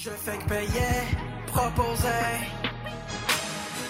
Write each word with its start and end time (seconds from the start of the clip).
Je 0.00 0.10
fais 0.10 0.38
que 0.38 0.48
payer, 0.48 0.94
proposer. 1.48 2.08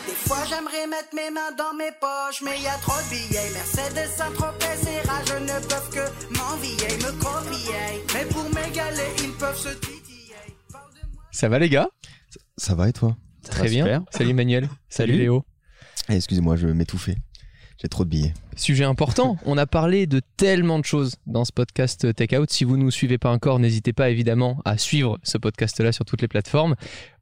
Des 0.07 0.15
fois 0.15 0.39
j'aimerais 0.49 0.87
mettre 0.87 1.15
mes 1.15 1.31
mains 1.31 1.53
dans 1.59 1.75
mes 1.77 1.93
poches, 2.01 2.41
mais 2.43 2.59
y 2.61 2.67
a 2.67 2.79
trop 2.79 2.97
de 2.97 3.11
billets. 3.11 3.51
Mercedes, 3.53 4.09
Saint-Tropez 4.17 4.89
et 4.89 5.07
rageux 5.07 5.41
ne 5.41 5.67
peuvent 5.69 5.91
que 5.91 6.35
m'envier, 6.39 6.97
me 6.97 7.13
copier. 7.23 8.05
Mais 8.15 8.25
pour 8.25 8.45
m'égaler, 8.45 9.11
ils 9.23 9.33
peuvent 9.33 9.59
se 9.59 9.69
titiller. 9.69 10.35
Ça 11.31 11.51
va 11.51 11.59
les 11.59 11.69
gars? 11.69 11.91
Ça 12.57 12.75
va 12.75 12.89
et 12.89 12.93
toi? 12.95 13.15
Très 13.43 13.69
bien. 13.69 13.85
super. 13.85 14.03
Salut 14.11 14.31
Emmanuel. 14.31 14.63
Salut, 14.89 15.13
Salut. 15.13 15.19
Léo. 15.19 15.45
Eh, 16.09 16.17
Excusez-moi, 16.17 16.57
je 16.57 16.69
vais 16.69 16.75
m'étouffer. 16.75 17.17
J'ai 17.81 17.89
trop 17.89 18.05
de 18.05 18.11
billets. 18.11 18.35
Sujet 18.57 18.85
important. 18.85 19.37
On 19.47 19.57
a 19.57 19.67
parlé 19.67 20.07
de 20.09 20.21
tellement 20.37 20.81
de 20.81 20.85
choses 20.85 21.15
dans 21.29 21.45
ce 21.45 21.53
podcast 21.53 22.13
Take 22.13 22.37
Out. 22.37 22.51
Si 22.51 22.65
vous 22.65 22.77
ne 22.77 22.83
nous 22.83 22.91
suivez 22.91 23.19
pas 23.19 23.31
encore, 23.31 23.61
n'hésitez 23.61 23.93
pas 23.93 24.11
évidemment 24.11 24.61
à 24.65 24.79
suivre 24.79 25.19
ce 25.23 25.39
podcast-là 25.39 25.93
sur 25.93 26.05
toutes 26.05 26.21
les 26.21 26.29
plateformes. 26.29 26.75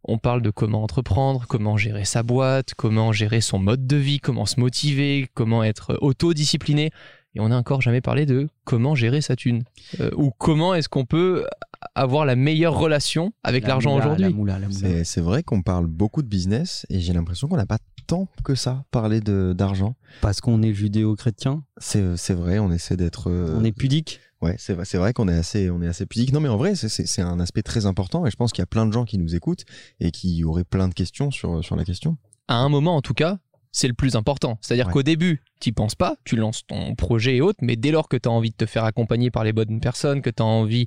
On 0.04 0.16
parle 0.16 0.40
de 0.40 0.50
comment 0.50 0.82
entreprendre, 0.82 1.44
comment 1.46 1.76
gérer 1.76 2.06
sa 2.06 2.22
boîte, 2.22 2.72
comment 2.74 3.12
gérer 3.12 3.42
son 3.42 3.58
mode 3.58 3.86
de 3.86 3.96
vie, 3.96 4.18
comment 4.18 4.46
se 4.46 4.58
motiver, 4.58 5.28
comment 5.34 5.62
être 5.62 5.98
autodiscipliné. 6.00 6.90
Et 7.34 7.40
on 7.40 7.50
n'a 7.50 7.58
encore 7.58 7.82
jamais 7.82 8.00
parlé 8.00 8.24
de 8.24 8.48
comment 8.64 8.94
gérer 8.94 9.20
sa 9.20 9.36
thune. 9.36 9.64
Euh, 10.00 10.10
ou 10.16 10.30
comment 10.30 10.74
est-ce 10.74 10.88
qu'on 10.88 11.04
peut 11.04 11.44
avoir 11.94 12.24
la 12.24 12.36
meilleure 12.36 12.76
relation 12.78 13.32
avec 13.42 13.62
La 13.64 13.68
l'argent 13.70 13.96
La 13.98 14.04
aujourd'hui. 14.04 14.32
moula, 14.34 14.58
la 14.58 14.68
moula. 14.68 15.04
C'est 15.04 15.20
vrai 15.20 15.42
qu'on 15.42 15.62
parle 15.62 15.86
beaucoup 15.86 16.22
de 16.22 16.28
business 16.28 16.86
et 16.90 17.00
j'ai 17.00 17.12
l'impression 17.12 17.48
qu'on 17.48 17.56
n'a 17.56 17.66
pas 17.66 17.78
tant 18.06 18.28
que 18.44 18.54
ça 18.54 18.84
parlé 18.92 19.20
de- 19.20 19.52
d'argent. 19.56 19.96
Parce 20.20 20.40
qu'on 20.40 20.62
est 20.62 20.72
judéo-chrétien, 20.72 21.64
C'est 21.78 22.16
c'est 22.16 22.34
vrai, 22.34 22.58
on 22.58 22.70
essaie 22.70 22.96
d'être. 22.96 23.30
euh, 23.30 23.56
on 23.58 23.64
est 23.64 23.72
pudique. 23.72 24.20
Ouais, 24.42 24.54
c'est 24.58 24.74
vrai, 24.74 24.84
c'est 24.84 24.98
vrai 24.98 25.12
qu'on 25.12 25.28
est 25.28 25.34
assez, 25.36 25.70
on 25.70 25.80
est 25.82 25.88
assez 25.88 26.06
pudique. 26.06 26.32
Non, 26.32 26.40
mais 26.40 26.48
en 26.48 26.56
vrai, 26.58 26.74
c'est- 26.76 27.22
un 27.22 27.40
aspect 27.40 27.62
très 27.62 27.86
important 27.86 28.26
et 28.26 28.30
je 28.30 28.36
pense 28.36 28.52
qu'il 28.52 28.60
y 28.60 28.64
a 28.64 28.66
plein 28.66 28.86
de 28.86 28.92
gens 28.92 29.04
qui 29.04 29.18
nous 29.18 29.34
écoutent 29.34 29.64
et 29.98 30.10
qui 30.10 30.44
auraient 30.44 30.62
plein 30.64 30.88
de 30.88 30.94
questions 30.94 31.30
sur, 31.30 31.64
sur 31.64 31.74
la 31.76 31.84
question. 31.84 32.16
à 32.48 32.56
un 32.58 32.68
moment 32.68 32.94
en 32.96 33.00
tout 33.02 33.14
cas, 33.14 33.38
c'est 33.72 33.88
le 33.88 33.94
plus 33.94 34.14
important. 34.14 34.56
C'est-à-dire 34.60 34.86
Ouais. 34.86 34.92
qu'au 34.92 35.02
début, 35.02 35.42
tu 35.60 35.72
penses 35.72 35.94
pas, 35.96 36.16
tu 36.24 36.36
lances 36.36 36.64
ton 36.66 36.94
projet 36.94 37.36
et 37.36 37.40
autres, 37.40 37.58
mais 37.60 37.74
dès 37.76 37.90
lors 37.90 38.08
que 38.08 38.16
tu 38.16 38.28
as 38.28 38.32
envie 38.32 38.50
de 38.50 38.56
te 38.56 38.66
faire 38.66 38.84
accompagner 38.84 39.30
par 39.32 39.42
les 39.42 39.52
bonnes 39.52 39.80
personnes, 39.80 40.22
que 40.22 40.30
tu 40.30 40.42
as 40.42 40.46
envie 40.46 40.86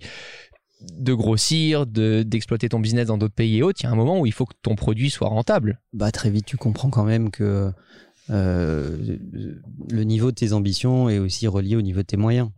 de 0.97 1.13
grossir, 1.13 1.85
de- 1.85 2.23
d'exploiter 2.23 2.69
ton 2.69 2.80
business 2.80 3.08
dans 3.08 3.17
d'autres 3.17 3.33
pays 3.33 3.58
et 3.58 3.63
autres, 3.63 3.80
il 3.81 3.83
y 3.83 3.88
a 3.88 3.91
un 3.91 3.95
moment 3.95 4.19
où 4.19 4.25
il 4.25 4.31
faut 4.33 4.45
que 4.45 4.55
ton 4.61 4.75
produit 4.75 5.09
soit 5.09 5.27
rentable. 5.27 5.81
Bah, 5.94 6.11
très 6.11 6.30
vite, 6.30 6.45
tu 6.45 6.58
comprends 6.58 6.89
quand 6.89 7.03
même 7.03 7.31
que 7.31 7.71
euh, 8.30 9.17
le 9.89 10.03
niveau 10.03 10.31
de 10.31 10.36
tes 10.36 10.53
ambitions 10.53 11.09
est 11.09 11.19
aussi 11.19 11.47
relié 11.47 11.75
au 11.75 11.81
niveau 11.81 11.99
de 11.99 12.05
tes 12.05 12.17
moyens. 12.17 12.49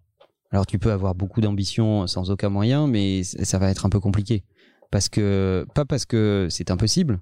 Alors, 0.52 0.66
tu 0.66 0.80
peux 0.80 0.91
avoir 0.91 1.16
beaucoup 1.16 1.39
d'ambitions 1.39 2.08
sans 2.08 2.30
aucun 2.30 2.50
moyen, 2.50 2.86
mais 2.88 3.23
ça 3.23 3.58
va 3.58 3.69
être 3.69 3.86
un 3.86 3.89
peu 3.89 4.00
compliqué. 4.02 4.44
Parce 4.91 5.08
que, 5.08 5.66
pas 5.73 5.85
parce 5.85 6.06
que 6.06 6.47
c'est 6.50 6.72
impossible. 6.72 7.22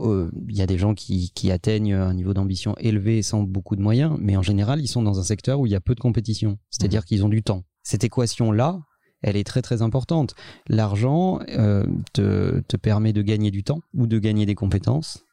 Euh, 0.00 0.30
Il 0.48 0.56
y 0.56 0.62
a 0.62 0.66
des 0.66 0.78
gens 0.78 0.94
qui, 0.94 1.32
qui 1.34 1.50
atteignent 1.50 1.94
un 1.94 2.14
niveau 2.14 2.34
d'ambition 2.34 2.76
élevé 2.78 3.22
sans 3.22 3.42
beaucoup 3.42 3.74
de 3.74 3.82
moyens, 3.82 4.16
mais 4.20 4.36
en 4.36 4.42
général, 4.42 4.80
ils 4.80 4.86
sont 4.86 5.02
dans 5.02 5.18
un 5.18 5.24
secteur 5.24 5.58
où 5.58 5.66
il 5.66 5.72
y 5.72 5.74
a 5.74 5.80
peu 5.80 5.94
de 5.96 6.00
compétition. 6.00 6.58
C'est-à-dire 6.70 7.04
qu'ils 7.04 7.24
ont 7.24 7.28
du 7.28 7.42
temps. 7.42 7.64
Cette 7.82 8.04
équation-là, 8.04 8.78
elle 9.22 9.36
est 9.36 9.44
très 9.44 9.62
très 9.62 9.82
importante. 9.82 10.34
L'argent 10.68 11.40
euh, 11.48 11.86
te, 12.12 12.76
permet 12.76 13.12
de 13.12 13.22
gagner 13.22 13.50
du 13.50 13.64
temps 13.64 13.80
ou 13.94 14.06
de 14.06 14.18
gagner 14.18 14.46
des 14.46 14.54
compétences. 14.54 15.24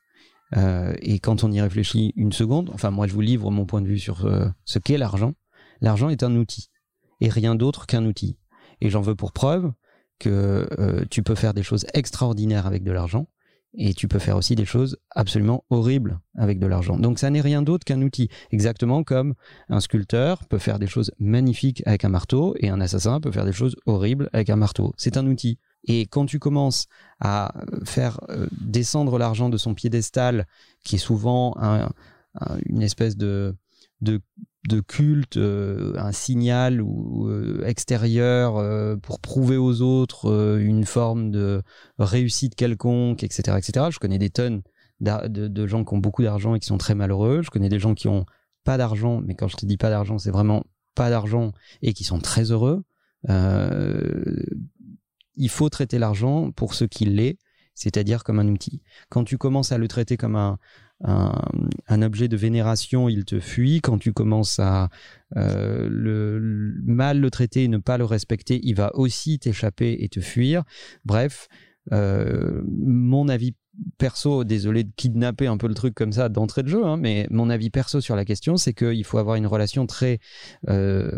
Euh, 0.55 0.93
et 1.01 1.19
quand 1.19 1.43
on 1.43 1.51
y 1.51 1.59
réfléchit 1.61 2.13
une 2.15 2.31
seconde, 2.31 2.69
enfin 2.73 2.91
moi 2.91 3.07
je 3.07 3.13
vous 3.13 3.21
livre 3.21 3.49
mon 3.51 3.65
point 3.65 3.81
de 3.81 3.87
vue 3.87 3.99
sur 3.99 4.25
euh, 4.25 4.47
ce 4.65 4.79
qu'est 4.79 4.97
l'argent. 4.97 5.33
L'argent 5.81 6.09
est 6.09 6.23
un 6.23 6.35
outil 6.35 6.69
et 7.21 7.29
rien 7.29 7.55
d'autre 7.55 7.87
qu'un 7.87 8.05
outil. 8.05 8.37
Et 8.81 8.89
j'en 8.89 9.01
veux 9.01 9.15
pour 9.15 9.31
preuve 9.31 9.71
que 10.19 11.05
tu 11.09 11.23
peux 11.23 11.35
faire 11.35 11.53
des 11.53 11.63
choses 11.63 11.85
extraordinaires 11.93 12.67
avec 12.67 12.83
de 12.83 12.91
l'argent 12.91 13.27
et 13.75 13.93
tu 13.93 14.07
peux 14.07 14.19
faire 14.19 14.37
aussi 14.37 14.55
des 14.55 14.65
choses 14.65 14.97
absolument 15.11 15.63
horribles 15.69 16.19
avec 16.37 16.59
de 16.59 16.67
l'argent. 16.67 16.97
Donc 16.97 17.19
ça 17.19 17.29
n'est 17.29 17.41
rien 17.41 17.61
d'autre 17.61 17.85
qu'un 17.85 18.01
outil. 18.01 18.29
Exactement 18.51 19.03
comme 19.03 19.33
un 19.69 19.79
sculpteur 19.79 20.45
peut 20.47 20.59
faire 20.59 20.79
des 20.79 20.87
choses 20.87 21.11
magnifiques 21.19 21.81
avec 21.85 22.05
un 22.05 22.09
marteau 22.09 22.55
et 22.59 22.69
un 22.69 22.81
assassin 22.81 23.19
peut 23.19 23.31
faire 23.31 23.45
des 23.45 23.51
choses 23.51 23.75
horribles 23.85 24.29
avec 24.33 24.49
un 24.49 24.55
marteau. 24.55 24.93
C'est 24.97 25.17
un 25.17 25.25
outil. 25.27 25.57
Et 25.85 26.05
quand 26.05 26.25
tu 26.25 26.39
commences 26.39 26.85
à 27.19 27.53
faire 27.83 28.19
euh, 28.29 28.47
descendre 28.61 29.17
l'argent 29.17 29.49
de 29.49 29.57
son 29.57 29.73
piédestal, 29.73 30.45
qui 30.85 30.95
est 30.95 30.99
souvent 30.99 31.55
un- 31.57 31.89
un- 32.39 32.57
une 32.67 32.81
espèce 32.81 33.17
de, 33.17 33.55
de, 34.03 34.21
de 34.67 34.79
culte, 34.79 35.37
euh, 35.37 35.93
un 35.97 36.11
signal 36.11 36.81
ou, 36.81 37.27
euh, 37.29 37.63
extérieur 37.65 38.57
euh, 38.57 38.95
pour 38.95 39.19
prouver 39.19 39.57
aux 39.57 39.81
autres 39.81 40.59
une 40.59 40.85
forme 40.85 41.31
de 41.31 41.63
réussite 41.97 42.55
quelconque, 42.55 43.23
etc., 43.23 43.57
etc. 43.57 43.87
Je 43.91 43.99
connais 43.99 44.19
des 44.19 44.29
tonnes 44.29 44.61
de, 44.99 45.27
de 45.27 45.67
gens 45.67 45.83
qui 45.83 45.93
ont 45.93 45.97
beaucoup 45.97 46.23
d'argent 46.23 46.55
et 46.55 46.59
qui 46.59 46.67
sont 46.67 46.77
très 46.77 46.95
malheureux. 46.95 47.41
Je 47.41 47.49
connais 47.49 47.69
des 47.69 47.79
gens 47.79 47.93
qui 47.93 48.07
ont 48.07 48.25
pas 48.63 48.77
d'argent, 48.77 49.21
mais 49.21 49.35
quand 49.35 49.47
je 49.47 49.57
te 49.57 49.65
dis 49.65 49.77
pas 49.77 49.89
d'argent, 49.89 50.17
c'est 50.17 50.31
vraiment 50.31 50.63
pas 50.95 51.09
d'argent 51.09 51.51
et 51.81 51.93
qui 51.93 52.03
sont 52.03 52.19
très 52.19 52.51
heureux. 52.51 52.83
Il 55.35 55.49
faut 55.49 55.69
traiter 55.69 55.97
l'argent 55.97 56.51
pour 56.51 56.75
ce 56.75 56.85
qu'il 56.85 57.19
est, 57.19 57.37
c'est-à-dire 57.73 58.23
comme 58.23 58.39
un 58.39 58.47
outil. 58.47 58.81
Quand 59.09 59.23
tu 59.23 59.37
commences 59.37 59.71
à 59.71 59.77
le 59.77 59.87
traiter 59.87 60.15
comme 60.15 60.35
un, 60.35 60.59
un, 61.03 62.01
objet 62.01 62.27
de 62.27 62.37
vénération, 62.37 63.09
il 63.09 63.25
te 63.25 63.39
fuit. 63.39 63.81
Quand 63.81 63.97
tu 63.97 64.13
commences 64.13 64.59
à 64.59 64.89
euh, 65.35 65.87
le, 65.89 66.75
mal 66.85 67.19
le 67.19 67.29
traiter 67.29 67.63
et 67.63 67.67
ne 67.67 67.77
pas 67.77 67.97
le 67.97 68.05
respecter, 68.05 68.59
il 68.63 68.75
va 68.75 68.95
aussi 68.95 69.39
t'échapper 69.39 69.97
et 69.99 70.09
te 70.09 70.21
fuir. 70.21 70.63
Bref, 71.05 71.47
euh, 71.91 72.61
mon 72.67 73.27
avis 73.27 73.55
perso, 73.97 74.43
désolé 74.43 74.83
de 74.83 74.91
kidnapper 74.95 75.47
un 75.47 75.57
peu 75.57 75.67
le 75.67 75.73
truc 75.73 75.95
comme 75.95 76.13
ça 76.13 76.29
d'entrée 76.29 76.63
de 76.63 76.69
jeu, 76.69 76.85
hein, 76.85 76.95
mais 76.95 77.27
mon 77.31 77.49
avis 77.49 77.69
perso 77.71 78.01
sur 78.01 78.15
la 78.15 78.23
question, 78.23 78.55
c'est 78.55 78.73
qu'il 78.73 79.03
faut 79.03 79.17
avoir 79.17 79.35
une 79.35 79.47
relation 79.47 79.87
très 79.87 80.19
euh, 80.69 81.11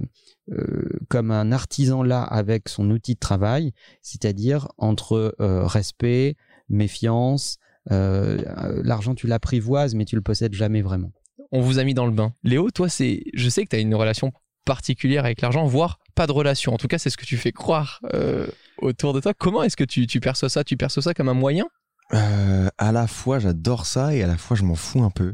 comme 1.10 1.32
un 1.32 1.52
artisan 1.52 2.02
là 2.02 2.24
avec 2.24 2.70
son 2.70 2.90
outil 2.92 3.16
de 3.16 3.20
travail, 3.20 3.74
c'est-à-dire 4.02 4.70
entre 4.78 5.36
respect, 5.40 6.38
méfiance, 6.70 7.60
euh, 7.92 8.38
l'argent 8.84 9.16
tu 9.16 9.28
l'apprivoises 9.28 9.96
mais 9.96 10.06
tu 10.06 10.16
le 10.16 10.22
possèdes 10.22 10.54
jamais 10.54 10.82
vraiment. 10.82 11.12
On 11.52 11.62
vous 11.62 11.80
a 11.80 11.84
mis 11.84 11.94
dans 11.94 12.06
le 12.06 12.12
bain. 12.12 12.34
Léo, 12.44 12.72
toi, 12.72 12.90
c'est, 12.90 13.24
je 13.34 13.50
sais 13.50 13.64
que 13.64 13.70
tu 13.70 13.76
as 13.76 13.80
une 13.80 13.96
relation 13.96 14.34
particulière 14.66 15.26
avec 15.26 15.42
l'argent, 15.42 15.66
voire 15.66 16.00
pas 16.16 16.28
de 16.28 16.32
relation. 16.32 16.74
En 16.74 16.78
tout 16.78 16.88
cas, 16.88 16.98
c'est 16.98 17.10
ce 17.10 17.18
que 17.18 17.26
tu 17.26 17.38
fais 17.38 17.52
croire 17.52 18.02
euh, 18.14 18.48
autour 18.80 19.14
de 19.14 19.20
toi. 19.20 19.34
Comment 19.34 19.64
est-ce 19.64 19.78
que 19.78 19.84
tu, 19.84 20.08
tu 20.08 20.20
perçois 20.20 20.50
ça? 20.50 20.64
Tu 20.64 20.76
perçois 20.76 21.04
ça 21.04 21.14
comme 21.14 21.30
un 21.30 21.36
moyen? 21.36 21.66
Euh, 22.14 22.68
à 22.78 22.92
la 22.92 23.06
fois, 23.08 23.40
j'adore 23.40 23.86
ça 23.86 24.16
et 24.16 24.24
à 24.24 24.28
la 24.28 24.38
fois, 24.38 24.58
je 24.58 24.64
m'en 24.64 24.76
fous 24.76 25.04
un 25.04 25.12
peu. 25.12 25.34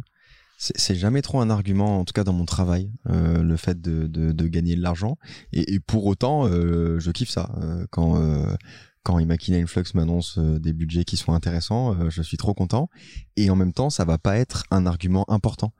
C'est 0.57 0.78
c'est 0.78 0.95
jamais 0.95 1.22
trop 1.22 1.39
un 1.39 1.50
argument, 1.50 2.00
en 2.00 2.06
tout 2.06 2.13
cas 2.13 2.23
dans 2.23 2.33
mon 2.33 2.45
travail, 2.45 2.91
euh, 3.09 3.41
le 3.41 3.57
fait 3.57 3.81
de, 3.81 4.06
de, 4.06 4.31
de 4.31 4.47
gagner 4.47 4.75
de 4.75 4.81
l'argent. 4.81 5.18
Et, 5.53 5.73
et 5.73 5.79
pour 5.79 6.06
autant, 6.06 6.45
euh, 6.45 7.00
je 7.00 7.09
kiffe 7.12 7.29
ça. 7.29 7.50
Euh, 7.62 7.85
quand 7.89 8.22
euh, 8.22 8.56
quand 9.03 9.19
Imakina 9.19 9.57
Influx 9.57 9.84
m'annonce 9.95 10.38
euh, 10.38 10.59
des 10.59 10.73
budgets 10.73 11.03
qui 11.06 11.17
sont 11.17 11.34
intéressants, 11.34 11.95
euh, 11.95 12.09
je 12.09 12.22
suis 12.22 12.38
trop 12.38 12.53
content. 12.53 12.89
Et 13.35 13.50
en 13.50 13.56
même 13.56 13.73
temps, 13.73 13.89
ça 13.89 14.06
va 14.06 14.17
pas 14.17 14.38
être 14.38 14.63
un 14.72 14.85
argument 14.85 15.25
important 15.29 15.73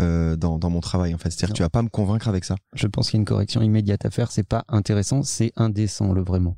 euh, 0.00 0.36
dans, 0.36 0.58
dans 0.58 0.70
mon 0.70 0.80
travail. 0.80 1.14
En 1.14 1.18
fait, 1.18 1.30
c'est-à-dire 1.30 1.54
tu 1.54 1.62
vas 1.62 1.70
pas 1.70 1.82
me 1.82 1.88
convaincre 1.88 2.28
avec 2.28 2.44
ça. 2.44 2.56
Je 2.74 2.86
pense 2.86 3.10
qu'il 3.10 3.16
y 3.16 3.18
a 3.18 3.22
une 3.22 3.26
correction 3.26 3.62
immédiate 3.62 4.04
à 4.04 4.10
faire, 4.10 4.30
c'est 4.30 4.46
pas 4.46 4.64
intéressant, 4.68 5.22
c'est 5.22 5.52
indécent 5.56 6.12
le 6.12 6.22
vrai 6.22 6.40
mot. 6.40 6.56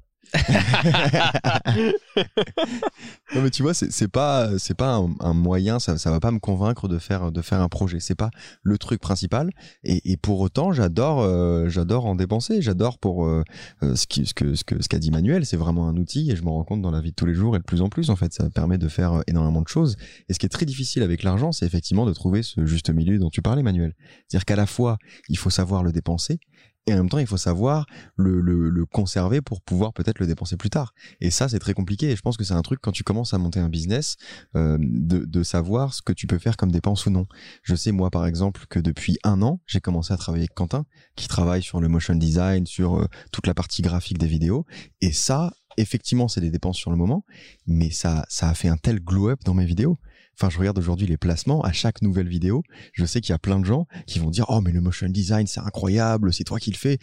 Non 3.35 3.43
mais 3.43 3.51
tu 3.51 3.63
vois, 3.63 3.75
c'est 3.75 4.09
pas 4.09 4.59
c'est 4.59 4.77
pas 4.77 5.03
un, 5.21 5.35
moyen, 5.35 5.79
ça 5.79 5.99
ça 5.99 6.11
va 6.11 6.19
pas 6.21 6.31
me 6.31 6.39
convaincre 6.39 6.89
de 6.89 6.99
faire 6.99 7.31
de 7.31 7.43
faire 7.43 7.61
un 7.61 7.69
projet. 7.69 8.01
C'est 8.01 8.15
pas 8.15 8.31
le 8.63 8.79
truc 8.79 9.01
principal. 9.01 9.51
Et, 9.85 10.17
pour 10.17 10.41
autant, 10.41 10.73
j'adore 10.73 11.21
euh, 11.21 11.69
j'adore 11.69 12.07
en 12.07 12.15
dépenser. 12.15 12.63
J'adore 12.63 12.99
pour 12.99 13.27
euh, 13.27 13.45
euh, 13.83 13.95
ce 13.95 14.07
qui 14.07 14.27
ce 14.27 14.35
que 14.35 14.55
ce 14.55 14.65
que 14.65 14.83
ce 14.83 14.89
qu'a 14.89 14.99
dit 14.99 15.11
Manuel. 15.11 15.45
C'est 15.45 15.57
vraiment 15.57 15.89
un 15.89 15.97
outil 15.97 16.31
et 16.31 16.37
je 16.37 16.43
me 16.43 16.49
rends 16.49 16.65
compte 16.65 16.83
dans 16.83 16.91
la 16.91 17.01
vie 17.01 17.11
de 17.11 17.15
tous 17.15 17.27
les 17.27 17.35
jours 17.35 17.55
et 17.57 17.59
de 17.59 17.65
plus 17.65 17.83
en 17.83 17.89
plus 17.89 18.11
en 18.11 18.17
fait, 18.17 18.33
ça 18.33 18.49
permet 18.51 18.79
de 18.79 18.89
faire 18.89 19.23
énormément 19.27 19.63
de 19.63 19.69
choses. 19.69 19.97
Et 20.29 20.35
ce 20.35 20.39
qui 20.39 20.47
est 20.47 20.51
très 20.51 20.67
difficile 20.67 21.03
avec 21.03 21.23
l'argent, 21.23 21.53
c'est 21.53 21.67
effectivement 21.67 22.07
de 22.07 22.13
trouver 22.13 22.43
ce 22.43 22.65
juste 22.67 22.91
milieu 22.91 23.19
dont 23.19 23.31
tu 23.31 23.43
parlais, 23.43 23.63
Manuel. 23.63 23.95
C'est-à-dire 24.27 24.45
qu'à 24.47 24.57
la 24.57 24.67
fois 24.67 24.99
il 25.29 25.37
faut 25.37 25.51
savoir 25.51 25.83
le 25.83 25.93
dépenser. 25.93 26.41
Et 26.89 26.95
en 26.95 26.97
même 26.97 27.11
temps, 27.11 27.19
il 27.19 27.27
faut 27.27 27.37
savoir 27.37 27.85
le, 28.17 28.41
le, 28.41 28.71
le 28.71 28.87
conserver 28.87 29.43
pour 29.43 29.61
pouvoir 29.61 29.93
peut-être 29.93 30.21
le 30.21 30.27
dépenser 30.27 30.57
plus 30.57 30.71
tard. 30.71 30.95
Et 31.21 31.31
ça, 31.31 31.47
c'est 31.47 31.59
très 31.59 31.75
compliqué. 31.75 32.11
Et 32.11 32.17
je 32.17 32.23
pense 32.23 32.39
que 32.39 32.45
c'est 32.45 32.55
un 32.55 32.63
truc 32.63 32.81
quand 32.83 32.93
tu 32.93 33.05
commences 33.05 33.35
à 33.35 33.39
monter 33.39 33.61
un 33.61 33.69
business, 33.69 34.17
euh, 34.57 34.79
de, 34.81 35.27
de 35.27 35.43
savoir 35.43 35.93
ce 35.93 36.01
que 36.01 36.15
tu 36.15 36.27
peux 36.27 36.39
faire 36.39 36.57
comme 36.57 36.73
dépense 36.73 37.05
ou 37.05 37.11
non. 37.11 37.27
Je 37.63 37.75
sais, 37.75 37.93
moi, 37.93 38.11
par 38.11 38.25
exemple, 38.25 38.65
que 38.71 38.79
depuis 38.79 39.19
un 39.23 39.43
an, 39.43 39.61
j'ai 39.67 39.81
commencé 39.81 40.15
à 40.15 40.17
travailler 40.17 40.45
avec 40.45 40.55
Quentin, 40.55 40.87
qui 41.15 41.29
travaille 41.29 41.63
sur 41.63 41.79
le 41.81 41.89
motion 41.89 42.15
design, 42.15 42.65
sur 42.65 42.97
euh, 42.97 43.07
toute 43.33 43.47
la 43.47 43.53
partie 43.53 43.83
graphique 43.83 44.17
des 44.17 44.27
vidéos. 44.27 44.65
Et 45.03 45.13
ça, 45.13 45.53
effectivement, 45.77 46.27
c'est 46.27 46.41
des 46.41 46.51
dépenses 46.51 46.79
sur 46.79 46.91
le 46.91 46.97
moment, 46.97 47.25
mais 47.67 47.91
ça, 47.91 48.25
ça 48.31 48.49
a 48.49 48.55
fait 48.55 48.69
un 48.69 48.79
tel 48.79 48.99
glow-up 48.99 49.41
dans 49.45 49.55
mes 49.55 49.67
vidéos. 49.67 49.99
Enfin, 50.41 50.51
je 50.51 50.59
regarde 50.59 50.79
aujourd'hui 50.79 51.07
les 51.09 51.17
placements 51.17 51.63
à 51.63 51.73
chaque 51.73 52.01
nouvelle 52.01 52.29
vidéo. 52.29 52.63
Je 52.93 53.05
sais 53.05 53.21
qu'il 53.21 53.33
y 53.33 53.35
a 53.35 53.39
plein 53.41 53.59
de 53.59 53.65
gens 53.65 53.87
qui 54.07 54.21
vont 54.21 54.31
dire 54.31 54.45
oh 54.49 54.61
mais 54.61 54.71
le 54.71 54.81
motion 54.81 55.09
design 55.09 55.47
c'est 55.49 55.59
incroyable, 55.61 56.33
c'est 56.33 56.45
toi 56.45 56.61
qui 56.61 56.71
le 56.71 56.77
fais. 56.77 56.99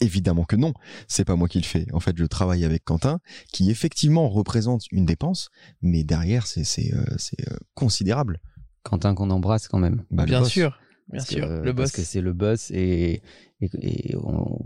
Évidemment 0.00 0.44
que 0.44 0.56
non, 0.56 0.72
c'est 1.06 1.24
pas 1.26 1.36
moi 1.36 1.48
qui 1.48 1.58
le 1.58 1.64
fais. 1.64 1.86
En 1.92 2.00
fait, 2.00 2.16
je 2.16 2.24
travaille 2.24 2.64
avec 2.64 2.84
Quentin 2.84 3.20
qui 3.52 3.70
effectivement 3.70 4.28
représente 4.30 4.84
une 4.90 5.04
dépense, 5.04 5.50
mais 5.82 6.02
derrière 6.02 6.46
c'est 6.46 6.64
c'est 6.64 6.94
euh, 6.94 7.04
c'est 7.18 7.46
euh, 7.52 7.56
considérable. 7.74 8.40
Quentin 8.84 9.14
qu'on 9.14 9.28
embrasse 9.30 9.68
quand 9.68 9.78
même. 9.78 10.04
Bah, 10.10 10.24
Bien 10.24 10.40
boss. 10.40 10.48
sûr, 10.48 10.78
bien 11.10 11.18
Parce 11.18 11.28
sûr. 11.28 11.46
que- 11.46 11.60
le 11.62 11.72
boss. 11.74 11.90
Parce 11.90 11.92
que 11.92 12.02
c'est 12.02 12.20
le 12.22 12.32
boss 12.32 12.70
et, 12.70 13.22
et, 13.60 13.70
et 14.10 14.16
on, 14.16 14.60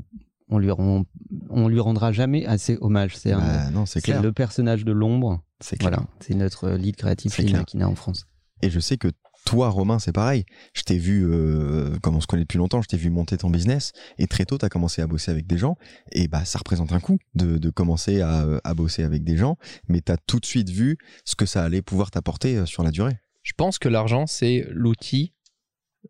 on 0.53 0.59
lui 0.59 0.71
rend- 0.71 1.05
on 1.51 1.69
lui 1.69 1.81
rendra 1.81 2.13
jamais 2.13 2.47
assez 2.47 2.79
hommage. 2.81 3.17
C'est 3.17 3.33
un- 3.33 3.39
Bah, 3.39 3.71
non, 3.71 3.87
c'est 3.87 4.01
c'est 4.01 4.13
clair. 4.13 4.23
le 4.23 4.33
personnage 4.33 4.85
de 4.85 4.93
l'ombre. 4.93 5.43
C'est. 5.61 5.81
Voilà, 5.83 6.05
c'est 6.21 6.35
notre 6.35 6.71
lead 6.71 6.97
créatif. 6.97 7.39
Makina 7.39 7.89
en 7.89 7.95
France. 7.95 8.27
Et 8.63 8.71
je 8.71 8.79
sais 8.81 8.97
que 8.97 9.09
toi, 9.45 9.71
Romain, 9.71 9.99
c'est 9.99 10.13
pareil. 10.13 10.45
Je 10.73 10.83
t'ai 10.83 10.99
vu, 10.99 11.25
euh, 11.25 11.99
comme 12.01 12.15
on 12.15 12.21
se 12.21 12.29
connaît 12.29 12.43
depuis 12.45 12.59
longtemps, 12.59 12.81
je 12.81 12.87
t'ai 12.87 12.97
vu 12.97 13.11
monter 13.11 13.37
ton 13.37 13.51
business 13.51 13.91
et 14.19 14.29
très 14.29 14.45
tôt, 14.45 14.57
tu 14.57 14.65
as 14.65 14.69
commencé 14.69 15.03
à 15.03 15.09
bosser 15.09 15.33
avec 15.33 15.49
des 15.49 15.59
gens. 15.59 15.77
Et 16.13 16.29
bah, 16.29 16.45
ça 16.45 16.59
représente 16.59 16.93
un 16.93 17.01
coût 17.01 17.19
de, 17.35 17.59
de 17.59 17.71
commencer 17.71 18.21
à, 18.21 18.47
à 18.63 18.75
bosser 18.75 19.03
avec 19.03 19.25
des 19.25 19.37
gens, 19.37 19.57
mais 19.89 20.01
tu 20.01 20.13
as 20.13 20.17
tout 20.17 20.39
de 20.39 20.47
suite 20.47 20.71
vu 20.71 20.97
ce 21.25 21.35
que 21.35 21.45
ça 21.47 21.65
allait 21.65 21.83
pouvoir 21.83 22.13
t'apporter 22.13 22.57
euh, 22.57 22.67
sur 22.67 22.85
la 22.85 22.93
durée. 22.93 23.17
Je 23.43 23.53
pense 23.57 23.81
que 23.81 23.89
l'argent, 23.89 24.29
c'est 24.29 24.65
l'outil 24.71 25.33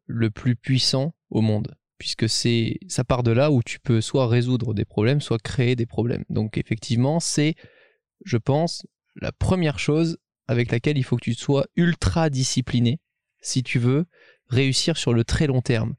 le 0.07 0.31
plus 0.31 0.55
puissant 0.57 1.15
au 1.31 1.41
monde, 1.41 1.75
puisque 2.03 2.29
c'est 2.29 2.81
ça 2.89 3.05
part 3.05 3.23
de 3.23 3.31
là 3.31 3.53
où 3.53 3.63
tu 3.63 3.79
peux 3.79 4.01
soit 4.01 4.27
résoudre 4.27 4.75
des 4.75 4.85
problèmes, 4.85 5.21
soit 5.21 5.39
créer 5.39 5.77
des 5.77 5.87
problèmes. 5.87 6.25
Donc 6.31 6.59
effectivement, 6.59 7.21
c'est, 7.21 7.55
je 8.25 8.39
pense, 8.39 8.85
la 9.15 9.31
première 9.31 9.79
chose 9.79 10.19
avec 10.49 10.73
laquelle 10.73 10.99
il 10.99 11.05
faut 11.05 11.15
que 11.15 11.23
tu 11.23 11.35
sois 11.35 11.65
ultra 11.77 12.29
discipliné 12.29 12.99
si 13.41 13.63
tu 13.63 13.79
veux 13.79 14.07
réussir 14.49 14.97
sur 14.97 15.15
le 15.15 15.23
très 15.23 15.47
long 15.47 15.61
terme. 15.61 15.95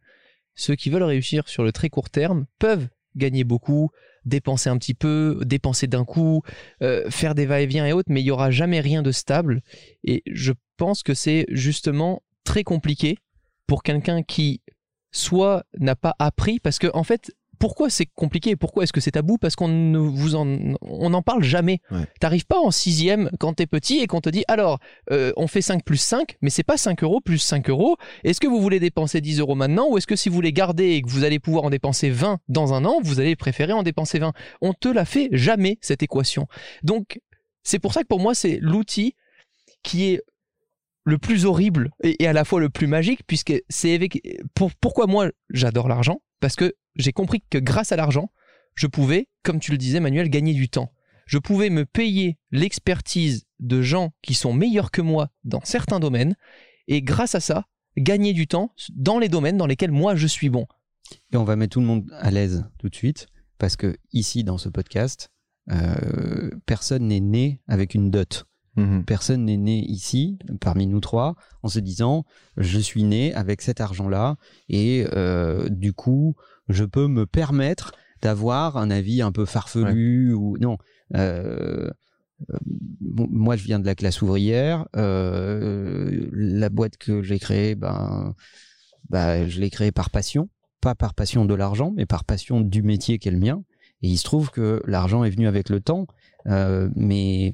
Ceux 0.56 0.76
qui 0.76 0.90
veulent 0.90 1.04
réussir 1.04 1.48
sur 1.48 1.64
le 1.64 1.72
très 1.72 1.88
court 1.90 2.10
terme 2.10 2.48
peuvent 2.60 2.90
gagner 3.16 3.46
beaucoup, 3.46 3.90
dépenser 4.26 4.70
un 4.70 4.78
petit 4.78 4.96
peu, 4.96 5.40
dépenser 5.46 5.88
d'un 5.88 6.04
coup, 6.04 6.42
euh, 6.82 7.10
faire 7.10 7.34
des 7.34 7.46
va-et-vient 7.46 7.86
et 7.86 7.94
autres, 7.94 8.12
mais 8.12 8.20
il 8.20 8.26
n'y 8.26 8.32
aura 8.32 8.52
jamais 8.52 8.82
rien 8.82 9.04
de 9.04 9.14
stable. 9.14 9.62
Et 10.04 10.22
je 10.30 10.52
pense 10.76 11.02
que 11.02 11.14
c'est 11.14 11.46
justement 11.48 12.24
très 12.44 12.66
compliqué 12.66 13.20
pour 13.68 13.84
quelqu'un 13.84 14.22
qui 14.22 14.64
soit 15.14 15.64
n'a 15.80 15.96
pas 15.96 16.16
appris, 16.20 16.60
parce 16.60 16.80
que 16.80 16.88
en 16.94 17.04
fait, 17.04 17.32
pourquoi 17.64 17.90
c'est 17.90 18.08
compliqué 18.08 18.58
Pourquoi 18.58 18.84
est-ce 18.84 18.92
que 18.92 19.00
c'est 19.00 19.12
tabou? 19.12 19.38
Parce 19.38 19.56
qu'on 19.56 19.70
ne 19.70 19.98
vous 19.98 20.36
en, 20.36 20.46
on 20.82 21.10
n'en 21.10 21.22
parle 21.22 21.44
jamais. 21.44 21.80
Ouais. 21.92 22.06
T'arrives 22.20 22.46
pas 22.46 22.60
en 22.60 22.72
sixième 22.72 23.30
quand 23.40 23.54
t'es 23.54 23.68
petit 23.68 24.00
et 24.00 24.08
qu'on 24.08 24.20
te 24.20 24.28
dit 24.28 24.44
alors 24.50 24.80
euh, 25.12 25.32
on 25.38 25.48
fait 25.48 25.62
5 25.62 25.82
plus 25.86 25.96
5, 25.96 26.36
mais 26.42 26.50
c'est 26.50 26.64
pas 26.64 26.76
5 26.76 27.02
euros 27.04 27.22
plus 27.22 27.38
5 27.38 27.70
euros. 27.70 27.96
Est-ce 28.26 28.42
que 28.42 28.48
vous 28.48 28.60
voulez 28.60 28.82
dépenser 28.82 29.22
10 29.22 29.40
euros 29.40 29.56
maintenant 29.56 29.88
ou 29.90 29.98
est-ce 29.98 30.08
que 30.08 30.18
si 30.18 30.28
vous 30.28 30.42
les 30.42 30.52
gardez 30.52 30.92
et 30.92 31.02
que 31.02 31.10
vous 31.10 31.24
allez 31.24 31.40
pouvoir 31.40 31.64
en 31.64 31.70
dépenser 31.70 32.10
20 32.10 32.40
dans 32.50 32.74
un 32.74 32.84
an, 32.84 33.00
vous 33.02 33.22
allez 33.22 33.38
préférer 33.38 33.72
en 33.72 33.84
dépenser 33.84 34.20
20 34.20 34.34
On 34.62 34.74
te 34.74 34.90
la 34.90 35.06
fait 35.06 35.30
jamais 35.32 35.78
cette 35.80 36.04
équation. 36.04 36.48
Donc 36.84 37.22
c'est 37.64 37.80
pour 37.80 37.94
ça 37.94 38.02
que 38.02 38.08
pour 38.08 38.20
moi 38.20 38.36
c'est 38.36 38.58
l'outil 38.60 39.16
qui 39.84 40.06
est 40.06 40.22
le 41.06 41.18
plus 41.18 41.46
horrible 41.46 41.92
et, 42.04 42.28
à 42.28 42.34
la 42.34 42.46
fois 42.46 42.60
le 42.60 42.70
plus 42.70 42.88
magique 42.88 43.22
puisque 43.28 43.54
c'est 43.70 44.00
pour, 44.56 44.72
pourquoi 44.76 45.08
moi 45.08 45.30
j'adore 45.50 45.88
l'argent? 45.88 46.22
Parce 46.40 46.56
que 46.56 46.74
j'ai 46.96 47.12
compris 47.12 47.44
que 47.50 47.58
grâce 47.58 47.92
à 47.92 47.96
l'argent 47.96 48.32
je 48.76 48.88
pouvais 48.88 49.28
comme 49.44 49.60
tu 49.60 49.72
le 49.72 49.78
disais 49.78 50.00
Manuel 50.00 50.30
gagner 50.30 50.54
du 50.54 50.70
temps. 50.70 50.94
Je 51.26 51.38
pouvais 51.38 51.70
me 51.70 51.86
payer 51.86 52.38
l'expertise 52.52 53.46
de 53.60 53.82
gens 53.82 54.14
qui 54.22 54.34
sont 54.34 54.54
meilleurs 54.54 54.92
que 54.92 55.02
moi 55.02 55.30
dans 55.44 55.62
certains 55.64 56.00
domaines 56.00 56.36
et 56.88 57.02
grâce 57.02 57.36
à 57.36 57.40
ça 57.40 57.66
gagner 57.98 58.34
du 58.34 58.48
temps 58.48 58.74
dans 58.94 59.20
les 59.20 59.30
domaines 59.30 59.58
dans 59.58 59.68
lesquels 59.68 59.92
moi 59.92 60.16
je 60.16 60.28
suis 60.28 60.50
bon. 60.50 60.66
Et 61.32 61.38
on 61.38 61.44
va 61.44 61.56
mettre 61.56 61.74
tout 61.74 61.80
le 61.80 61.86
monde 61.86 62.10
à 62.20 62.32
l'aise 62.32 62.66
tout 62.80 62.90
de 62.90 62.96
suite, 62.96 63.28
parce 63.58 63.76
que 63.76 63.98
ici, 64.12 64.44
dans 64.44 64.58
ce 64.58 64.70
podcast, 64.70 65.30
euh, 65.72 66.50
personne 66.66 67.08
n'est 67.08 67.20
né 67.20 67.62
avec 67.68 67.94
une 67.94 68.10
dot. 68.10 68.46
Personne 69.06 69.46
n'est 69.46 69.58
né 69.58 69.86
ici, 69.86 70.40
parmi 70.60 70.88
nous 70.88 71.00
trois, 71.00 71.36
en 71.62 71.68
se 71.68 71.80
disant 71.80 72.26
je 72.58 72.80
suis 72.80 73.04
né 73.04 73.34
avec 73.36 73.62
cet 73.62 73.82
argent-là 73.82 74.38
et 74.68 75.06
euh, 75.14 75.70
du 75.70 75.94
coup 75.94 76.36
je 76.70 76.84
peux 76.84 77.08
me 77.08 77.26
permettre 77.26 77.94
d'avoir 78.24 78.78
un 78.78 78.90
avis 78.90 79.22
un 79.22 79.32
peu 79.32 79.46
farfelu 79.46 80.34
ou 80.34 80.58
non. 80.58 80.78
Euh, 81.14 81.90
euh, 82.50 82.58
bon, 83.02 83.28
moi, 83.30 83.56
je 83.58 83.66
viens 83.66 83.80
de 83.80 83.86
la 83.86 83.96
classe 83.96 84.22
ouvrière. 84.22 84.88
euh, 84.96 86.30
la 86.32 86.70
boîte 86.70 86.98
que 86.98 87.22
j'ai 87.22 87.38
créée, 87.38 87.76
ben, 87.76 88.34
bah, 89.10 89.48
je 89.48 89.60
l'ai 89.60 89.70
créée 89.70 89.92
par 89.92 90.10
passion, 90.10 90.50
pas 90.82 90.96
par 90.96 91.14
passion 91.14 91.46
de 91.46 91.54
l'argent, 91.54 91.94
mais 91.96 92.06
par 92.06 92.24
passion 92.24 92.62
du 92.62 92.82
métier 92.82 93.20
qu'est 93.20 93.32
le 93.32 93.40
mien. 93.40 93.62
Et 94.02 94.08
il 94.08 94.18
se 94.18 94.24
trouve 94.24 94.52
que 94.52 94.82
l'argent 94.86 95.24
est 95.24 95.30
venu 95.30 95.48
avec 95.48 95.70
le 95.70 95.80
temps, 95.80 96.08
mais 96.46 97.54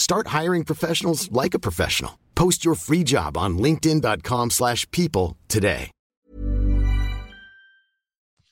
Start 0.00 0.28
hiring 0.28 0.64
professionals 0.64 1.30
like 1.30 1.54
a 1.54 1.58
professional. 1.58 2.12
Post 2.34 2.64
your 2.64 2.74
free 2.74 3.04
job 3.04 3.36
on 3.36 3.58
linkedin.com/people 3.58 4.48
slash 4.50 4.90
people 4.90 5.36
today. 5.46 5.90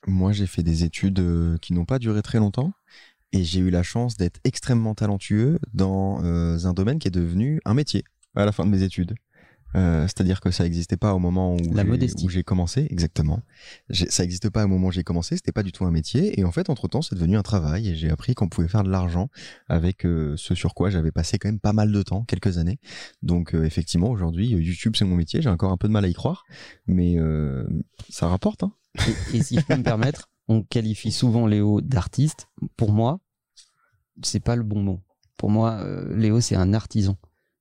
Moi, 0.05 0.31
j'ai 0.31 0.45
fait 0.45 0.61
des 0.61 0.83
études 0.83 1.19
euh, 1.19 1.57
qui 1.57 1.73
n'ont 1.73 1.85
pas 1.85 1.97
duré 1.97 2.21
très 2.21 2.37
longtemps 2.37 2.71
et 3.33 3.43
j'ai 3.43 3.61
eu 3.61 3.71
la 3.71 3.81
chance 3.81 4.15
d'être 4.15 4.39
extrêmement 4.43 4.93
talentueux 4.93 5.57
dans 5.73 6.23
euh, 6.23 6.65
un 6.65 6.73
domaine 6.73 6.99
qui 6.99 7.07
est 7.07 7.11
devenu 7.11 7.59
un 7.65 7.73
métier 7.73 8.03
à 8.35 8.45
la 8.45 8.51
fin 8.51 8.63
de 8.63 8.69
mes 8.69 8.83
études. 8.83 9.15
Euh, 9.75 10.03
C'est-à-dire 10.07 10.41
que 10.41 10.49
ça 10.51 10.63
n'existait 10.63 10.97
pas 10.97 11.13
au 11.13 11.19
moment 11.19 11.53
où 11.53 11.57
La 11.73 11.83
j'ai- 11.83 11.87
modestie. 11.89 12.25
où 12.25 12.29
j'ai 12.29 12.43
commencé, 12.43 12.87
exactement. 12.89 13.41
Ça 13.91 14.23
n'existait 14.23 14.49
pas 14.49 14.65
au 14.65 14.67
moment 14.67 14.87
où 14.87 14.91
j'ai 14.91 15.03
commencé, 15.03 15.35
c'était 15.35 15.51
pas 15.51 15.61
du 15.63 15.71
tout 15.71 15.85
un 15.85 15.91
métier. 15.91 16.39
Et 16.39 16.43
en 16.43 16.51
fait, 16.51 16.69
entre-temps, 16.69 17.01
c'est 17.03 17.15
devenu 17.15 17.37
un 17.37 17.43
travail 17.43 17.87
et 17.89 17.95
j'ai 17.95 18.09
appris 18.09 18.33
qu'on 18.33 18.49
pouvait 18.49 18.67
faire 18.67 18.83
de 18.83 18.89
l'argent 18.89 19.29
avec 19.67 20.05
euh, 20.05 20.33
ce 20.37 20.55
sur 20.55 20.73
quoi 20.73 20.89
j'avais 20.89 21.11
passé 21.11 21.37
quand 21.37 21.49
même 21.49 21.59
pas 21.59 21.73
mal 21.73 21.91
de 21.91 22.01
temps, 22.01 22.23
quelques 22.23 22.57
années. 22.57 22.79
Donc 23.21 23.53
euh, 23.53 23.63
effectivement, 23.63 24.09
aujourd'hui, 24.09 24.47
YouTube, 24.47 24.95
c'est 24.97 25.05
mon 25.05 25.15
métier. 25.15 25.41
J'ai 25.41 25.49
encore 25.49 25.71
un 25.71 25.77
peu 25.77 25.87
de 25.87 25.93
mal 25.93 26.03
à 26.05 26.07
y 26.07 26.13
croire, 26.13 26.45
mais 26.87 27.17
ça 28.09 28.27
rapporte. 28.27 28.63
Hein. 28.63 28.73
Et, 29.33 29.37
et 29.37 29.43
si 29.43 29.55
je 29.59 29.65
peux 29.65 29.75
me 29.77 29.83
permettre, 29.83 30.29
on 30.47 30.63
qualifie 30.63 31.11
souvent 31.11 31.45
Léo 31.45 31.79
d'artiste. 31.81 32.47
Pour 32.75 32.91
moi, 32.91 33.19
c'est 34.23 34.39
pas 34.39 34.55
le 34.55 34.63
bon 34.63 34.81
mot. 34.81 34.99
Pour 35.37 35.49
moi, 35.51 35.85
Léo, 36.09 36.41
c'est 36.41 36.55
un 36.55 36.73
artisan. 36.73 37.17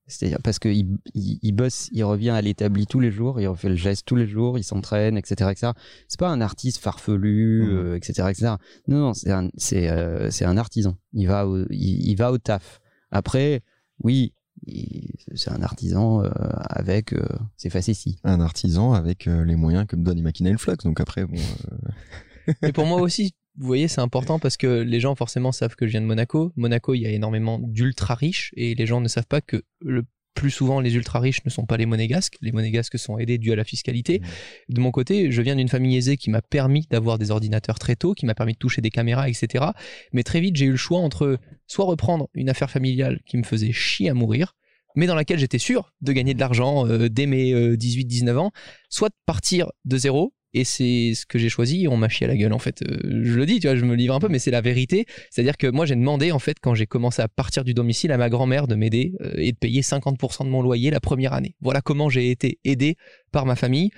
C'est-à-dire 0.09 0.39
parce 0.43 0.59
qu'il 0.59 0.99
il, 1.15 1.39
il 1.43 1.53
bosse, 1.53 1.89
il 1.93 2.03
revient 2.03 2.31
à 2.31 2.41
l'établi 2.41 2.87
tous 2.87 2.99
les 2.99 3.13
jours, 3.13 3.41
il 3.41 3.47
refait 3.47 3.69
le 3.69 3.77
geste 3.77 4.07
tous 4.07 4.17
les 4.17 4.27
jours, 4.27 4.59
il 4.59 4.65
s'entraîne, 4.65 5.17
etc., 5.17 5.51
etc. 5.51 5.73
C'est 6.09 6.19
pas 6.19 6.29
un 6.31 6.41
artiste 6.41 6.79
farfelu, 6.79 7.63
Mhm. 7.65 7.71
euh, 7.77 7.95
etc., 7.97 8.29
etc. 8.31 8.47
Non, 8.89 8.99
non, 8.99 9.15
c'est 9.15 9.31
un, 9.31 9.51
c'est, 9.57 9.89
euh, 9.91 10.31
c'est 10.31 10.45
un 10.45 10.57
artisan. 10.57 10.97
Il 11.13 11.29
va, 11.29 11.47
au, 11.47 11.65
il, 11.71 12.09
il 12.09 12.15
va 12.17 12.33
au 12.33 12.39
taf. 12.39 12.81
Après, 13.11 13.63
oui, 14.03 14.33
il- 14.67 15.13
c'est 15.35 15.51
un 15.51 15.63
artisan 15.63 16.25
euh, 16.25 16.31
avec 16.71 17.13
euh, 17.13 17.23
ses 17.57 17.71
facéties. 17.71 18.19
Un 18.25 18.41
artisan 18.41 18.93
avec 18.95 19.27
euh, 19.29 19.45
les 19.45 19.57
moyens 19.57 19.87
que 19.87 19.95
me 19.97 20.03
donne 20.05 20.19
Imakina 20.19 20.57
Flux. 20.57 20.77
Donc 20.85 21.01
après, 21.01 21.27
bon, 21.27 21.37
euh, 21.37 22.53
Et 22.63 22.73
pour 22.73 22.87
moi 22.87 23.01
aussi, 23.03 23.35
vous 23.59 23.67
voyez, 23.67 23.89
c'est 23.89 24.01
important 24.01 24.39
parce 24.39 24.57
que 24.57 24.83
les 24.83 25.01
gens 25.01 25.15
forcément 25.17 25.51
savent 25.51 25.75
que 25.75 25.87
je 25.87 25.91
viens 25.91 26.01
de 26.01 26.07
Monaco. 26.07 26.53
Monaco, 26.57 26.95
il 26.95 27.01
y 27.01 27.07
a 27.07 27.11
énormément 27.11 27.59
d'ultra 27.61 28.15
riches 28.15 28.53
et 28.57 28.75
les 28.75 28.87
gens 28.87 29.01
ne 29.01 29.09
savent 29.09 29.27
pas 29.27 29.41
que 29.41 29.65
le 29.81 30.05
plus 30.35 30.51
souvent, 30.53 30.79
les 30.79 30.95
ultra 30.95 31.19
riches 31.19 31.45
ne 31.45 31.51
sont 31.51 31.67
pas 31.67 31.77
les 31.77 31.87
monégasques. 31.87 32.37
Les 32.41 32.53
monégasques 32.53 32.97
sont 32.97 33.19
aidés 33.19 33.39
dû 33.39 33.51
à 33.51 33.57
la 33.57 33.65
fiscalité. 33.65 34.23
De 34.69 34.81
mon 34.81 34.93
côté, 34.93 35.33
je 35.33 35.43
viens 35.43 35.57
d'une 35.57 35.69
famille 35.69 35.97
aisée 35.97 36.17
qui 36.17 36.31
m'a 36.31 36.43
permis 36.43 36.87
d'avoir 36.89 37.19
des 37.19 37.33
ordinateurs 37.33 37.81
très 37.81 37.97
tôt, 37.97 38.15
qui 38.15 38.25
m'a 38.25 38.37
permis 38.37 38.53
de 38.53 38.59
toucher 38.59 38.81
des 38.81 38.91
caméras, 38.91 39.29
etc. 39.29 39.65
Mais 40.13 40.23
très 40.23 40.41
vite, 40.41 40.55
j'ai 40.55 40.67
eu 40.67 40.71
le 40.71 40.77
choix 40.77 41.01
entre 41.01 41.41
soit 41.67 41.87
reprendre 41.87 42.29
une 42.35 42.49
affaire 42.49 42.71
familiale 42.71 43.21
qui 43.27 43.37
me 43.37 43.43
faisait 43.43 43.73
chier 43.73 44.11
à 44.11 44.15
mourir, 44.15 44.55
mais 44.95 45.09
dans 45.09 45.17
laquelle 45.17 45.41
j'étais 45.41 45.59
sûr 45.59 45.93
de 46.01 46.13
gagner 46.13 46.35
de 46.35 46.41
l'argent 46.41 46.87
euh, 46.87 47.09
dès 47.09 47.27
mes 47.27 47.53
18-19 47.53 48.37
ans, 48.37 48.53
soit 48.89 49.09
de 49.09 49.17
partir 49.27 49.73
de 49.85 49.97
zéro 49.97 50.35
et 50.55 50.65
c'est 50.65 51.13
ce 51.15 51.27
que 51.27 51.39
j'ai 51.39 51.49
choisi 51.49 51.87
on 51.89 51.97
m'a 51.97 52.09
chié 52.09 52.27
à 52.27 52.29
la 52.29 52.37
gueule 52.37 52.53
en 52.53 52.59
fait. 52.59 52.83
Euh, 52.83 52.99
je 53.23 53.35
le 53.35 53.47
dis, 53.47 53.61
tu 53.61 53.67
vois, 53.67 53.77
je 53.77 53.85
me 53.85 53.95
livre 53.95 54.15
un 54.15 54.21
peu, 54.21 54.29
mais 54.29 54.39
c'est 54.39 54.51
la 54.51 54.61
vérité. 54.61 55.07
C'est-à-dire 55.31 55.57
que 55.57 55.67
moi 55.67 55.87
j'ai 55.87 55.97
demandé 55.97 56.33
en 56.33 56.39
fait 56.39 56.57
quand 56.61 56.75
j'ai 56.75 56.87
commencé 56.87 57.23
à 57.23 57.29
partir 57.29 57.65
du 57.65 57.75
domicile 57.75 58.13
à 58.13 58.19
ma 58.19 58.29
grand-mère 58.29 58.67
de 58.67 58.75
m'aider 58.75 59.15
euh, 59.21 59.33
et 59.37 59.53
de 59.53 59.57
payer 59.57 59.83
50% 59.83 60.45
de 60.45 60.51
mon 60.51 60.63
loyer 60.63 60.91
la 60.91 61.01
première 61.01 61.33
année. 61.33 61.55
Voilà 61.61 61.81
comment 61.81 62.09
j'ai 62.09 62.31
été 62.31 62.59
aidé 62.65 62.97
par 63.33 63.47
ma 63.47 63.57
famille 63.57 63.91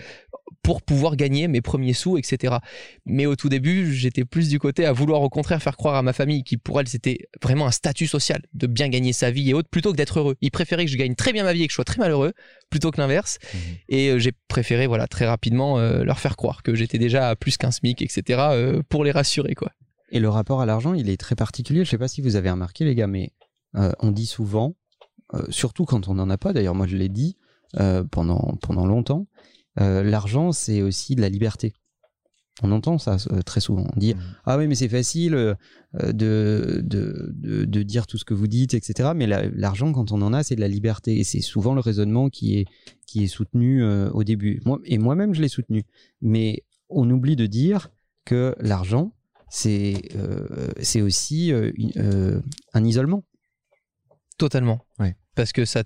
pour 0.62 0.82
pouvoir 0.82 1.16
gagner 1.16 1.48
mes 1.48 1.60
premiers 1.60 1.92
sous, 1.92 2.18
etc. 2.18 2.56
Mais 3.06 3.26
au 3.26 3.36
tout 3.36 3.48
début, 3.48 3.94
j'étais 3.94 4.24
plus 4.24 4.48
du 4.48 4.58
côté 4.58 4.84
à 4.84 4.92
vouloir 4.92 5.22
au 5.22 5.28
contraire 5.28 5.62
faire 5.62 5.76
croire 5.76 5.94
à 5.94 6.02
ma 6.02 6.12
famille 6.12 6.44
qui 6.44 6.56
pour 6.56 6.80
elle 6.80 6.88
c'était 6.88 7.28
vraiment 7.42 7.66
un 7.66 7.70
statut 7.70 8.06
social 8.06 8.42
de 8.54 8.66
bien 8.66 8.88
gagner 8.88 9.12
sa 9.12 9.30
vie 9.30 9.50
et 9.50 9.54
autres 9.54 9.68
plutôt 9.68 9.92
que 9.92 9.96
d'être 9.96 10.18
heureux. 10.18 10.36
Ils 10.40 10.50
préféraient 10.50 10.84
que 10.84 10.90
je 10.90 10.96
gagne 10.96 11.14
très 11.14 11.32
bien 11.32 11.44
ma 11.44 11.52
vie 11.52 11.62
et 11.62 11.66
que 11.66 11.72
je 11.72 11.76
sois 11.76 11.84
très 11.84 11.98
malheureux 11.98 12.32
plutôt 12.68 12.90
que 12.90 13.00
l'inverse. 13.00 13.38
Mhm. 13.52 13.60
Et 13.88 14.08
euh, 14.10 14.18
j'ai 14.18 14.32
préféré 14.48 14.86
voilà 14.86 15.06
très 15.06 15.26
rapidement 15.26 15.78
euh, 15.78 16.04
leur 16.04 16.20
faire 16.20 16.36
croire 16.36 16.62
que 16.62 16.74
j'étais 16.74 16.98
déjà 16.98 17.30
à 17.30 17.36
plus 17.36 17.56
qu'un 17.56 17.70
SMIC, 17.70 18.02
etc. 18.02 18.40
euh, 18.52 18.82
pour 18.88 19.04
les 19.04 19.10
rassurer 19.10 19.54
quoi. 19.54 19.72
Et 20.12 20.18
le 20.18 20.28
rapport 20.28 20.60
à 20.60 20.66
l'argent, 20.66 20.92
il 20.92 21.08
est 21.08 21.16
très 21.16 21.36
particulier. 21.36 21.84
Je 21.84 21.90
sais 21.90 21.98
pas 21.98 22.08
si 22.08 22.20
vous 22.20 22.34
avez 22.34 22.50
remarqué, 22.50 22.84
les 22.84 22.96
gars, 22.96 23.06
mais 23.06 23.32
euh, 23.76 23.92
on 24.00 24.10
dit 24.10 24.26
souvent, 24.26 24.74
surtout 25.48 25.84
quand 25.84 26.08
on 26.08 26.14
n'en 26.14 26.28
a 26.28 26.36
pas, 26.36 26.52
d'ailleurs, 26.52 26.74
moi 26.74 26.88
je 26.88 26.96
l'ai 26.96 27.08
dit 27.08 27.36
pendant, 28.10 28.56
pendant 28.60 28.84
longtemps, 28.84 29.28
euh, 29.80 30.02
l'argent, 30.02 30.52
c'est 30.52 30.82
aussi 30.82 31.14
de 31.16 31.20
la 31.20 31.28
liberté. 31.28 31.72
On 32.62 32.72
entend 32.72 32.98
ça 32.98 33.16
euh, 33.30 33.40
très 33.42 33.60
souvent. 33.60 33.86
On 33.94 33.98
dit 33.98 34.14
Mhm. 34.14 34.20
Ah 34.44 34.58
oui, 34.58 34.66
mais 34.66 34.74
c'est 34.74 34.88
facile 34.88 35.34
euh, 35.34 35.54
de, 35.94 36.80
de, 36.84 37.32
de, 37.34 37.64
de 37.64 37.82
dire 37.82 38.06
tout 38.06 38.18
ce 38.18 38.24
que 38.24 38.34
vous 38.34 38.48
dites, 38.48 38.74
etc. 38.74 39.10
Mais 39.16 39.26
la- 39.26 39.46
l'argent, 39.48 39.92
quand 39.92 40.12
on 40.12 40.20
en 40.20 40.32
a, 40.34 40.42
c'est 40.42 40.56
de 40.56 40.60
la 40.60 40.68
liberté. 40.68 41.18
Et 41.18 41.24
c'est 41.24 41.40
souvent 41.40 41.74
le 41.74 41.80
raisonnement 41.80 42.28
qui 42.28 42.58
est, 42.58 42.66
qui 43.06 43.24
est 43.24 43.28
soutenu 43.28 43.82
au 43.84 44.22
début. 44.24 44.60
Moi, 44.66 44.78
et 44.84 44.98
moi-même, 44.98 45.32
je 45.34 45.40
l'ai 45.40 45.48
soutenu. 45.48 45.84
Mais 46.20 46.64
on 46.90 47.08
oublie 47.08 47.36
de 47.36 47.46
dire 47.46 47.90
que 48.26 48.54
l'argent, 48.60 49.14
c'est 49.48 49.94
c'est 50.82 51.00
aussi 51.00 51.48
une- 51.48 52.42
un 52.74 52.84
isolement. 52.84 53.24
Totalement. 54.38 54.80
Ouais. 54.98 55.16
Parce 55.34 55.52
que 55.52 55.64
ça, 55.64 55.82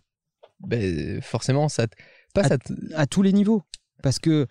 ben, 0.61 1.21
forcément, 1.23 1.69
ça, 1.69 1.87
pas 2.35 2.43
Ah, 2.45 2.49
ça. 2.49 2.57
à 2.95 3.07
tous 3.07 3.23
les 3.23 3.33
niveaux. 3.33 3.63
Parce 4.05 4.19
que 4.19 4.47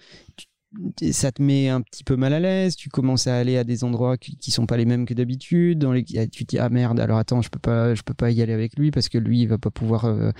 ça 1.12 1.32
te 1.32 1.44
met 1.44 1.70
un 1.70 1.82
petit 1.82 2.04
peu 2.04 2.16
mal 2.16 2.34
à 2.34 2.40
l'aise, 2.40 2.76
tu 2.76 2.90
commences 2.90 3.28
à 3.28 3.38
aller 3.38 3.56
à 3.56 3.64
des 3.64 3.84
endroits 3.84 4.18
qui, 4.18 4.36
qui 4.36 4.50
sont 4.50 4.66
pas 4.66 4.78
les 4.78 4.86
mêmes 4.86 5.06
que 5.06 5.14
d'habitude, 5.14 5.78
dans 5.78 5.92
les 5.92 6.04
tu 6.04 6.46
te 6.46 6.56
dis 6.56 6.58
ah 6.58 6.70
merde, 6.70 7.00
alors 7.00 7.20
attends, 7.20 7.44
je 7.44 7.50
peux 7.50 7.60
pas 7.60 7.94
je 7.94 8.02
peux 8.02 8.16
pas 8.16 8.32
y 8.32 8.42
aller 8.42 8.54
avec 8.54 8.76
lui 8.80 8.90
parce 8.90 9.10
que 9.10 9.20
lui 9.20 9.42
il 9.42 9.48
va 9.48 9.60
pas 9.60 9.70
pouvoir 9.70 10.06
euh, 10.06 10.32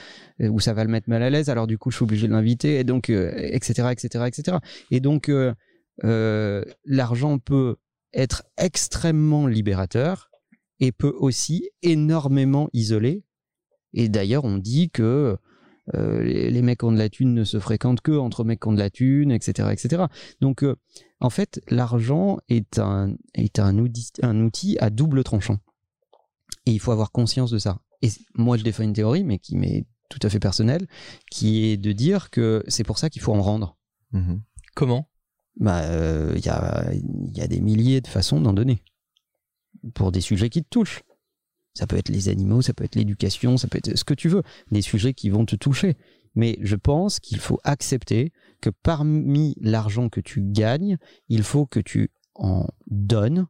euh, 0.42 0.48
ou 0.50 0.60
ça 0.60 0.74
va 0.74 0.84
le 0.84 0.90
mettre 0.90 1.08
mal 1.08 1.22
à 1.22 1.30
l'aise, 1.30 1.50
alors 1.50 1.68
du 1.68 1.78
coup 1.78 1.92
je 1.92 1.98
suis 1.98 2.04
obligé 2.04 2.28
de 2.28 2.34
l'inviter 2.34 2.80
et 2.80 2.84
donc 2.84 3.12
etc 3.12 3.90
etc 3.92 4.26
etc. 4.26 4.58
Et 4.90 5.00
donc 5.00 5.30
euh, 5.30 6.64
l'argent 6.84 7.38
peut 7.38 7.76
être 8.12 8.44
extrêmement 8.58 9.46
libérateur 9.46 10.32
et 10.80 10.92
peut 10.92 11.14
aussi 11.16 11.70
énormément 11.84 12.70
isoler. 12.74 13.24
Et 13.94 14.10
d'ailleurs, 14.10 14.44
on 14.44 14.58
dit 14.58 14.90
que 14.90 15.38
euh, 15.94 16.24
les, 16.24 16.50
les 16.50 16.62
mecs 16.62 16.80
qui 16.80 16.86
ont 16.86 16.92
de 16.92 16.98
la 16.98 17.10
thune 17.10 17.34
ne 17.34 17.44
se 17.44 17.60
fréquentent 17.60 18.02
que 18.02 18.12
entre 18.12 18.44
mecs 18.44 18.62
qui 18.62 18.68
ont 18.68 18.74
de 18.74 18.80
la 18.80 18.90
thune, 18.90 19.32
etc. 19.32 19.70
etc. 19.72 20.06
Donc, 20.40 20.64
euh, 20.64 20.76
en 21.20 21.30
fait, 21.30 21.62
l'argent 21.70 22.38
est, 22.50 22.80
un, 22.80 23.16
est 23.34 23.60
un, 23.60 23.78
outil, 23.78 24.12
un 24.22 24.40
outil 24.42 24.78
à 24.80 24.90
double 24.90 25.24
tranchant. 25.24 25.60
Et 26.66 26.72
il 26.72 26.80
faut 26.80 26.92
avoir 26.92 27.12
conscience 27.12 27.52
de 27.52 27.58
ça. 27.58 27.80
Et 28.02 28.10
moi, 28.36 28.58
je 28.58 28.64
défends 28.64 28.84
une 28.84 28.94
théorie, 28.94 29.24
mais 29.24 29.40
qui 29.40 29.58
m'est 29.58 29.86
tout 30.10 30.20
à 30.22 30.30
fait 30.30 30.40
personnelle, 30.40 30.88
qui 31.32 31.66
est 31.66 31.78
de 31.78 31.92
dire 31.92 32.30
que 32.30 32.64
c'est 32.68 32.84
pour 32.84 32.98
ça 32.98 33.10
qu'il 33.10 33.22
faut 33.22 33.34
en 33.34 33.42
rendre. 33.42 33.78
Mhm. 34.12 34.42
Comment? 34.76 35.10
Bah, 35.60 35.82
euh, 35.84 36.34
il 36.36 36.46
y, 36.46 36.50
a, 36.50 36.92
il 36.94 37.38
y 37.38 37.42
a 37.42 37.48
des 37.48 37.62
milliers 37.62 38.02
de 38.02 38.08
façons 38.08 38.42
d'en 38.42 38.54
donner 38.54 38.84
pour 39.94 40.12
des 40.12 40.22
sujets 40.22 40.50
qui 40.50 40.64
te 40.64 40.70
touchent. 40.70 41.04
Ça 41.74 41.88
peut 41.88 41.98
être 41.98 42.10
les 42.10 42.30
animaux, 42.30 42.62
ça 42.62 42.74
peut 42.74 42.84
être 42.84 42.96
l'éducation, 42.96 43.58
ça 43.58 43.68
peut 43.68 43.78
être 43.80 43.98
ce 43.98 44.04
que 44.04 44.14
tu 44.14 44.30
veux, 44.30 44.44
des 44.72 44.82
sujets 44.82 45.14
qui 45.14 45.30
vont 45.30 45.46
te 45.46 45.56
toucher. 45.56 45.98
Mais 46.36 46.58
je 46.62 46.76
pense 46.76 47.20
qu'il 47.20 47.40
faut 47.40 47.60
accepter 47.64 48.32
que 48.62 48.70
parmi 48.70 49.56
l'argent 49.60 50.10
que 50.10 50.20
tu 50.22 50.42
gagnes, 50.42 50.98
il 51.30 51.44
faut 51.44 51.66
que 51.66 51.80
tu 51.80 52.12
en 52.36 52.68
donnes 52.88 53.48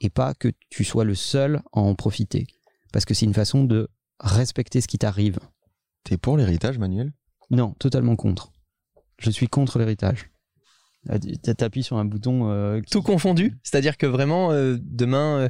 et 0.00 0.10
pas 0.10 0.34
que 0.34 0.48
tu 0.68 0.84
sois 0.84 1.04
le 1.04 1.14
seul 1.14 1.56
à 1.72 1.80
en 1.80 1.94
profiter. 1.94 2.46
Parce 2.92 3.04
que 3.04 3.14
c'est 3.14 3.26
une 3.26 3.34
façon 3.34 3.64
de 3.64 3.88
respecter 4.20 4.80
ce 4.80 4.88
qui 4.88 4.98
t'arrive. 4.98 5.38
T'es 6.04 6.16
pour 6.16 6.36
l'héritage, 6.36 6.78
Manuel? 6.78 7.12
Non, 7.50 7.72
totalement 7.78 8.16
contre. 8.16 8.52
Je 9.18 9.30
suis 9.30 9.48
contre 9.48 9.78
l'héritage. 9.78 10.30
Ah, 11.08 11.18
tu- 11.18 11.36
T'appuies 11.38 11.82
sur 11.82 11.96
un 11.98 12.04
bouton. 12.04 12.50
euh, 12.50 12.80
qui- 12.80 12.90
Tout 12.90 13.02
confondu 13.02 13.58
C'est-à-dire 13.62 13.96
que 13.96 14.06
vraiment, 14.06 14.52
euh, 14.52 14.76
demain, 14.80 15.40
euh, 15.40 15.48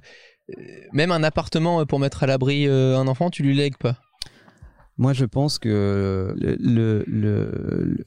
même 0.92 1.12
un 1.12 1.22
appartement 1.22 1.80
euh, 1.80 1.84
pour 1.84 1.98
mettre 1.98 2.22
à 2.22 2.26
l'abri 2.26 2.66
euh, 2.66 2.98
un 2.98 3.06
enfant, 3.06 3.30
tu 3.30 3.42
lui 3.42 3.54
lègues 3.54 3.76
pas? 3.78 3.96
Moi, 4.98 5.12
je 5.12 5.24
pense 5.24 5.58
que 5.58 6.34
le, 6.36 7.04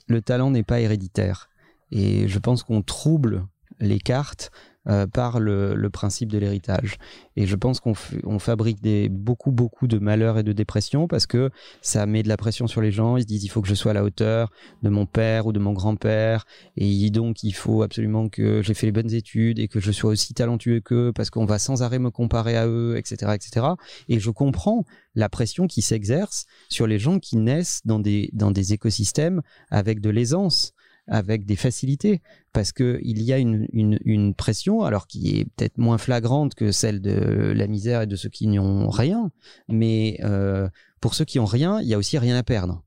le 0.08 0.22
talent 0.22 0.52
n'est 0.52 0.64
pas 0.64 0.80
héréditaire. 0.80 1.50
Et 1.92 2.28
je 2.28 2.40
pense 2.40 2.64
qu'on 2.64 2.82
trouble 2.82 3.48
les 3.80 4.00
cartes 4.00 4.52
euh, 4.90 5.08
par 5.08 5.40
le, 5.40 5.90
principe 5.90 6.30
de 6.30 6.38
l'héritage. 6.38 6.98
Et 7.38 7.46
je 7.46 7.56
pense 7.56 7.80
qu'on 7.80 8.40
fabrique 8.40 8.80
beaucoup, 9.10 9.52
beaucoup 9.52 9.88
de 9.88 9.98
malheurs 9.98 10.38
et 10.38 10.44
de 10.44 10.52
dépressions 10.52 11.08
parce 11.08 11.26
que 11.26 11.52
ça 11.82 12.06
met 12.06 12.22
de 12.22 12.28
la 12.28 12.36
pression 12.36 12.68
sur 12.68 12.82
les 12.82 12.92
gens. 12.92 13.16
Ils 13.16 13.22
se 13.22 13.28
disent 13.28 13.44
il 13.46 13.48
faut 13.48 13.62
que 13.62 13.68
je 13.68 13.76
sois 13.76 13.92
à 13.92 13.94
la 13.94 14.04
hauteur 14.04 14.52
de 14.82 14.90
mon 14.90 15.06
père 15.06 15.46
ou 15.46 15.54
de 15.54 15.60
mon 15.60 15.72
grand-père. 15.72 16.46
Et 16.76 17.10
donc, 17.12 17.44
il 17.44 17.54
faut 17.54 17.82
absolument 17.82 18.28
que 18.28 18.62
j'ai 18.62 18.74
fait 18.74 18.88
les 18.88 18.92
bonnes 18.92 19.14
études 19.14 19.60
et 19.60 19.70
que 19.70 19.80
je 19.80 19.92
sois 19.92 20.12
aussi 20.12 20.34
talentueux 20.34 20.82
qu'eux 20.82 21.14
parce 21.16 21.30
qu'on 21.30 21.46
va 21.46 21.60
sans 21.60 21.82
arrêt 21.82 22.00
me 22.00 22.12
comparer 22.12 22.58
à 22.58 22.68
eux, 22.68 22.98
etc., 22.98 23.32
etc. 23.36 23.68
Et 24.10 24.20
je 24.20 24.32
comprends 24.32 24.84
la 25.16 25.30
pression 25.30 25.68
qui 25.68 25.82
s'exerce 25.82 26.46
sur 26.70 26.88
les 26.88 27.00
gens 27.00 27.20
qui 27.20 27.38
naissent 27.38 27.82
dans 27.86 28.00
des 28.00 28.74
écosystèmes 28.74 29.42
avec 29.70 30.02
de 30.02 30.10
l'aisance, 30.10 30.74
avec 31.08 31.46
des 31.46 31.56
facilités, 31.56 32.22
parce 32.54 32.72
qu'il 32.72 33.22
y 33.22 33.34
a 33.34 33.38
une, 33.38 33.68
une, 33.74 34.00
une 34.06 34.34
pression, 34.34 34.84
alors 34.84 35.08
qui 35.08 35.38
est 35.38 35.46
peut-être 35.56 35.78
moins 35.78 35.98
flagrante 35.98 36.56
que 36.56 36.72
celle 36.72 37.02
de 37.02 37.54
la 37.56 37.68
misère 37.68 38.04
et 38.04 38.08
de 38.08 38.16
ceux 38.16 38.30
qui 38.30 38.48
n'ont 38.48 38.90
rien, 38.90 39.32
mais 39.68 40.18
euh, 40.24 40.70
pour 41.02 41.16
ceux 41.16 41.26
qui 41.26 41.40
ont 41.40 41.46
rien, 41.46 41.82
il 41.82 41.88
y 41.88 41.94
a 41.94 41.98
aussi 41.98 42.18
rien 42.18 42.38
à 42.38 42.44
perdre. 42.44 42.84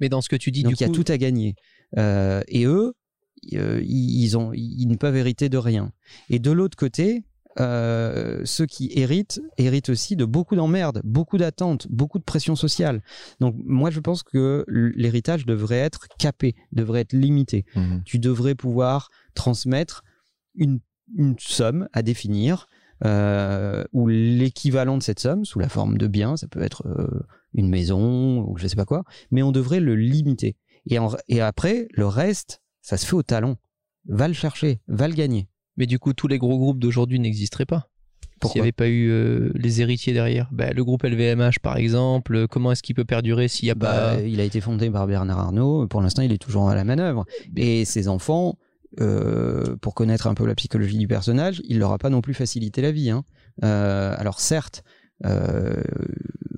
Mais 0.00 0.08
dans 0.08 0.22
ce 0.22 0.28
que 0.28 0.36
tu 0.36 0.50
dis, 0.50 0.62
Donc 0.62 0.74
du 0.74 0.82
il 0.82 0.86
y 0.86 0.90
a 0.90 0.92
tout 0.92 1.04
à 1.08 1.18
gagner. 1.18 1.56
Euh, 1.98 2.42
et 2.48 2.64
eux, 2.64 2.94
euh, 3.54 3.82
ils, 3.84 4.22
ils 4.22 4.38
ont, 4.38 4.52
ils 4.54 4.86
ne 4.86 4.96
peuvent 4.96 5.16
hériter 5.16 5.48
de 5.48 5.58
rien. 5.58 5.92
Et 6.30 6.38
de 6.38 6.50
l'autre 6.50 6.76
côté, 6.76 7.24
euh, 7.60 8.42
ceux 8.44 8.66
qui 8.66 8.90
héritent 8.94 9.40
héritent 9.56 9.88
aussi 9.88 10.16
de 10.16 10.24
beaucoup 10.24 10.54
d'emmerdes, 10.56 11.00
beaucoup 11.04 11.38
d'attentes, 11.38 11.86
beaucoup 11.90 12.18
de 12.18 12.24
pression 12.24 12.54
sociale. 12.56 13.02
Donc 13.40 13.56
moi 13.64 13.90
je 13.90 14.00
pense 14.00 14.22
que 14.22 14.64
l'héritage 14.68 15.46
devrait 15.46 15.78
être 15.78 16.06
capé, 16.18 16.54
devrait 16.72 17.00
être 17.00 17.12
limité. 17.14 17.64
Mhm. 17.74 18.02
Tu 18.04 18.18
devrais 18.18 18.54
pouvoir 18.54 19.10
transmettre 19.34 20.04
une, 20.54 20.80
une 21.16 21.36
somme 21.38 21.88
à 21.92 22.02
définir 22.02 22.68
euh, 23.04 23.84
ou 23.92 24.08
l'équivalent 24.08 24.98
de 24.98 25.02
cette 25.02 25.20
somme 25.20 25.44
sous 25.44 25.58
la 25.60 25.68
forme 25.68 25.98
de 25.98 26.06
biens, 26.06 26.36
ça 26.36 26.48
peut 26.48 26.62
être 26.62 26.86
euh, 26.86 27.20
une 27.54 27.68
maison 27.68 28.40
ou 28.42 28.56
je 28.58 28.66
sais 28.66 28.76
pas 28.76 28.84
quoi, 28.84 29.04
mais 29.30 29.42
on 29.42 29.52
devrait 29.52 29.80
le 29.80 29.94
limiter. 29.94 30.56
Et, 30.90 30.98
en- 30.98 31.14
et 31.28 31.40
après, 31.40 31.86
le 31.92 32.06
reste, 32.06 32.60
ça 32.82 32.96
se 32.96 33.06
fait 33.06 33.14
au 33.14 33.22
talent. 33.22 33.56
Va 34.08 34.26
le 34.26 34.34
chercher, 34.34 34.80
va 34.88 35.06
le 35.06 35.14
gagner. 35.14 35.48
Mais 35.78 35.86
du 35.86 35.98
coup, 35.98 36.12
tous 36.12 36.28
les 36.28 36.36
gros 36.36 36.58
groupes 36.58 36.78
d'aujourd'hui 36.78 37.18
n'existeraient 37.18 37.64
pas. 37.64 37.88
S'il 38.44 38.54
n'y 38.56 38.60
avait 38.60 38.72
pas 38.72 38.86
eu 38.86 39.10
euh, 39.10 39.50
les 39.54 39.80
héritiers 39.80 40.12
derrière. 40.12 40.48
Bah, 40.52 40.70
le 40.72 40.84
groupe 40.84 41.02
LVMH, 41.02 41.58
par 41.60 41.76
exemple, 41.76 42.36
euh, 42.36 42.46
comment 42.46 42.70
est-ce 42.70 42.84
qu'il 42.84 42.94
peut 42.94 43.04
perdurer 43.04 43.48
s'il 43.48 43.66
n'y 43.66 43.70
a 43.72 43.74
Bah, 43.74 44.12
pas. 44.14 44.20
Il 44.20 44.38
a 44.38 44.44
été 44.44 44.60
fondé 44.60 44.90
par 44.90 45.08
Bernard 45.08 45.40
Arnault. 45.40 45.88
Pour 45.88 46.00
l'instant, 46.02 46.22
il 46.22 46.30
est 46.30 46.38
toujours 46.38 46.68
à 46.70 46.76
la 46.76 46.84
manœuvre. 46.84 47.24
Et 47.56 47.84
ses 47.84 48.06
enfants, 48.06 48.56
euh, 49.00 49.74
pour 49.80 49.94
connaître 49.94 50.28
un 50.28 50.34
peu 50.34 50.46
la 50.46 50.54
psychologie 50.54 50.98
du 50.98 51.08
personnage, 51.08 51.60
il 51.64 51.80
leur 51.80 51.90
a 51.92 51.98
pas 51.98 52.10
non 52.10 52.20
plus 52.20 52.34
facilité 52.34 52.80
la 52.80 52.92
vie. 52.92 53.10
hein. 53.10 53.24
Euh, 53.64 54.14
alors 54.18 54.38
certes, 54.38 54.84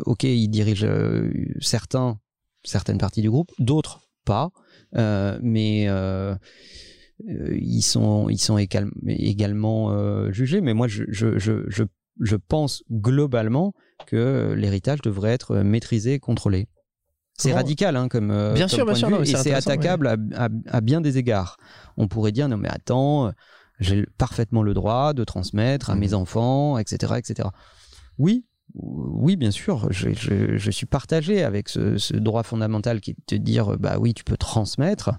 ok, 0.05 0.25
il 0.25 0.49
dirige 0.49 0.87
certains, 1.61 2.19
certaines 2.63 2.99
parties 2.99 3.23
du 3.23 3.31
groupe, 3.31 3.53
d'autres 3.59 4.11
pas. 4.27 4.51
Mais 4.93 5.89
ils 7.27 7.83
sont, 7.83 8.29
ils 8.29 8.39
sont 8.41 8.57
égal- 8.59 8.91
également 9.07 9.91
euh, 9.93 10.31
jugés. 10.33 10.61
Mais 10.61 10.75
moi, 10.75 10.89
je, 10.89 11.05
je, 11.09 11.39
je, 11.39 11.65
je, 11.69 11.85
je 12.21 12.37
pense 12.37 12.83
globalement 12.91 13.73
que 14.07 14.53
l'héritage 14.57 15.01
devrait 15.03 15.31
être 15.33 15.57
maîtrisé 15.59 16.15
et 16.15 16.19
contrôlé. 16.19 16.69
C'est 17.39 17.53
radical 17.55 17.97
hein, 17.97 18.09
comme, 18.09 18.31
euh, 18.31 18.53
Bien 18.53 18.67
comme 18.67 18.77
sûr, 18.77 18.85
bien 18.85 18.93
de 18.93 18.99
sûr, 18.99 19.09
vue, 19.09 19.15
non, 19.15 19.23
et 19.23 19.27
c'est 19.27 19.55
attaquable 19.55 20.07
à, 20.09 20.17
à- 20.37 20.49
à 20.69 20.81
bien 20.83 21.01
des 21.01 21.17
égards. 21.17 21.57
On 21.97 22.07
pourrait 22.07 22.33
dire 22.33 22.49
non 22.51 22.59
mais 22.59 22.69
attends, 22.69 23.33
j'ai 23.79 24.05
parfaitement 24.19 24.63
le 24.63 24.75
droit 24.75 25.15
de 25.15 25.25
transmettre 25.25 25.89
à 25.89 25.95
Mhm. 25.95 26.01
mes 26.01 26.13
enfants, 26.15 26.77
etc., 26.77 27.15
etc. 27.17 27.49
Oui, 28.19 28.45
oui, 28.75 29.37
bien 29.37 29.51
sûr, 29.51 29.89
je, 29.91 30.71
suis 30.71 30.87
partagé 30.87 31.43
avec 31.43 31.69
ce, 31.69 32.17
droit 32.17 32.43
fondamental 32.43 33.01
qui 33.01 33.11
est 33.11 33.15
de 33.15 33.25
te 33.27 33.35
dire, 33.35 33.79
bah 33.79 33.99
oui, 33.99 34.15
tu 34.15 34.25
peux 34.25 34.37
transmettre, 34.37 35.13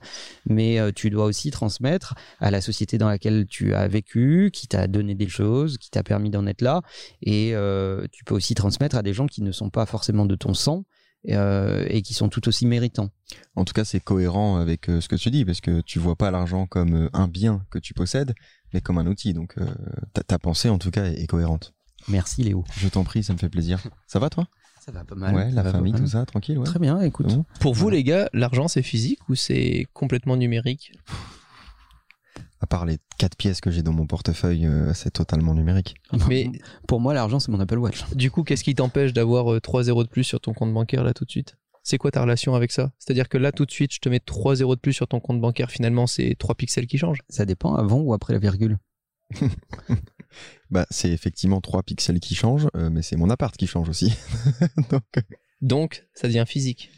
mais 0.45 0.79
euh, 0.79 0.91
tu 0.93 1.09
dois 1.09 1.25
aussi 1.25 1.51
transmettre 1.51 2.15
à 2.39 2.51
la 2.51 2.61
société 2.61 2.97
dans 2.97 3.09
laquelle 3.09 3.45
tu 3.47 3.73
as 3.73 3.87
vécu, 3.87 4.51
qui 4.53 4.67
t'a 4.67 4.87
donné 4.87 5.15
des 5.15 5.27
choses, 5.27 5.77
qui 5.77 5.89
t'a 5.89 6.03
permis 6.03 6.29
d'en 6.29 6.45
être 6.45 6.61
là, 6.61 6.81
et 7.21 7.55
euh, 7.55 8.05
tu 8.11 8.23
peux 8.23 8.35
aussi 8.35 8.55
transmettre 8.55 8.95
à 8.95 9.03
des 9.03 9.13
gens 9.13 9.27
qui 9.27 9.41
ne 9.41 9.51
sont 9.51 9.69
pas 9.69 9.85
forcément 9.85 10.25
de 10.25 10.35
ton 10.35 10.53
sang, 10.53 10.85
euh, 11.29 11.85
et 11.89 12.01
qui 12.01 12.13
sont 12.13 12.29
tout 12.29 12.47
aussi 12.47 12.65
méritants. 12.65 13.09
En 13.55 13.63
tout 13.63 13.73
cas, 13.73 13.85
c'est 13.85 13.99
cohérent 13.99 14.57
avec 14.57 14.89
euh, 14.89 15.01
ce 15.01 15.07
que 15.07 15.15
tu 15.15 15.29
dis, 15.29 15.45
parce 15.45 15.61
que 15.61 15.81
tu 15.81 15.99
vois 15.99 16.15
pas 16.15 16.31
l'argent 16.31 16.65
comme 16.65 16.95
euh, 16.95 17.09
un 17.13 17.27
bien 17.27 17.63
que 17.69 17.77
tu 17.77 17.93
possèdes, 17.93 18.33
mais 18.73 18.81
comme 18.81 18.97
un 18.97 19.05
outil. 19.05 19.33
Donc, 19.33 19.53
euh, 19.59 19.67
ta, 20.27 20.39
pensée, 20.39 20.69
en 20.69 20.79
tout 20.79 20.91
cas, 20.91 21.05
est 21.05 21.27
cohérente. 21.27 21.73
Merci 22.07 22.43
Léo. 22.43 22.63
Je 22.77 22.87
t'en 22.87 23.03
prie, 23.03 23.23
ça 23.23 23.33
me 23.33 23.37
fait 23.37 23.49
plaisir. 23.49 23.79
Ça 24.07 24.19
va, 24.19 24.29
toi? 24.29 24.47
Ça 24.83 24.91
va 24.91 25.03
pas 25.03 25.15
mal. 25.15 25.35
Ouais, 25.35 25.51
la 25.51 25.63
famille, 25.63 25.93
tout 25.93 26.07
ça, 26.07 26.25
tranquille, 26.25 26.57
ouais. 26.57 26.65
Très 26.65 26.79
bien, 26.79 26.99
écoute. 27.01 27.27
Bon. 27.27 27.45
Pour 27.59 27.75
vous, 27.75 27.89
les 27.89 28.03
gars, 28.03 28.29
l'argent, 28.33 28.67
c'est 28.67 28.81
physique 28.81 29.19
ou 29.29 29.35
c'est 29.35 29.85
complètement 29.93 30.35
numérique? 30.37 30.93
À 32.59 32.67
part 32.67 32.85
les 32.85 32.97
quatre 33.17 33.35
pièces 33.35 33.59
que 33.61 33.71
j'ai 33.71 33.81
dans 33.83 33.91
mon 33.93 34.05
portefeuille, 34.05 34.65
euh, 34.67 34.93
c'est 34.93 35.11
totalement 35.11 35.53
numérique. 35.53 35.95
Mais 36.27 36.49
Pour 36.87 36.99
moi, 36.99 37.13
l'argent, 37.13 37.39
c'est 37.39 37.51
mon 37.51 37.59
Apple 37.59 37.77
Watch. 37.79 38.03
du 38.15 38.29
coup, 38.31 38.43
qu'est-ce 38.43 38.63
qui 38.63 38.75
t'empêche 38.75 39.13
d'avoir 39.13 39.51
euh, 39.53 39.59
3 39.59 39.83
zéros 39.83 40.03
de 40.03 40.09
plus 40.09 40.23
sur 40.23 40.39
ton 40.39 40.53
compte 40.53 40.73
bancaire 40.73 41.03
là 41.03 41.13
tout 41.13 41.25
de 41.25 41.31
suite? 41.31 41.57
C'est 41.83 41.97
quoi 41.97 42.11
ta 42.11 42.21
relation 42.21 42.53
avec 42.53 42.71
ça? 42.71 42.91
C'est-à-dire 42.99 43.29
que 43.29 43.39
là 43.39 43.51
tout 43.51 43.65
de 43.65 43.71
suite, 43.71 43.91
je 43.93 43.99
te 43.99 44.09
mets 44.09 44.19
3 44.19 44.55
zéros 44.57 44.75
de 44.75 44.79
plus 44.79 44.93
sur 44.93 45.07
ton 45.07 45.19
compte 45.19 45.41
bancaire, 45.41 45.71
finalement, 45.71 46.05
c'est 46.05 46.35
3 46.37 46.53
pixels 46.55 46.85
qui 46.85 46.99
changent. 46.99 47.19
Ça 47.29 47.45
dépend 47.45 47.75
avant 47.75 47.99
ou 47.99 48.13
après 48.13 48.33
la 48.33 48.39
virgule. 48.39 48.77
Bah, 50.69 50.87
c'est 50.89 51.11
effectivement 51.11 51.59
trois 51.59 51.83
pixels 51.83 52.21
qui 52.21 52.35
changent, 52.35 52.69
euh, 52.77 52.89
mais 52.89 53.01
c'est 53.01 53.17
mon 53.17 53.29
appart 53.29 53.55
qui 53.57 53.67
change 53.67 53.89
aussi. 53.89 54.13
Donc, 54.89 55.03
euh, 55.17 55.21
Donc, 55.59 56.07
ça 56.13 56.29
devient 56.29 56.45
physique. 56.47 56.89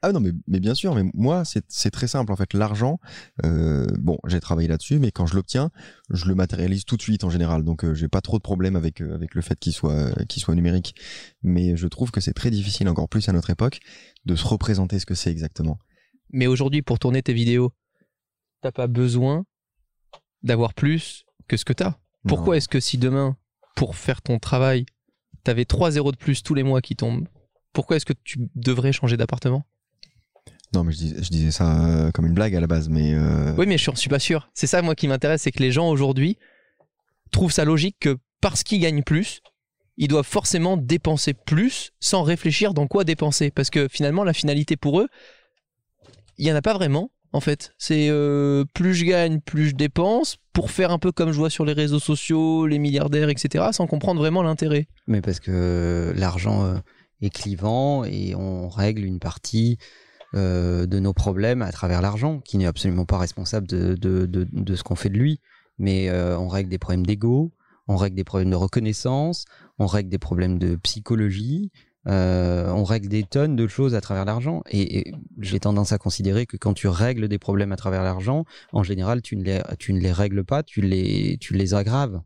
Ah 0.00 0.12
non, 0.12 0.20
mais, 0.20 0.30
mais 0.46 0.60
bien 0.60 0.74
sûr, 0.74 0.94
mais 0.94 1.02
moi, 1.12 1.42
c'est 1.44 1.90
très 1.90 2.06
simple. 2.06 2.30
En 2.30 2.36
fait, 2.36 2.54
l'argent, 2.54 3.00
euh, 3.44 3.86
bon, 3.98 4.18
j'ai 4.28 4.38
travaillé 4.38 4.68
là-dessus, 4.68 5.00
mais 5.00 5.10
quand 5.10 5.26
je 5.26 5.34
l'obtiens, 5.34 5.70
je 6.10 6.26
le 6.26 6.36
matérialise 6.36 6.84
tout 6.84 6.96
de 6.96 7.02
suite 7.02 7.24
en 7.24 7.30
général. 7.30 7.64
Donc, 7.64 7.84
euh, 7.84 7.94
j'ai 7.94 8.06
pas 8.06 8.20
trop 8.20 8.38
de 8.38 8.42
problème 8.42 8.76
avec, 8.76 9.00
euh, 9.00 9.14
avec 9.14 9.34
le 9.34 9.42
fait 9.42 9.58
qu'il 9.58 9.72
soit, 9.72 10.12
qu'il 10.26 10.40
soit 10.40 10.54
numérique. 10.54 10.94
Mais 11.42 11.76
je 11.76 11.88
trouve 11.88 12.12
que 12.12 12.20
c'est 12.20 12.32
très 12.32 12.50
difficile, 12.50 12.88
encore 12.88 13.08
plus 13.08 13.28
à 13.28 13.32
notre 13.32 13.50
époque, 13.50 13.80
de 14.24 14.36
se 14.36 14.46
représenter 14.46 15.00
ce 15.00 15.06
que 15.06 15.14
c'est 15.14 15.32
exactement. 15.32 15.78
Mais 16.30 16.46
aujourd'hui, 16.46 16.82
pour 16.82 17.00
tourner 17.00 17.22
tes 17.22 17.32
vidéos, 17.32 17.72
t'as 18.62 18.72
pas 18.72 18.86
besoin 18.86 19.44
d'avoir 20.44 20.74
plus 20.74 21.24
que 21.48 21.56
ce 21.56 21.64
que 21.64 21.72
t'as. 21.72 21.96
Pourquoi 22.26 22.56
est-ce 22.56 22.68
que 22.68 22.80
si 22.80 22.98
demain, 22.98 23.36
pour 23.74 23.96
faire 23.96 24.22
ton 24.22 24.38
travail, 24.38 24.86
t'avais 25.44 25.64
3 25.64 25.92
zéros 25.92 26.12
de 26.12 26.16
plus 26.16 26.42
tous 26.42 26.54
les 26.54 26.62
mois 26.62 26.80
qui 26.80 26.94
tombent, 26.96 27.26
pourquoi 27.72 27.96
est-ce 27.96 28.06
que 28.06 28.12
tu 28.24 28.38
devrais 28.54 28.92
changer 28.92 29.16
d'appartement? 29.16 29.64
Non, 30.74 30.84
mais 30.84 30.92
je, 30.92 30.98
dis- 30.98 31.14
je 31.16 31.30
disais 31.30 31.50
ça 31.50 31.86
euh, 31.86 32.10
comme 32.10 32.26
une 32.26 32.34
blague 32.34 32.54
à 32.54 32.60
la 32.60 32.66
base, 32.66 32.88
mais 32.88 33.14
euh, 33.14 33.54
Oui, 33.56 33.66
mais 33.66 33.78
je 33.78 33.90
suis 33.94 34.10
pas 34.10 34.18
sûr. 34.18 34.50
C'est 34.52 34.66
ça, 34.66 34.82
moi, 34.82 34.94
qui 34.94 35.08
m'intéresse, 35.08 35.42
c'est 35.42 35.52
que 35.52 35.62
les 35.62 35.72
gens 35.72 35.88
aujourd'hui 35.88 36.36
trouvent 37.30 37.52
ça 37.52 37.64
logique 37.64 37.96
que 38.00 38.18
parce 38.40 38.62
qu'ils 38.62 38.80
gagnent 38.80 39.02
plus, 39.02 39.40
ils 39.96 40.08
doivent 40.08 40.26
forcément 40.26 40.76
dépenser 40.76 41.34
plus 41.34 41.92
sans 42.00 42.22
réfléchir 42.22 42.74
dans 42.74 42.86
quoi 42.86 43.04
dépenser. 43.04 43.50
Parce 43.50 43.70
que 43.70 43.88
finalement, 43.88 44.24
la 44.24 44.32
finalité 44.34 44.76
pour 44.76 45.00
eux, 45.00 45.08
il 46.36 46.46
y 46.46 46.52
en 46.52 46.56
a 46.56 46.62
pas 46.62 46.74
vraiment. 46.74 47.10
En 47.32 47.40
fait, 47.40 47.74
c'est 47.78 48.08
euh, 48.08 48.64
plus 48.74 48.94
je 48.94 49.04
gagne, 49.04 49.40
plus 49.40 49.68
je 49.68 49.74
dépense 49.74 50.38
pour 50.52 50.70
faire 50.70 50.90
un 50.90 50.98
peu 50.98 51.12
comme 51.12 51.30
je 51.30 51.38
vois 51.38 51.50
sur 51.50 51.64
les 51.64 51.74
réseaux 51.74 51.98
sociaux, 51.98 52.66
les 52.66 52.78
milliardaires, 52.78 53.28
etc., 53.28 53.66
sans 53.72 53.86
comprendre 53.86 54.20
vraiment 54.20 54.42
l'intérêt. 54.42 54.88
Mais 55.06 55.20
parce 55.20 55.40
que 55.40 56.12
l'argent 56.16 56.64
euh, 56.64 56.78
est 57.20 57.30
clivant 57.30 58.04
et 58.04 58.34
on 58.34 58.68
règle 58.68 59.04
une 59.04 59.18
partie 59.18 59.78
euh, 60.34 60.84
de 60.86 60.98
nos 60.98 61.14
problèmes 61.14 61.62
à 61.62 61.72
travers 61.72 62.02
l'argent, 62.02 62.40
qui 62.40 62.58
n'est 62.58 62.66
absolument 62.66 63.06
pas 63.06 63.16
responsable 63.16 63.66
de, 63.66 63.94
de, 63.94 64.26
de, 64.26 64.74
ce 64.74 64.82
qu'on 64.82 64.94
fait 64.94 65.08
de 65.08 65.16
lui. 65.16 65.40
Mais 65.78 66.10
euh, 66.10 66.38
on 66.38 66.48
règle 66.48 66.68
des 66.68 66.76
problèmes 66.78 67.06
d'ego, 67.06 67.52
on 67.86 67.96
règle 67.96 68.14
des 68.14 68.24
problèmes 68.24 68.50
de 68.50 68.56
reconnaissance, 68.56 69.46
on 69.78 69.86
règle 69.86 70.10
des 70.10 70.18
problèmes 70.18 70.58
de 70.58 70.76
psychologie, 70.76 71.70
euh, 72.08 72.70
on 72.70 72.84
règle 72.84 73.08
des 73.08 73.22
tonnes 73.24 73.56
de 73.56 73.66
choses 73.66 73.94
à 73.94 74.00
travers 74.00 74.24
l'argent. 74.24 74.62
Et, 74.70 74.98
et 74.98 75.14
j'ai 75.38 75.60
tendance 75.60 75.92
à 75.92 75.98
considérer 75.98 76.46
que 76.46 76.56
quand 76.56 76.74
tu 76.74 76.88
règles 76.88 77.28
des 77.28 77.38
problèmes 77.38 77.72
à 77.72 77.76
travers 77.76 78.02
l'argent, 78.02 78.44
en 78.72 78.82
général, 78.82 79.22
tu 79.22 79.36
ne 79.36 79.44
les, 79.44 79.62
tu 79.78 79.92
ne 79.92 80.00
les 80.00 80.12
règles 80.12 80.44
pas, 80.44 80.62
tu 80.62 80.80
les, 80.80 81.36
tu 81.40 81.54
les 81.54 81.74
aggraves. 81.74 82.20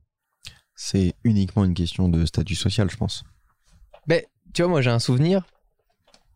c'est 0.75 1.15
uniquement 1.25 1.65
une 1.65 1.75
question 1.75 2.09
de 2.09 2.25
statut 2.27 2.55
social, 2.55 2.91
je 2.91 2.97
pense. 2.97 3.25
Ben, 4.07 4.23
tu 4.53 4.63
vois, 4.63 4.71
moi 4.71 4.81
j'ai 4.83 4.91
un 4.91 4.99
souvenir 4.99 5.45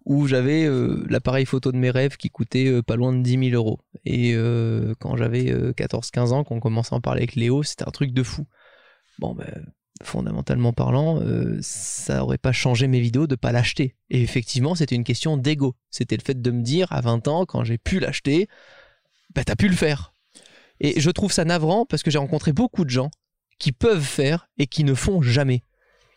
où 0.07 0.29
j'avais 0.29 0.65
euh, 0.65 1.05
l'appareil 1.11 1.45
photo 1.45 1.73
de 1.73 1.77
mes 1.77 1.91
rêves 1.91 2.17
qui 2.17 2.31
coûtait 2.31 2.69
euh, 2.69 2.83
pas 2.83 2.95
loin 2.95 3.13
de 3.13 3.23
10 3.23 3.51
000 3.51 3.55
euros. 3.55 3.81
Et 4.05 4.35
euh, 4.35 4.95
quand 5.01 5.17
j'avais 5.17 5.53
14-15 5.73 6.33
ans, 6.33 6.45
qu'on 6.45 6.61
commençait 6.61 6.95
à 6.95 6.99
en 6.99 7.01
parler 7.01 7.23
avec 7.23 7.35
Léo, 7.35 7.65
c'était 7.65 7.87
un 7.87 7.91
truc 7.91 8.13
de 8.13 8.23
fou. 8.23 8.47
Bon, 9.19 9.35
ben, 9.35 9.67
fondamentalement 10.03 10.73
parlant, 10.73 11.21
euh, 11.21 11.59
ça 11.61 12.23
aurait 12.23 12.39
pas 12.39 12.53
changé 12.53 12.87
mes 12.87 13.01
vidéos 13.01 13.27
de 13.27 13.35
pas 13.35 13.53
l'acheter. 13.53 13.95
Et 14.11 14.23
effectivement, 14.23 14.75
c'était 14.75 14.95
une 14.95 15.05
question 15.05 15.37
d'ego. 15.37 15.75
C'était 15.91 16.17
le 16.17 16.23
fait 16.23 16.41
de 16.41 16.51
me 16.51 16.63
dire 16.63 16.91
à 16.93 17.01
20 17.01 17.29
ans, 17.29 17.45
quand 17.47 17.65
j'ai 17.65 17.79
pu 17.79 17.99
l'acheter, 17.99 18.49
bah 19.35 19.45
t'as 19.45 19.57
pu 19.57 19.69
le 19.69 19.75
faire. 19.77 20.13
Et 20.81 21.01
je 21.01 21.11
trouve 21.11 21.33
ça 21.33 21.45
navrant 21.45 21.87
parce 21.87 22.03
que 22.03 22.11
j'ai 22.11 22.19
rencontré 22.19 22.53
beaucoup 22.53 22.85
de 22.85 22.91
gens 22.91 23.11
qui 23.59 23.73
peuvent 23.73 24.03
faire 24.05 24.49
et 24.59 24.67
qui 24.67 24.85
ne 24.85 24.95
font 24.95 25.23
jamais. 25.23 25.63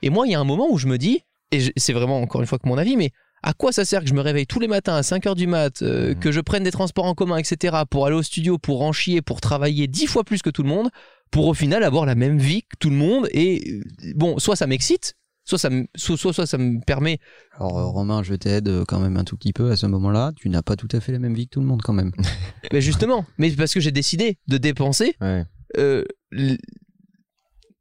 Et 0.01 0.09
moi, 0.09 0.27
il 0.27 0.31
y 0.31 0.35
a 0.35 0.39
un 0.39 0.45
moment 0.45 0.67
où 0.69 0.77
je 0.77 0.87
me 0.87 0.97
dis, 0.97 1.21
et 1.51 1.71
c'est 1.77 1.93
vraiment 1.93 2.21
encore 2.21 2.41
une 2.41 2.47
fois 2.47 2.59
que 2.59 2.67
mon 2.67 2.77
avis, 2.77 2.97
mais 2.97 3.11
à 3.41 3.53
quoi 3.53 3.71
ça 3.71 3.85
sert 3.85 4.01
que 4.01 4.09
je 4.09 4.13
me 4.13 4.19
réveille 4.19 4.45
tous 4.45 4.59
les 4.59 4.67
matins 4.67 4.95
à 4.95 5.01
5h 5.01 5.33
du 5.35 5.47
mat, 5.47 5.81
euh, 5.81 6.09
Mhm. 6.09 6.19
que 6.19 6.31
je 6.33 6.41
prenne 6.41 6.63
des 6.63 6.71
transports 6.71 7.05
en 7.05 7.15
commun, 7.15 7.37
etc., 7.37 7.77
pour 7.89 8.05
aller 8.05 8.15
au 8.15 8.21
studio, 8.23 8.57
pour 8.57 8.81
en 8.81 8.91
chier, 8.91 9.21
pour 9.21 9.39
travailler 9.39 9.87
dix 9.87 10.07
fois 10.07 10.25
plus 10.25 10.41
que 10.41 10.49
tout 10.49 10.63
le 10.63 10.67
monde, 10.69 10.89
pour 11.31 11.47
au 11.47 11.53
final 11.53 11.83
avoir 11.83 12.05
la 12.05 12.15
même 12.15 12.37
vie 12.37 12.63
que 12.63 12.75
tout 12.79 12.89
le 12.89 12.95
monde. 12.95 13.27
Et 13.31 13.71
euh, 14.05 14.13
bon, 14.15 14.39
soit 14.39 14.55
ça 14.55 14.67
m'excite, 14.67 15.15
soit 15.45 15.57
ça 15.57 15.69
me, 15.69 15.85
soit, 15.95 16.17
soit, 16.17 16.33
soit 16.33 16.45
ça 16.47 16.57
me 16.57 16.79
permet. 16.85 17.19
Alors 17.55 17.77
euh, 17.77 17.85
Romain, 17.85 18.23
je 18.23 18.33
t'aide 18.35 18.67
euh, 18.67 18.83
quand 18.87 18.99
même 18.99 19.17
un 19.17 19.23
tout 19.23 19.37
petit 19.37 19.53
peu 19.53 19.71
à 19.71 19.75
ce 19.75 19.85
moment-là. 19.87 20.31
Tu 20.35 20.49
n'as 20.49 20.61
pas 20.61 20.75
tout 20.75 20.87
à 20.91 20.99
fait 20.99 21.11
la 21.11 21.19
même 21.19 21.33
vie 21.33 21.45
que 21.47 21.51
tout 21.53 21.61
le 21.61 21.67
monde 21.67 21.81
quand 21.81 21.93
même. 21.93 22.11
Mais 22.73 22.81
justement, 22.81 23.25
mais 23.37 23.49
parce 23.51 23.73
que 23.73 23.79
j'ai 23.79 23.91
décidé 23.91 24.37
de 24.47 24.57
dépenser 24.57 25.15
Ouais. 25.21 25.43
euh, 25.77 26.03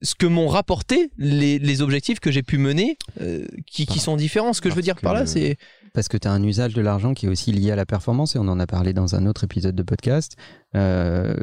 ce 0.03 0.15
que 0.15 0.27
m'ont 0.27 0.49
rapporté 0.49 1.11
les, 1.19 1.59
les 1.59 1.83
objectifs 1.83 2.21
que 2.21 2.31
j'ai 2.31 2.43
pu 2.43 2.59
mener, 2.59 2.97
euh, 3.21 3.45
qui, 3.67 3.85
qui 3.87 3.99
sont 3.99 4.17
différents. 4.17 4.53
Ce 4.53 4.61
que 4.61 4.71
je 4.71 4.75
veux 4.75 4.83
dire 4.83 4.97
par 4.97 5.13
là, 5.15 5.27
c'est 5.27 5.57
Parce 5.93 6.07
que 6.09 6.17
tu 6.17 6.29
as 6.29 6.33
un 6.33 6.43
usage 6.43 6.75
de 6.75 6.81
l'argent 6.81 7.15
qui 7.15 7.27
est 7.27 7.29
aussi 7.29 7.51
lié 7.53 7.73
à 7.73 7.77
la 7.77 7.85
performance 7.87 8.37
et 8.37 8.39
on 8.39 8.47
en 8.49 8.61
a 8.61 8.67
parlé 8.67 8.93
dans 8.93 9.15
un 9.17 9.27
autre 9.27 9.45
épisode 9.45 9.75
de 9.75 9.83
podcast. 9.83 10.37
Euh, 10.77 11.35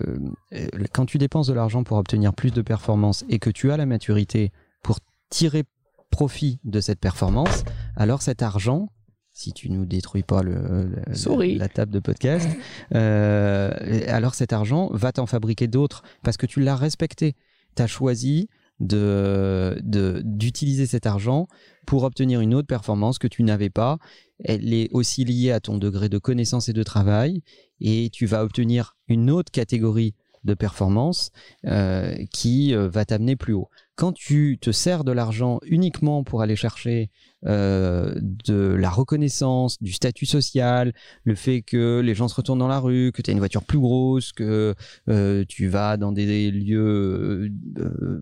quand 0.93 1.05
tu 1.05 1.17
dépenses 1.17 1.47
de 1.47 1.53
l'argent 1.53 1.83
pour 1.83 1.97
obtenir 1.97 2.33
plus 2.33 2.51
de 2.51 2.61
performance 2.61 3.25
et 3.29 3.39
que 3.39 3.49
tu 3.49 3.71
as 3.71 3.77
la 3.77 3.85
maturité 3.85 4.51
pour 4.83 4.99
tirer 5.29 5.63
profit 6.11 6.59
de 6.63 6.79
cette 6.79 6.99
performance, 6.99 7.63
alors 7.97 8.21
cet 8.21 8.41
argent, 8.41 8.89
si 9.33 9.51
tu 9.51 9.69
nous 9.69 9.85
détruis 9.85 10.23
pas 10.23 10.43
le, 10.43 10.85
le- 11.07 11.13
Sorry. 11.13 11.57
la 11.57 11.67
table 11.67 11.91
de 11.91 11.99
podcast, 11.99 12.47
euh, 12.93 13.71
alors 14.07 14.33
cet 14.35 14.53
argent 14.53 14.89
va 14.93 15.11
t'en 15.11 15.25
fabriquer 15.25 15.67
d'autres 15.67 16.03
parce 16.23 16.37
que 16.37 16.45
tu 16.45 16.61
l'as 16.61 16.77
respecté. 16.77 17.35
Tu 17.75 17.81
as 17.81 17.87
choisi 17.87 18.49
d'utiliser 18.79 20.85
cet 20.85 21.05
argent 21.05 21.47
pour 21.87 22.03
obtenir 22.03 22.41
une 22.41 22.53
autre 22.53 22.67
performance 22.67 23.19
que 23.19 23.27
tu 23.27 23.43
n'avais 23.43 23.69
pas. 23.69 23.97
Elle 24.43 24.73
est 24.73 24.89
aussi 24.91 25.23
liée 25.23 25.51
à 25.51 25.61
ton 25.61 25.77
degré 25.77 26.09
de 26.09 26.17
connaissance 26.17 26.67
et 26.67 26.73
de 26.73 26.83
travail 26.83 27.41
et 27.79 28.09
tu 28.11 28.25
vas 28.25 28.43
obtenir 28.43 28.97
une 29.07 29.31
autre 29.31 29.51
catégorie 29.51 30.13
de 30.45 30.53
performance 30.53 31.31
euh, 31.65 32.15
qui 32.31 32.73
euh, 32.73 32.87
va 32.87 33.03
t'amener 33.03 33.35
plus 33.35 33.53
haut. 33.53 33.69
Quand 33.95 34.13
tu 34.13 34.57
te 34.61 34.71
sers 34.71 35.03
de 35.03 35.11
l'argent 35.11 35.59
uniquement 35.65 36.23
pour 36.23 36.41
aller 36.41 36.55
chercher 36.55 37.09
euh, 37.45 38.13
de 38.21 38.55
la 38.55 38.89
reconnaissance, 38.89 39.81
du 39.81 39.91
statut 39.91 40.25
social, 40.25 40.93
le 41.23 41.35
fait 41.35 41.61
que 41.61 41.99
les 42.03 42.13
gens 42.15 42.27
se 42.27 42.35
retournent 42.35 42.59
dans 42.59 42.67
la 42.67 42.79
rue, 42.79 43.11
que 43.13 43.21
tu 43.21 43.29
as 43.29 43.33
une 43.33 43.39
voiture 43.39 43.63
plus 43.63 43.79
grosse, 43.79 44.31
que 44.33 44.75
euh, 45.09 45.43
tu 45.47 45.67
vas 45.67 45.97
dans 45.97 46.11
des 46.11 46.51
lieux 46.51 47.49
euh, 47.79 48.21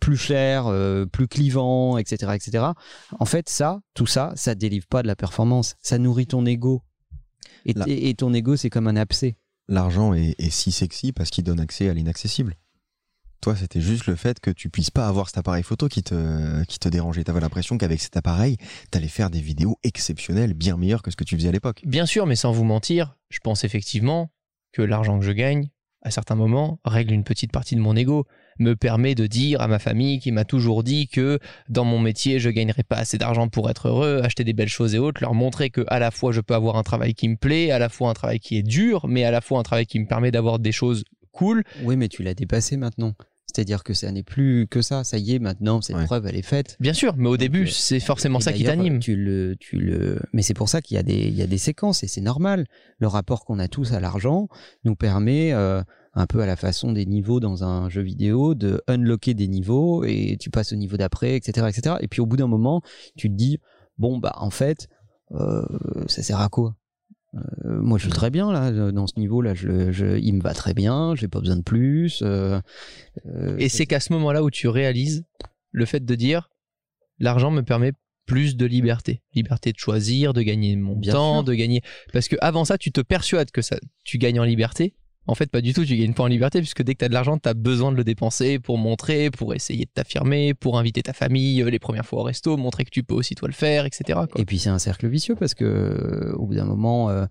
plus 0.00 0.16
chers, 0.16 0.72
plus 1.12 1.28
clivants, 1.28 1.98
etc., 1.98 2.32
etc. 2.34 2.64
En 3.18 3.24
fait, 3.24 3.48
ça, 3.48 3.80
tout 3.94 4.06
ça, 4.06 4.32
ça 4.34 4.54
délivre 4.54 4.86
pas 4.86 5.02
de 5.02 5.06
la 5.06 5.16
performance. 5.16 5.76
Ça 5.80 5.98
nourrit 5.98 6.26
ton 6.26 6.46
ego. 6.46 6.82
Et, 7.66 7.74
Là. 7.74 7.84
et- 7.86 8.08
et 8.08 8.14
ton 8.14 8.32
ego, 8.34 8.56
c'est 8.56 8.70
comme 8.70 8.86
un 8.88 8.96
abcès. 8.96 9.36
L'argent 9.72 10.12
est, 10.12 10.50
si 10.50 10.70
sexy 10.70 11.12
parce 11.12 11.30
qu'il 11.30 11.44
donne 11.44 11.58
accès 11.58 11.88
à 11.88 11.94
l'inaccessible. 11.94 12.56
Toi, 13.40 13.56
c'était 13.56 13.80
juste 13.80 14.06
le 14.06 14.16
fait 14.16 14.38
que 14.38 14.50
tu 14.50 14.68
puisses 14.68 14.90
pas 14.90 15.08
avoir 15.08 15.28
cet 15.28 15.38
appareil 15.38 15.62
photo 15.62 15.88
qui 15.88 16.02
te, 16.02 16.62
qui 16.64 16.78
te 16.78 16.90
dérangeait. 16.90 17.24
T'avais 17.24 17.40
l'impression 17.40 17.78
qu'avec 17.78 17.98
cet 18.02 18.18
appareil, 18.18 18.58
t'allais 18.90 19.08
faire 19.08 19.30
des 19.30 19.40
vidéos 19.40 19.78
exceptionnelles, 19.82 20.52
bien 20.52 20.76
meilleures 20.76 21.00
que 21.00 21.10
ce 21.10 21.16
que 21.16 21.24
tu 21.24 21.36
faisais 21.36 21.48
à 21.48 21.52
l'époque. 21.52 21.80
bien 21.86 22.04
sûr, 22.04 22.26
mais 22.26 22.36
sans 22.36 22.52
vous 22.52 22.64
mentir, 22.64 23.16
je 23.30 23.38
pense 23.38 23.64
effectivement 23.64 24.30
que 24.72 24.82
l'argent 24.82 25.18
que 25.18 25.24
je 25.24 25.32
gagne, 25.32 25.70
à 26.02 26.10
certains 26.10 26.34
moments, 26.34 26.78
règle 26.84 27.14
une 27.14 27.24
petite 27.24 27.50
partie 27.50 27.74
de 27.74 27.80
mon 27.80 27.96
ego. 27.96 28.26
Me 28.58 28.74
permet 28.76 29.14
de 29.14 29.26
dire 29.26 29.60
à 29.60 29.68
ma 29.68 29.78
famille 29.78 30.18
qui 30.18 30.32
m'a 30.32 30.44
toujours 30.44 30.82
dit 30.82 31.08
que 31.08 31.38
dans 31.68 31.84
mon 31.84 31.98
métier 31.98 32.38
je 32.38 32.50
gagnerais 32.50 32.82
pas 32.82 32.96
assez 32.96 33.18
d'argent 33.18 33.48
pour 33.48 33.70
être 33.70 33.88
heureux, 33.88 34.20
acheter 34.22 34.44
des 34.44 34.52
belles 34.52 34.68
choses 34.68 34.94
et 34.94 34.98
autres, 34.98 35.20
leur 35.20 35.34
montrer 35.34 35.70
que 35.70 35.82
à 35.88 35.98
la 35.98 36.10
fois 36.10 36.32
je 36.32 36.40
peux 36.40 36.54
avoir 36.54 36.76
un 36.76 36.82
travail 36.82 37.14
qui 37.14 37.28
me 37.28 37.36
plaît, 37.36 37.70
à 37.70 37.78
la 37.78 37.88
fois 37.88 38.10
un 38.10 38.14
travail 38.14 38.40
qui 38.40 38.56
est 38.58 38.62
dur, 38.62 39.06
mais 39.08 39.24
à 39.24 39.30
la 39.30 39.40
fois 39.40 39.58
un 39.60 39.62
travail 39.62 39.86
qui 39.86 39.98
me 40.00 40.06
permet 40.06 40.30
d'avoir 40.30 40.58
des 40.58 40.72
choses 40.72 41.04
cool. 41.32 41.62
Oui, 41.82 41.96
mais 41.96 42.08
tu 42.08 42.22
l'as 42.22 42.34
dépassé 42.34 42.76
maintenant. 42.76 43.14
C'est-à-dire 43.54 43.82
que 43.84 43.92
ça 43.92 44.10
n'est 44.10 44.22
plus 44.22 44.66
que 44.66 44.80
ça. 44.80 45.04
Ça 45.04 45.18
y 45.18 45.34
est, 45.34 45.38
maintenant, 45.38 45.82
cette 45.82 45.96
Ouais. 45.96 46.04
preuve, 46.06 46.26
elle 46.26 46.36
est 46.36 46.42
faite. 46.42 46.76
Bien 46.80 46.94
sûr, 46.94 47.14
mais 47.18 47.28
au 47.28 47.36
début 47.36 47.64
euh, 47.64 47.70
c'est 47.70 48.00
forcément 48.00 48.40
ça 48.40 48.52
qui 48.52 48.64
t'anime. 48.64 48.98
Tu 48.98 49.14
le, 49.14 49.56
tu 49.60 49.76
le, 49.76 50.20
mais 50.32 50.40
c'est 50.40 50.54
pour 50.54 50.70
ça 50.70 50.80
qu'il 50.80 50.94
y 50.94 50.98
a 50.98 51.02
des, 51.02 51.26
il 51.26 51.34
y 51.34 51.42
a 51.42 51.46
des 51.46 51.58
séquences 51.58 52.02
et 52.02 52.06
c'est 52.06 52.22
normal. 52.22 52.66
Le 52.98 53.08
rapport 53.08 53.44
qu'on 53.44 53.58
a 53.58 53.68
tous 53.68 53.92
à 53.92 54.00
l'argent 54.00 54.48
nous 54.84 54.94
permet, 54.94 55.52
euh, 55.52 55.82
un 56.14 56.26
peu 56.26 56.40
à 56.40 56.46
la 56.46 56.56
façon 56.56 56.92
des 56.92 57.06
niveaux 57.06 57.40
dans 57.40 57.64
un 57.64 57.88
jeu 57.88 58.02
vidéo, 58.02 58.54
de 58.54 58.82
unlocker 58.86 59.34
des 59.34 59.48
niveaux 59.48 60.04
et 60.04 60.36
tu 60.38 60.50
passes 60.50 60.72
au 60.72 60.76
niveau 60.76 60.96
d'après, 60.96 61.36
etc., 61.36 61.66
etc. 61.68 61.96
Et 62.00 62.08
puis 62.08 62.20
au 62.20 62.26
bout 62.26 62.36
d'un 62.36 62.46
moment, 62.46 62.82
tu 63.16 63.28
te 63.30 63.34
dis, 63.34 63.58
bon 63.98 64.18
bah 64.18 64.34
en 64.36 64.50
fait, 64.50 64.88
euh, 65.32 65.62
ça 66.08 66.22
sert 66.22 66.40
à 66.40 66.48
quoi? 66.48 66.76
Euh, 67.34 67.80
moi, 67.80 67.96
je 67.96 68.04
suis 68.04 68.12
très 68.12 68.28
bien 68.28 68.52
là 68.52 68.70
dans 68.92 69.06
ce 69.06 69.18
niveau-là. 69.18 69.54
Je, 69.54 70.18
il 70.18 70.34
me 70.34 70.42
va 70.42 70.52
très 70.52 70.74
bien. 70.74 71.14
J'ai 71.16 71.28
pas 71.28 71.40
besoin 71.40 71.56
de 71.56 71.62
plus. 71.62 72.20
euh, 72.22 72.60
euh, 73.24 73.56
Et 73.56 73.70
c'est 73.70 73.86
qu'à 73.86 74.00
ce 74.00 74.12
moment-là 74.12 74.42
où 74.42 74.50
tu 74.50 74.68
réalises 74.68 75.24
le 75.70 75.86
fait 75.86 76.04
de 76.04 76.14
dire 76.14 76.50
l'argent 77.18 77.50
me 77.50 77.62
permet 77.62 77.92
plus 78.26 78.56
de 78.56 78.66
liberté, 78.66 79.22
liberté 79.34 79.72
de 79.72 79.78
choisir, 79.78 80.34
de 80.34 80.42
gagner 80.42 80.76
mon 80.76 80.94
Bien 80.96 81.12
temps, 81.14 81.34
sûr. 81.36 81.44
de 81.44 81.54
gagner 81.54 81.80
parce 82.12 82.28
que 82.28 82.36
avant 82.40 82.64
ça 82.66 82.76
tu 82.78 82.92
te 82.92 83.00
persuades 83.00 83.50
que 83.50 83.62
ça 83.62 83.78
tu 84.04 84.18
gagnes 84.18 84.38
en 84.38 84.44
liberté. 84.44 84.94
En 85.26 85.34
fait, 85.36 85.50
pas 85.50 85.60
du 85.60 85.72
tout, 85.72 85.84
tu 85.84 85.96
gagnes 85.96 86.14
pas 86.14 86.24
en 86.24 86.28
liberté 86.28 86.58
puisque 86.58 86.82
dès 86.82 86.94
que 86.94 86.98
tu 87.00 87.04
as 87.04 87.08
de 87.08 87.14
l'argent, 87.14 87.38
tu 87.38 87.48
as 87.48 87.54
besoin 87.54 87.92
de 87.92 87.96
le 87.96 88.02
dépenser 88.02 88.58
pour 88.58 88.76
montrer, 88.76 89.30
pour 89.30 89.54
essayer 89.54 89.84
de 89.84 89.90
t'affirmer, 89.90 90.52
pour 90.52 90.78
inviter 90.78 91.02
ta 91.02 91.12
famille 91.12 91.62
euh, 91.62 91.70
les 91.70 91.78
premières 91.78 92.04
fois 92.04 92.20
au 92.20 92.22
resto, 92.24 92.56
montrer 92.56 92.84
que 92.84 92.90
tu 92.90 93.04
peux 93.04 93.14
aussi 93.14 93.36
toi 93.36 93.48
le 93.48 93.54
faire, 93.54 93.86
etc. 93.86 94.20
Et 94.36 94.44
puis 94.44 94.58
c'est 94.58 94.70
un 94.70 94.80
cercle 94.80 95.08
vicieux 95.08 95.36
parce 95.36 95.54
que 95.54 95.64
euh, 95.64 96.32
au 96.34 96.46
bout 96.46 96.54
d'un 96.54 96.64
moment, 96.64 97.08
euh, 97.10 97.26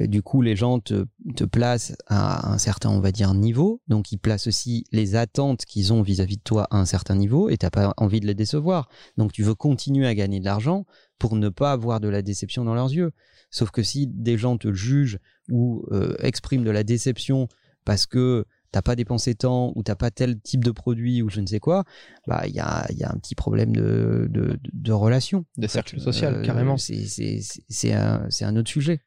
du 0.00 0.22
coup, 0.22 0.42
les 0.42 0.54
gens 0.54 0.80
te, 0.80 1.04
placent 1.50 1.96
à 2.06 2.52
un 2.52 2.58
certain, 2.58 2.90
on 2.90 3.00
va 3.00 3.10
dire, 3.10 3.32
niveau. 3.32 3.80
Donc 3.88 4.12
ils 4.12 4.18
placent 4.18 4.46
aussi 4.46 4.84
les 4.92 5.16
attentes 5.16 5.64
qu'ils 5.64 5.92
ont 5.94 6.02
vis-à-vis 6.02 6.36
de 6.36 6.42
toi 6.42 6.66
à 6.70 6.76
un 6.76 6.84
certain 6.84 7.14
niveau 7.14 7.48
et 7.48 7.56
t'as 7.56 7.70
pas 7.70 7.94
envie 7.96 8.20
de 8.20 8.26
les 8.26 8.34
décevoir. 8.34 8.88
Donc 9.16 9.32
tu 9.32 9.42
veux 9.42 9.54
continuer 9.54 10.06
à 10.06 10.14
gagner 10.14 10.40
de 10.40 10.44
l'argent 10.44 10.84
pour 11.20 11.36
ne 11.36 11.50
pas 11.50 11.70
avoir 11.70 12.00
de 12.00 12.08
la 12.08 12.22
déception 12.22 12.64
dans 12.64 12.74
leurs 12.74 12.92
yeux. 12.92 13.12
Sauf 13.50 13.70
que 13.70 13.82
si 13.84 14.08
des 14.08 14.36
gens 14.38 14.56
te 14.56 14.72
jugent 14.72 15.18
ou 15.48 15.84
euh, 15.92 16.16
expriment 16.18 16.64
de 16.64 16.70
la 16.70 16.82
déception 16.82 17.46
parce 17.84 18.06
que 18.06 18.46
t'as 18.72 18.82
pas 18.82 18.96
dépensé 18.96 19.34
tant 19.34 19.72
ou 19.76 19.82
t'as 19.82 19.96
pas 19.96 20.10
tel 20.10 20.40
type 20.40 20.64
de 20.64 20.70
produit 20.70 21.22
ou 21.22 21.28
je 21.28 21.40
ne 21.40 21.46
sais 21.46 21.60
quoi, 21.60 21.84
bah 22.26 22.44
il 22.46 22.54
y 22.54 22.60
a, 22.60 22.86
il 22.90 22.96
y 22.96 23.04
a 23.04 23.10
un 23.12 23.18
petit 23.18 23.34
problème 23.34 23.74
de, 23.74 24.28
de, 24.30 24.58
de 24.72 24.92
relation. 24.92 25.44
De 25.56 25.66
fait. 25.66 25.74
cercle 25.74 26.00
social, 26.00 26.36
Euh, 26.36 26.42
carrément. 26.42 26.76
C'est 26.78 27.92
un, 27.92 28.56
autre 28.56 28.70
sujet. 28.70 29.00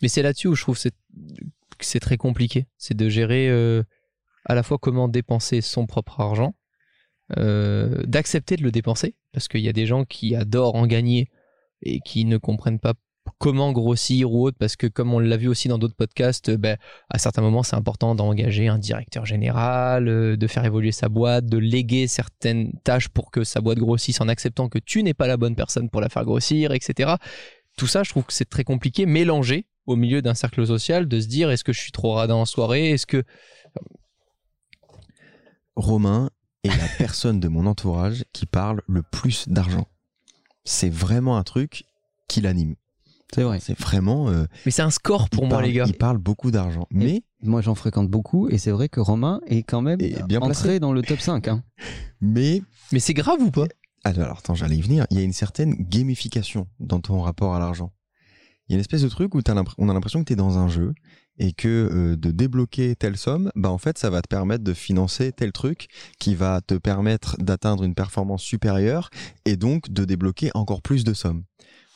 Mais 0.00 0.08
c'est 0.08 0.22
là-dessus 0.22 0.48
où 0.48 0.54
je 0.54 0.62
trouve 0.62 0.78
que 0.80 0.88
c'est 1.80 2.00
très 2.00 2.16
compliqué. 2.16 2.66
C'est 2.78 2.96
de 2.96 3.08
gérer 3.08 3.48
euh, 3.50 3.82
à 4.46 4.54
la 4.54 4.62
fois 4.62 4.78
comment 4.78 5.08
dépenser 5.08 5.60
son 5.60 5.86
propre 5.86 6.20
argent, 6.20 6.54
euh, 7.36 8.02
d'accepter 8.06 8.56
de 8.56 8.62
le 8.62 8.70
dépenser, 8.70 9.14
parce 9.32 9.48
qu'il 9.48 9.60
y 9.60 9.68
a 9.68 9.72
des 9.72 9.86
gens 9.86 10.04
qui 10.04 10.36
adorent 10.36 10.76
en 10.76 10.86
gagner 10.86 11.28
et 11.82 12.00
qui 12.00 12.24
ne 12.24 12.36
comprennent 12.38 12.78
pas 12.78 12.94
comment 13.38 13.72
grossir 13.72 14.32
ou 14.32 14.44
autre, 14.46 14.56
parce 14.58 14.76
que 14.76 14.86
comme 14.86 15.12
on 15.12 15.18
l'a 15.18 15.36
vu 15.36 15.48
aussi 15.48 15.68
dans 15.68 15.78
d'autres 15.78 15.96
podcasts, 15.96 16.50
euh, 16.50 16.56
ben, 16.56 16.76
à 17.10 17.18
certains 17.18 17.42
moments 17.42 17.62
c'est 17.62 17.76
important 17.76 18.14
d'engager 18.14 18.68
un 18.68 18.78
directeur 18.78 19.26
général, 19.26 20.08
euh, 20.08 20.36
de 20.36 20.46
faire 20.46 20.64
évoluer 20.64 20.92
sa 20.92 21.08
boîte, 21.08 21.46
de 21.46 21.58
léguer 21.58 22.06
certaines 22.06 22.72
tâches 22.84 23.08
pour 23.08 23.30
que 23.30 23.44
sa 23.44 23.60
boîte 23.60 23.78
grossisse 23.78 24.20
en 24.20 24.28
acceptant 24.28 24.68
que 24.68 24.78
tu 24.78 25.02
n'es 25.02 25.14
pas 25.14 25.26
la 25.26 25.36
bonne 25.36 25.56
personne 25.56 25.90
pour 25.90 26.00
la 26.00 26.08
faire 26.08 26.24
grossir, 26.24 26.72
etc. 26.72 27.14
Tout 27.76 27.86
ça, 27.86 28.02
je 28.04 28.10
trouve 28.10 28.24
que 28.24 28.32
c'est 28.32 28.48
très 28.48 28.64
compliqué, 28.64 29.04
mélangé 29.04 29.66
au 29.86 29.96
milieu 29.96 30.22
d'un 30.22 30.34
cercle 30.34 30.66
social, 30.66 31.08
de 31.08 31.20
se 31.20 31.26
dire 31.26 31.50
est-ce 31.50 31.64
que 31.64 31.72
je 31.72 31.80
suis 31.80 31.92
trop 31.92 32.12
radin 32.12 32.34
en 32.34 32.44
soirée, 32.44 32.90
est-ce 32.90 33.06
que 33.06 33.24
Romain 35.76 36.30
est 36.64 36.68
la 36.76 36.88
personne 36.98 37.40
de 37.40 37.48
mon 37.48 37.66
entourage 37.66 38.24
qui 38.32 38.46
parle 38.46 38.82
le 38.88 39.02
plus 39.02 39.48
d'argent. 39.48 39.86
C'est 40.64 40.90
vraiment 40.90 41.36
un 41.36 41.44
truc 41.44 41.84
qui 42.28 42.40
l'anime. 42.40 42.74
C'est 43.34 43.42
vrai. 43.42 43.58
C'est 43.60 43.78
vraiment. 43.78 44.28
euh, 44.28 44.44
mais 44.64 44.72
c'est 44.72 44.82
un 44.82 44.90
score 44.90 45.28
pour 45.30 45.44
moi 45.46 45.56
parle- 45.58 45.64
les 45.66 45.72
gars. 45.72 45.84
Il 45.86 45.94
parle 45.94 46.18
beaucoup 46.18 46.50
d'argent. 46.50 46.86
Mais, 46.90 47.22
Moi, 47.42 47.60
j'en 47.60 47.74
fréquente 47.74 48.08
beaucoup 48.08 48.48
et 48.48 48.58
c'est 48.58 48.70
vrai 48.70 48.88
que 48.88 49.00
Romain 49.00 49.40
est 49.46 49.62
quand 49.62 49.82
même 49.82 49.98
bien 49.98 50.40
entré 50.40 50.48
placé. 50.62 50.80
dans 50.80 50.92
le 50.92 51.02
top 51.02 51.20
5. 51.20 51.48
Hein. 51.48 51.62
mais 52.20 52.62
Mais 52.92 53.00
c'est 53.00 53.14
grave 53.14 53.40
ou 53.40 53.50
pas? 53.50 53.66
Alors, 54.04 54.24
alors, 54.24 54.38
attends, 54.38 54.54
j'allais 54.54 54.76
y 54.76 54.80
venir. 54.80 55.06
Il 55.10 55.18
y 55.18 55.20
a 55.20 55.24
une 55.24 55.32
certaine 55.32 55.74
gamification 55.74 56.68
dans 56.78 57.00
ton 57.00 57.20
rapport 57.20 57.54
à 57.54 57.58
l'argent. 57.58 57.92
Il 58.68 58.72
y 58.72 58.74
a 58.74 58.76
une 58.76 58.80
espèce 58.80 59.02
de 59.02 59.08
truc 59.08 59.34
où 59.34 59.40
on 59.78 59.88
a 59.88 59.92
l'impression 59.94 60.20
que 60.20 60.24
tu 60.26 60.32
es 60.32 60.36
dans 60.36 60.58
un 60.58 60.68
jeu 60.68 60.94
et 61.38 61.52
que 61.52 61.68
euh, 61.68 62.16
de 62.16 62.30
débloquer 62.30 62.96
telle 62.96 63.16
somme, 63.16 63.50
bah 63.54 63.70
en 63.70 63.78
fait, 63.78 63.98
ça 63.98 64.10
va 64.10 64.22
te 64.22 64.28
permettre 64.28 64.64
de 64.64 64.74
financer 64.74 65.32
tel 65.32 65.52
truc 65.52 65.88
qui 66.18 66.34
va 66.34 66.60
te 66.60 66.74
permettre 66.74 67.36
d'atteindre 67.38 67.84
une 67.84 67.94
performance 67.94 68.42
supérieure 68.42 69.10
et 69.44 69.56
donc 69.56 69.90
de 69.90 70.04
débloquer 70.04 70.50
encore 70.54 70.82
plus 70.82 71.04
de 71.04 71.14
sommes. 71.14 71.44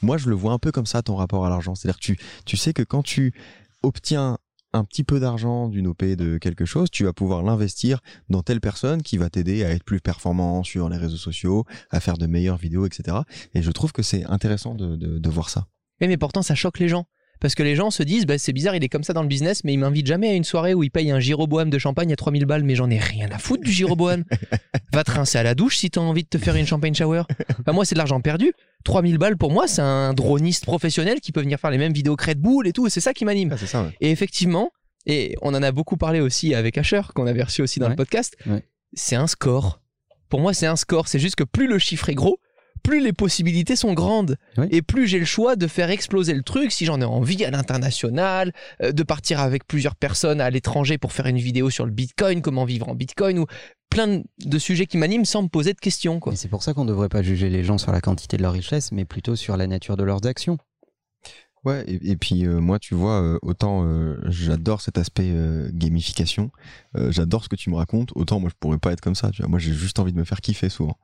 Moi, 0.03 0.17
je 0.17 0.29
le 0.29 0.35
vois 0.35 0.53
un 0.53 0.59
peu 0.59 0.73
comme 0.73 0.87
ça, 0.87 1.03
ton 1.03 1.17
rapport 1.17 1.45
à 1.45 1.51
l'argent. 1.51 1.75
C'est-à-dire 1.75 1.99
que 1.99 2.05
tu, 2.05 2.19
tu 2.47 2.57
sais 2.57 2.73
que 2.73 2.83
quand 2.83 3.03
tu 3.03 3.35
obtiens 3.83 4.39
un 4.73 4.85
petit 4.85 5.05
peu 5.05 5.19
d'argent 5.21 5.69
d'une 5.69 5.89
OP 5.89 6.05
de 6.05 6.39
quelque 6.39 6.65
chose, 6.65 6.91
tu 6.91 7.05
vas 7.05 7.13
pouvoir 7.13 7.43
l'investir 7.43 8.01
dans 8.29 8.43
telle 8.43 8.61
personne 8.61 9.03
qui 9.03 9.19
va 9.19 9.31
t'aider 9.31 9.65
à 9.65 9.71
être 9.71 9.85
plus 9.85 10.01
performant 10.01 10.63
sur 10.63 10.89
les 10.89 10.97
réseaux 10.97 11.17
sociaux, 11.17 11.65
à 11.91 12.01
faire 12.01 12.17
de 12.17 12.27
meilleures 12.27 12.57
vidéos, 12.57 12.87
etc. 12.87 13.19
Et 13.55 13.63
je 13.63 13.71
trouve 13.71 13.93
que 13.93 14.03
c'est 14.03 14.25
intéressant 14.27 14.75
de, 14.75 14.97
de, 14.97 15.31
voir 15.31 15.51
ça. 15.51 15.67
Mais 16.01 16.17
pourtant 16.17 16.43
ça 16.43 16.55
choque 16.55 16.79
les 16.79 16.89
gens. 16.89 17.07
Parce 17.41 17.55
que 17.55 17.63
les 17.63 17.75
gens 17.75 17.91
se 17.91 18.03
disent, 18.03 18.27
bah, 18.27 18.37
c'est 18.39 18.53
bizarre, 18.53 18.77
il 18.77 18.85
est 18.85 18.89
comme 18.89 19.03
ça 19.03 19.13
dans 19.15 19.23
le 19.23 19.29
business, 19.29 19.65
mais 19.65 19.73
il 19.73 19.79
m'invite 19.79 20.07
jamais 20.07 20.29
à 20.29 20.35
une 20.35 20.45
soirée 20.45 20.75
où 20.75 20.83
il 20.83 20.91
paye 20.91 21.11
un 21.11 21.19
gyroboam 21.21 21.71
de 21.71 21.79
champagne 21.79 22.13
à 22.13 22.17
3000 22.17 22.45
balles, 22.45 22.65
mais 22.65 22.75
j'en 22.75 22.91
ai 22.91 22.99
rien 22.99 23.31
à 23.33 23.39
foutre 23.39 23.63
du 23.65 23.73
gyroboam. 23.73 24.25
Va 24.93 25.05
te 25.05 25.11
rincer 25.11 25.39
à 25.39 25.43
la 25.43 25.55
douche 25.55 25.79
si 25.79 25.91
t'as 25.91 26.01
envie 26.01 26.23
de 26.25 26.29
te 26.29 26.37
faire 26.39 26.55
une 26.57 26.67
champagne 26.67 26.95
shower. 26.95 27.23
Enfin, 27.61 27.73
moi, 27.73 27.85
c'est 27.85 27.95
de 27.95 27.99
l'argent 27.99 28.21
perdu. 28.21 28.53
3000 28.85 29.19
balles 29.19 29.37
pour 29.37 29.51
moi, 29.53 29.67
c'est 29.69 29.83
un 29.83 30.13
droniste 30.15 30.65
professionnel 30.65 31.21
qui 31.21 31.33
peut 31.33 31.41
venir 31.41 31.59
faire 31.59 31.71
les 31.71 31.79
mêmes 31.79 31.93
vidéos 31.93 32.17
Red 32.19 32.39
Bull 32.39 32.67
et 32.67 32.73
tout, 32.73 32.87
et 32.87 32.91
c'est 32.91 33.01
ça 33.01 33.13
qui 33.15 33.25
m'anime. 33.25 33.51
Ah, 33.53 33.57
c'est 33.59 33.67
ça, 33.67 33.83
ouais. 33.83 33.91
Et 34.01 34.11
effectivement, 34.11 34.71
et 35.07 35.35
on 35.43 35.55
en 35.55 35.63
a 35.63 35.73
beaucoup 35.73 35.97
parlé 35.97 36.21
aussi 36.21 36.55
avec 36.55 36.77
Asher, 36.77 37.01
qu'on 37.15 37.27
avait 37.27 37.43
reçu 37.43 37.63
aussi 37.63 37.79
dans 37.81 37.87
Ouais. 37.87 37.91
le 37.93 37.97
podcast, 37.97 38.37
Ouais. 38.47 38.63
c'est 38.93 39.17
un 39.17 39.27
score. 39.27 39.81
Pour 40.29 40.41
moi, 40.41 40.53
c'est 40.55 40.67
un 40.67 40.77
score. 40.77 41.09
C'est 41.09 41.19
juste 41.19 41.37
que 41.37 41.45
plus 41.45 41.67
le 41.67 41.79
chiffre 41.79 42.09
est 42.11 42.15
gros, 42.15 42.39
plus 42.83 43.01
les 43.01 43.13
possibilités 43.13 43.77
sont 43.77 43.93
grandes. 43.95 44.37
Et 44.71 44.83
plus 44.83 45.07
j'ai 45.07 45.19
le 45.19 45.25
choix 45.25 45.55
de 45.57 45.67
faire 45.67 45.91
exploser 45.91 46.35
le 46.35 46.43
truc 46.43 46.73
si 46.73 46.85
j'en 46.85 47.01
ai 47.01 47.05
envie 47.05 47.45
à 47.45 47.51
l'international, 47.51 48.53
euh, 48.83 48.93
de 48.93 49.03
partir 49.03 49.39
avec 49.41 49.67
plusieurs 49.67 49.95
personnes 49.97 50.41
à 50.41 50.51
l'étranger 50.51 50.99
pour 50.99 51.13
faire 51.13 51.27
une 51.27 51.39
vidéo 51.39 51.71
sur 51.71 51.85
le 51.87 51.93
bitcoin, 51.93 52.43
comment 52.43 52.65
vivre 52.65 52.89
en 52.89 52.95
bitcoin, 52.95 53.39
ou 53.39 53.47
plein 53.91 54.07
de- 54.07 54.25
de 54.45 54.59
sujets 54.59 54.87
qui 54.87 54.97
m'animent 54.99 55.25
sans 55.25 55.43
me 55.43 55.49
poser 55.49 55.73
de 55.73 55.79
questions. 55.81 56.21
Quoi. 56.21 56.35
C'est 56.37 56.49
pour 56.49 56.63
ça 56.63 56.75
qu'on 56.75 56.85
ne 56.85 56.91
devrait 56.91 57.09
pas 57.09 57.23
juger 57.23 57.51
les 57.51 57.65
gens 57.65 57.79
sur 57.79 57.93
la 57.93 58.01
quantité 58.01 58.37
de 58.37 58.43
leur 58.43 58.53
richesse, 58.53 58.93
mais 58.93 59.05
plutôt 59.05 59.37
sur 59.37 59.57
la 59.57 59.67
nature 59.67 59.97
de 59.97 60.05
leurs 60.05 60.25
actions. 60.27 60.59
Ouais, 61.65 61.85
et, 61.87 62.13
et 62.13 62.17
puis 62.17 62.47
euh, 62.47 62.59
moi, 62.59 62.79
tu 62.79 62.95
vois, 62.95 63.21
euh, 63.21 63.39
autant 63.43 63.85
euh, 63.85 64.17
j'adore 64.29 64.81
cet 64.81 64.97
aspect 64.97 65.31
euh, 65.31 65.69
gamification, 65.75 66.51
euh, 66.97 67.13
j'adore 67.13 67.45
ce 67.45 67.51
que 67.51 67.57
tu 67.57 67.69
me 67.69 67.77
racontes, 67.77 68.13
autant 68.15 68.41
moi 68.41 68.49
je 68.49 68.55
pourrais 68.59 68.79
pas 68.79 68.93
être 68.93 69.03
comme 69.03 69.15
ça. 69.15 69.31
Tu 69.31 69.43
vois, 69.43 69.51
moi 69.51 69.59
j'ai 69.59 69.75
juste 69.75 69.99
envie 69.99 70.13
de 70.13 70.19
me 70.19 70.25
faire 70.25 70.41
kiffer 70.41 70.71
souvent. 70.71 70.97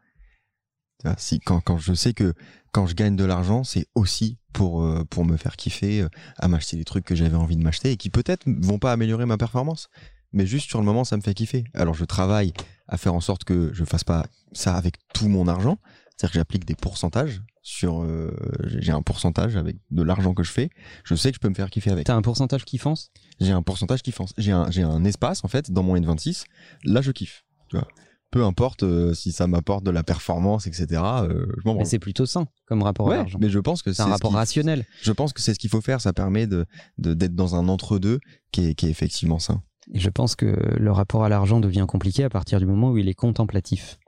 Si 1.18 1.40
quand, 1.40 1.60
quand 1.60 1.78
je 1.78 1.94
sais 1.94 2.14
que 2.14 2.34
quand 2.72 2.86
je 2.86 2.94
gagne 2.94 3.16
de 3.16 3.24
l'argent, 3.24 3.64
c'est 3.64 3.86
aussi 3.94 4.38
pour 4.52 4.82
euh, 4.82 5.04
pour 5.04 5.24
me 5.24 5.36
faire 5.36 5.56
kiffer, 5.56 6.02
euh, 6.02 6.08
à 6.36 6.48
m'acheter 6.48 6.76
des 6.76 6.84
trucs 6.84 7.04
que 7.04 7.14
j'avais 7.14 7.36
envie 7.36 7.56
de 7.56 7.62
m'acheter 7.62 7.92
et 7.92 7.96
qui 7.96 8.10
peut-être 8.10 8.44
vont 8.46 8.78
pas 8.78 8.92
améliorer 8.92 9.26
ma 9.26 9.36
performance, 9.36 9.88
mais 10.32 10.46
juste 10.46 10.68
sur 10.68 10.78
le 10.78 10.84
moment 10.84 11.04
ça 11.04 11.16
me 11.16 11.22
fait 11.22 11.34
kiffer. 11.34 11.64
Alors 11.74 11.94
je 11.94 12.04
travaille 12.04 12.52
à 12.88 12.96
faire 12.96 13.14
en 13.14 13.20
sorte 13.20 13.44
que 13.44 13.70
je 13.72 13.84
fasse 13.84 14.04
pas 14.04 14.26
ça 14.52 14.74
avec 14.74 14.96
tout 15.14 15.28
mon 15.28 15.48
argent, 15.48 15.78
c'est-à-dire 16.16 16.32
que 16.32 16.38
j'applique 16.38 16.64
des 16.64 16.74
pourcentages 16.74 17.42
sur 17.62 18.02
euh, 18.02 18.30
j'ai 18.64 18.92
un 18.92 19.02
pourcentage 19.02 19.56
avec 19.56 19.76
de 19.90 20.02
l'argent 20.02 20.34
que 20.34 20.42
je 20.42 20.52
fais. 20.52 20.70
Je 21.04 21.14
sais 21.14 21.30
que 21.30 21.36
je 21.36 21.40
peux 21.40 21.48
me 21.48 21.54
faire 21.54 21.68
kiffer 21.68 21.90
avec. 21.90 22.06
T'as 22.06 22.14
un 22.14 22.22
pourcentage 22.22 22.64
qui 22.64 22.78
fonce? 22.78 23.10
J'ai 23.40 23.52
un 23.52 23.62
pourcentage 23.62 24.02
qui 24.02 24.12
fonce. 24.12 24.32
J'ai 24.38 24.52
un 24.52 24.70
j'ai 24.70 24.82
un 24.82 25.04
espace 25.04 25.44
en 25.44 25.48
fait 25.48 25.70
dans 25.70 25.82
mon 25.82 25.96
N26 25.96 26.44
là 26.84 27.00
je 27.00 27.10
kiffe 27.10 27.44
tu 27.68 27.76
vois 27.76 27.88
peu 28.30 28.44
importe 28.44 28.82
euh, 28.82 29.14
si 29.14 29.32
ça 29.32 29.46
m'apporte 29.46 29.84
de 29.84 29.90
la 29.90 30.02
performance 30.02 30.66
etc 30.66 30.86
euh, 31.22 31.46
je 31.58 31.68
m'en 31.68 31.74
Mais 31.76 31.84
c'est 31.84 31.98
plutôt 31.98 32.26
sain 32.26 32.46
comme 32.66 32.82
rapport 32.82 33.10
à 33.10 33.16
l'argent. 33.16 33.38
mais 33.40 33.50
je 33.50 33.58
pense 33.58 33.82
que 33.82 33.92
C'est 33.92 34.02
un 34.02 34.06
rapport 34.06 34.32
rationnel. 34.32 34.84
je 35.02 35.12
pense 35.12 35.32
que 35.32 35.40
c'est 35.40 35.54
ce 35.54 35.58
qu'il 35.58 35.70
faut 35.70 35.80
faire 35.80 36.00
ça 36.00 36.12
permet 36.12 36.46
de 36.46 36.66
d'être 36.98 37.34
dans 37.34 37.54
un 37.54 37.68
entre 37.68 37.98
deux 37.98 38.18
qui 38.52 38.66
est 38.66 38.74
qui 38.74 38.86
est 38.86 38.90
effectivement 38.90 39.38
sain 39.38 39.62
Et 39.92 40.00
je 40.00 40.10
pense 40.10 40.34
que 40.34 40.46
le 40.46 40.92
rapport 40.92 41.24
à 41.24 41.28
l'argent 41.28 41.60
devient 41.60 41.86
compliqué 41.88 42.24
à 42.24 42.30
partir 42.30 42.58
du 42.58 42.66
moment 42.66 42.90
où 42.90 42.98
il 42.98 43.08
est 43.08 43.14
contemplatif. 43.14 43.98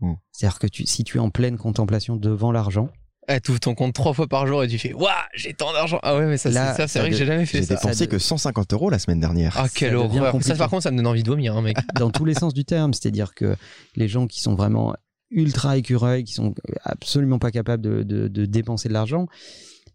Mm. 0.00 0.14
C'est-à-dire 0.32 0.58
que 0.58 0.66
tu, 0.66 0.84
si 0.86 1.04
tu 1.04 1.16
es 1.16 1.20
en 1.20 1.30
pleine 1.30 1.56
contemplation 1.56 2.16
devant 2.16 2.52
l'argent, 2.52 2.90
Ah, 3.28 3.38
tu 3.40 3.50
ouvres 3.52 3.60
ton 3.60 3.74
compte 3.74 3.94
trois 3.94 4.12
fois 4.14 4.26
par 4.26 4.46
jour 4.48 4.64
et 4.64 4.68
tu 4.68 4.78
fais 4.78 4.92
Waouh, 4.92 5.08
j'ai 5.34 5.54
tant 5.54 5.72
d'argent. 5.72 6.00
Ah 6.02 6.16
ouais, 6.16 6.26
mais 6.26 6.36
ça, 6.38 6.50
Là, 6.50 6.72
c'est- 6.72 6.82
ça, 6.82 6.88
c'est 6.88 6.92
ça 6.94 7.00
vrai 7.00 7.10
que 7.10 7.16
j'ai 7.16 7.24
jamais 7.26 7.46
fait 7.46 7.58
J'ai 7.58 7.64
ça. 7.64 7.74
dépensé 7.76 7.94
Ça 7.94 8.06
de- 8.06 8.10
que 8.10 8.18
150 8.18 8.72
euros 8.72 8.90
la 8.90 8.98
semaine 8.98 9.20
dernière. 9.20 9.54
Ah, 9.56 9.68
quelle 9.72 9.92
devient 9.92 10.00
horreur. 10.18 10.24
Ça, 10.26 10.32
compliqué. 10.32 10.54
par 10.58 10.70
contre, 10.70 10.82
ça 10.82 10.90
me 10.90 10.96
donne 10.96 11.06
envie 11.06 11.22
de 11.22 11.28
vomir, 11.30 11.56
hein, 11.56 11.62
mec. 11.62 11.76
dans 12.00 12.10
tous 12.10 12.24
les 12.24 12.34
sens 12.34 12.52
du 12.52 12.64
terme. 12.64 12.92
C'est-à-dire 12.94 13.34
que 13.34 13.54
les 13.96 14.08
gens 14.08 14.26
qui 14.26 14.40
sont 14.42 14.54
vraiment 14.56 14.94
ultra 15.30 15.76
écureuils, 15.76 16.24
qui 16.24 16.34
sont 16.34 16.52
absolument 16.84 17.38
pas 17.38 17.50
capables 17.52 17.82
de, 17.82 18.02
de- 18.02 18.26
de 18.28 18.44
dépenser 18.44 18.88
de 18.88 18.92
l'argent, 18.94 19.26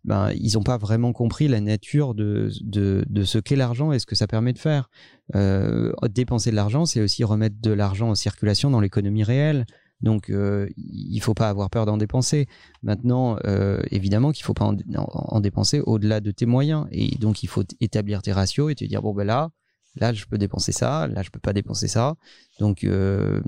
ben, 0.06 0.32
ils 0.40 0.54
n'ont 0.54 0.63
pas 0.63 0.78
vraiment 0.78 1.12
compris 1.12 1.50
la 1.50 1.60
nature 1.60 2.13
de, 2.16 2.50
de, 2.62 3.04
de 3.10 3.24
ce 3.26 3.40
qu'est 3.40 3.58
l'argent 3.58 3.92
et 3.92 4.00
ce 4.00 4.06
que 4.06 4.16
ça 4.16 4.26
permet 4.26 4.54
de 4.54 4.60
faire. 4.60 4.90
Euh, 5.36 5.92
dépenser 6.10 6.50
de 6.52 6.56
l'argent, 6.56 6.86
c'est 6.86 7.02
aussi 7.02 7.26
remettre 7.26 7.58
de 7.62 7.72
l'argent 7.72 8.10
en 8.10 8.16
circulation 8.16 8.70
dans 8.72 8.80
l'économie 8.80 9.24
réelle. 9.26 9.66
Donc, 10.01 10.29
euh, 10.29 10.67
il 10.77 11.19
faut 11.21 11.33
pas 11.33 11.49
avoir 11.49 11.69
peur 11.69 11.86
d'en 11.86 11.97
dépenser. 11.97 12.47
Maintenant, 12.83 13.38
euh, 13.45 13.81
évidemment 13.91 14.31
qu'il 14.31 14.45
faut 14.45 14.53
pas 14.53 14.65
en, 14.65 14.75
en- 14.95 15.07
en 15.36 15.39
dépenser 15.39 15.79
au-delà 15.81 16.19
de 16.19 16.31
tes 16.31 16.45
moyens. 16.45 16.86
Et 16.91 17.15
donc, 17.17 17.41
il 17.43 17.47
faut 17.47 17.63
établir 17.79 18.21
tes 18.21 18.31
ratios 18.31 18.71
et 18.71 18.75
te 18.75 18.86
dire 18.86 19.01
bon 19.01 19.13
ben 19.13 19.23
là, 19.25 19.49
là 19.95 20.13
je 20.13 20.25
peux 20.25 20.38
dépenser 20.38 20.71
ça, 20.71 21.07
là 21.07 21.23
je 21.23 21.29
peux 21.31 21.39
pas 21.39 21.53
dépenser 21.53 21.88
ça. 21.88 22.15
Donc, 22.60 22.83
euh, 22.83 23.41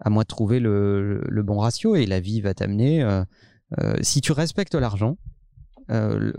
à 0.00 0.08
moi 0.10 0.22
de 0.24 0.28
trouver 0.28 0.60
le, 0.60 1.22
le 1.28 1.42
bon 1.42 1.58
ratio 1.58 1.94
et 1.94 2.06
la 2.06 2.20
vie 2.20 2.40
va 2.40 2.54
t'amener. 2.54 3.02
euh, 3.02 3.24
si 4.02 4.20
tu 4.20 4.32
respectes 4.32 4.74
l'argent, 4.74 5.16
euh, 5.90 6.32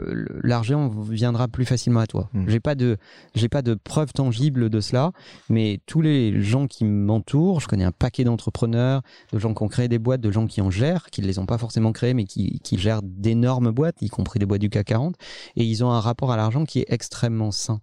l'argent 0.44 0.90
viendra 0.90 1.48
plus 1.48 1.66
facilement 1.66 2.00
à 2.00 2.08
toi. 2.08 2.30
Mm. 2.34 2.46
J'ai 2.48 2.60
pas 2.60 2.76
de, 2.76 2.98
j'ai 3.36 3.50
pas 3.50 3.62
de 3.62 3.74
preuves 3.74 4.14
tangibles 4.14 4.70
de 4.70 4.80
cela, 4.80 5.12
mais 5.50 5.80
tous 5.86 6.02
les 6.02 6.42
gens 6.42 6.68
qui 6.68 6.86
m'entourent, 6.86 7.60
je 7.60 7.68
connais 7.68 7.84
un 7.84 7.92
paquet 7.92 8.24
d'entrepreneurs, 8.24 9.02
de 9.32 9.40
gens 9.40 9.54
qui 9.54 9.64
ont 9.64 9.68
créé 9.68 9.88
des 9.88 10.00
boîtes, 10.00 10.22
de 10.22 10.32
gens 10.32 10.48
qui 10.48 10.62
en 10.62 10.70
gèrent, 10.70 11.10
qui 11.10 11.22
ne 11.22 11.28
les 11.28 11.40
ont 11.40 11.46
pas 11.46 11.58
forcément 11.58 11.92
créées, 11.92 12.14
mais 12.14 12.26
qui, 12.26 12.60
qui 12.64 12.78
gèrent 12.78 13.02
d'énormes 13.04 13.72
boîtes, 13.72 14.02
y 14.02 14.10
compris 14.10 14.40
des 14.40 14.46
boîtes 14.46 14.62
du 14.62 14.70
CAC 14.70 14.88
40, 14.88 15.16
et 15.56 15.64
ils 15.64 15.84
ont 15.84 15.92
un 15.92 16.00
rapport 16.00 16.32
à 16.32 16.38
l'argent 16.38 16.66
qui 16.66 16.80
est 16.80 16.86
extrêmement 16.90 17.52
sain, 17.52 17.80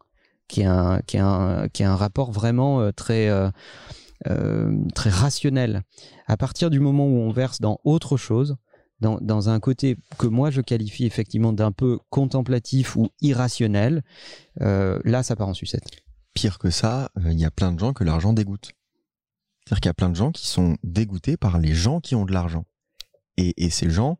qui 0.49 0.62
est 0.62 0.66
un, 0.66 1.01
qui 1.07 1.16
est 1.16 1.20
un, 1.20 1.68
qui 1.73 1.83
est 1.83 1.87
un 1.87 1.96
rapport 1.96 2.33
vraiment 2.33 2.81
euh, 2.81 2.90
très, 2.92 3.29
euh, 3.29 3.51
euh, 4.29 4.77
très 4.94 5.11
rationnel. 5.11 5.83
À 6.27 6.37
partir 6.37 6.70
du 6.70 6.81
moment 6.81 7.07
où 7.07 7.18
on 7.18 7.31
verse 7.31 7.61
dans 7.61 7.81
autre 7.85 8.16
chose, 8.16 8.57
dans, 9.01 9.49
un 9.49 9.61
côté 9.61 9.97
que 10.19 10.27
moi 10.27 10.51
je 10.51 10.61
qualifie 10.61 11.07
effectivement 11.07 11.53
d'un 11.53 11.73
peu 11.73 11.99
contemplatif 12.11 12.97
ou 12.97 13.09
irrationnel, 13.21 14.03
euh, 14.61 14.99
là 15.05 15.23
ça 15.23 15.37
part 15.37 15.49
en 15.49 15.55
sucette. 15.55 15.85
Pire 16.35 16.59
que 16.59 16.71
ça, 16.71 17.11
euh, 17.19 17.33
il 17.33 17.41
y 17.41 17.45
a 17.45 17.51
plein 17.51 17.73
de 17.73 17.79
gens 17.79 17.93
que 17.93 18.05
l'argent 18.05 18.33
dégoûte. 18.33 18.73
C'est-à-dire 19.65 19.81
qu'il 19.81 19.89
y 19.89 19.91
a 19.91 19.95
plein 19.95 20.11
de 20.11 20.17
gens 20.17 20.33
qui 20.33 20.47
sont 20.47 20.77
dégoûtés 20.83 21.37
par 21.37 21.59
les 21.59 21.75
gens 21.75 22.01
qui 22.01 22.15
ont 22.15 22.25
de 22.25 22.33
l'argent. 22.33 22.65
Et 23.37 23.71
ces 23.71 23.89
gens 23.89 24.19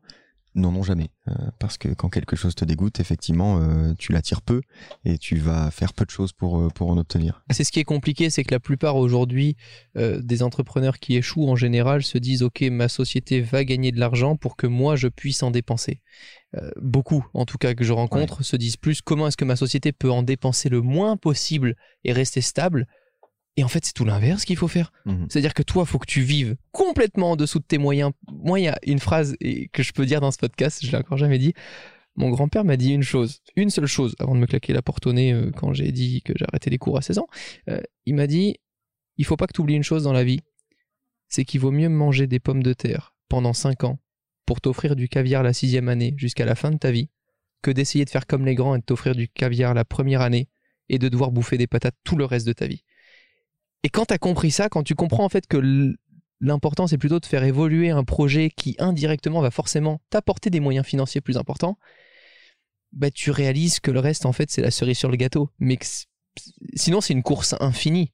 n'en 0.55 0.75
ont 0.75 0.83
jamais. 0.83 1.09
Euh, 1.27 1.33
parce 1.59 1.77
que 1.77 1.89
quand 1.89 2.09
quelque 2.09 2.35
chose 2.35 2.55
te 2.55 2.65
dégoûte, 2.65 2.99
effectivement, 2.99 3.59
euh, 3.61 3.93
tu 3.97 4.11
l'attires 4.11 4.41
peu 4.41 4.61
et 5.05 5.17
tu 5.17 5.37
vas 5.37 5.71
faire 5.71 5.93
peu 5.93 6.05
de 6.05 6.09
choses 6.09 6.33
pour, 6.33 6.59
euh, 6.59 6.67
pour 6.69 6.89
en 6.89 6.97
obtenir. 6.97 7.43
C'est 7.51 7.63
ce 7.63 7.71
qui 7.71 7.79
est 7.79 7.85
compliqué, 7.85 8.29
c'est 8.29 8.43
que 8.43 8.53
la 8.53 8.59
plupart 8.59 8.95
aujourd'hui 8.95 9.55
euh, 9.97 10.19
des 10.21 10.43
entrepreneurs 10.43 10.99
qui 10.99 11.15
échouent 11.15 11.49
en 11.49 11.55
général 11.55 12.03
se 12.03 12.17
disent 12.17 12.43
ok 12.43 12.61
ma 12.71 12.89
société 12.89 13.41
va 13.41 13.63
gagner 13.63 13.91
de 13.91 13.99
l'argent 13.99 14.35
pour 14.35 14.55
que 14.55 14.67
moi 14.67 14.95
je 14.95 15.07
puisse 15.07 15.43
en 15.43 15.51
dépenser. 15.51 16.01
Beaucoup 16.75 17.25
en 17.33 17.45
tout 17.45 17.57
cas 17.57 17.73
que 17.75 17.85
je 17.85 17.93
rencontre 17.93 18.43
se 18.43 18.57
disent 18.57 18.75
plus 18.75 19.01
comment 19.01 19.27
est-ce 19.27 19.37
que 19.37 19.45
ma 19.45 19.55
société 19.55 19.93
peut 19.93 20.11
en 20.11 20.21
dépenser 20.21 20.67
le 20.67 20.81
moins 20.81 21.15
possible 21.15 21.75
et 22.03 22.11
rester 22.11 22.41
stable. 22.41 22.87
Et 23.57 23.63
en 23.63 23.67
fait 23.67 23.85
c'est 23.85 23.93
tout 23.93 24.05
l'inverse 24.05 24.45
qu'il 24.45 24.57
faut 24.57 24.67
faire. 24.67 24.91
Mhm. 25.05 25.27
C'est-à-dire 25.29 25.53
que 25.53 25.63
toi, 25.63 25.85
faut 25.85 25.99
que 25.99 26.07
tu 26.07 26.21
vives 26.21 26.55
complètement 26.71 27.31
en 27.31 27.35
dessous 27.35 27.59
de 27.59 27.65
tes 27.65 27.77
moyens. 27.77 28.11
Moi, 28.31 28.59
il 28.59 28.63
y 28.63 28.67
a 28.69 28.79
une 28.85 28.99
phrase 28.99 29.35
que 29.73 29.83
je 29.83 29.91
peux 29.91 30.05
dire 30.05 30.21
dans 30.21 30.31
ce 30.31 30.37
podcast, 30.37 30.79
je 30.85 30.91
l'ai 30.91 30.97
encore 30.97 31.17
jamais 31.17 31.37
dit. 31.37 31.53
Mon 32.15 32.29
grand-père 32.29 32.65
m'a 32.65 32.77
dit 32.77 32.91
une 32.91 33.03
chose, 33.03 33.41
une 33.55 33.69
seule 33.69 33.85
chose, 33.85 34.15
avant 34.19 34.35
de 34.35 34.39
me 34.39 34.45
claquer 34.45 34.73
la 34.73 34.81
porte 34.81 35.07
au 35.07 35.13
nez 35.13 35.31
euh, 35.31 35.51
quand 35.51 35.73
j'ai 35.73 35.91
dit 35.91 36.21
que 36.21 36.33
j'arrêtais 36.35 36.69
les 36.69 36.77
cours 36.77 36.97
à 36.97 37.01
16 37.01 37.19
ans. 37.19 37.27
Euh, 37.69 37.81
il 38.05 38.15
m'a 38.15 38.27
dit, 38.27 38.57
il 39.17 39.25
faut 39.25 39.37
pas 39.37 39.47
que 39.47 39.53
tu 39.53 39.61
oublies 39.61 39.75
une 39.75 39.83
chose 39.83 40.03
dans 40.03 40.11
la 40.11 40.23
vie, 40.23 40.41
c'est 41.29 41.45
qu'il 41.45 41.61
vaut 41.61 41.71
mieux 41.71 41.87
manger 41.87 42.27
des 42.27 42.39
pommes 42.39 42.63
de 42.63 42.73
terre 42.73 43.15
pendant 43.29 43.53
5 43.53 43.85
ans 43.85 43.99
pour 44.45 44.59
t'offrir 44.59 44.97
du 44.97 45.07
caviar 45.07 45.43
la 45.43 45.53
sixième 45.53 45.87
année 45.87 46.13
jusqu'à 46.17 46.45
la 46.45 46.55
fin 46.55 46.71
de 46.71 46.77
ta 46.77 46.91
vie, 46.91 47.09
que 47.61 47.71
d'essayer 47.71 48.03
de 48.03 48.09
faire 48.09 48.27
comme 48.27 48.45
les 48.45 48.55
grands 48.55 48.75
et 48.75 48.79
de 48.79 48.83
t'offrir 48.83 49.15
du 49.15 49.29
caviar 49.29 49.73
la 49.73 49.85
première 49.85 50.21
année 50.21 50.49
et 50.89 50.99
de 50.99 51.07
devoir 51.07 51.31
bouffer 51.31 51.57
des 51.57 51.67
patates 51.67 51.95
tout 52.03 52.17
le 52.17 52.25
reste 52.25 52.45
de 52.45 52.53
ta 52.53 52.67
vie. 52.67 52.83
Et 53.83 53.89
quand 53.89 54.05
tu 54.05 54.13
as 54.13 54.17
compris 54.17 54.51
ça, 54.51 54.69
quand 54.69 54.83
tu 54.83 54.95
comprends 54.95 55.25
en 55.25 55.29
fait 55.29 55.47
que 55.47 55.95
l'important 56.39 56.87
c'est 56.87 56.97
plutôt 56.97 57.19
de 57.19 57.25
faire 57.25 57.43
évoluer 57.43 57.89
un 57.89 58.03
projet 58.03 58.49
qui 58.49 58.75
indirectement 58.79 59.41
va 59.41 59.51
forcément 59.51 60.01
t'apporter 60.09 60.49
des 60.49 60.59
moyens 60.59 60.85
financiers 60.85 61.21
plus 61.21 61.37
importants, 61.37 61.77
bah 62.91 63.09
tu 63.11 63.31
réalises 63.31 63.79
que 63.79 63.91
le 63.91 63.99
reste 63.99 64.25
en 64.25 64.33
fait 64.33 64.51
c'est 64.51 64.61
la 64.61 64.71
cerise 64.71 64.97
sur 64.97 65.09
le 65.09 65.17
gâteau. 65.17 65.49
Mais 65.59 65.79
sinon 66.75 67.01
c'est 67.01 67.13
une 67.13 67.23
course 67.23 67.55
infinie. 67.59 68.11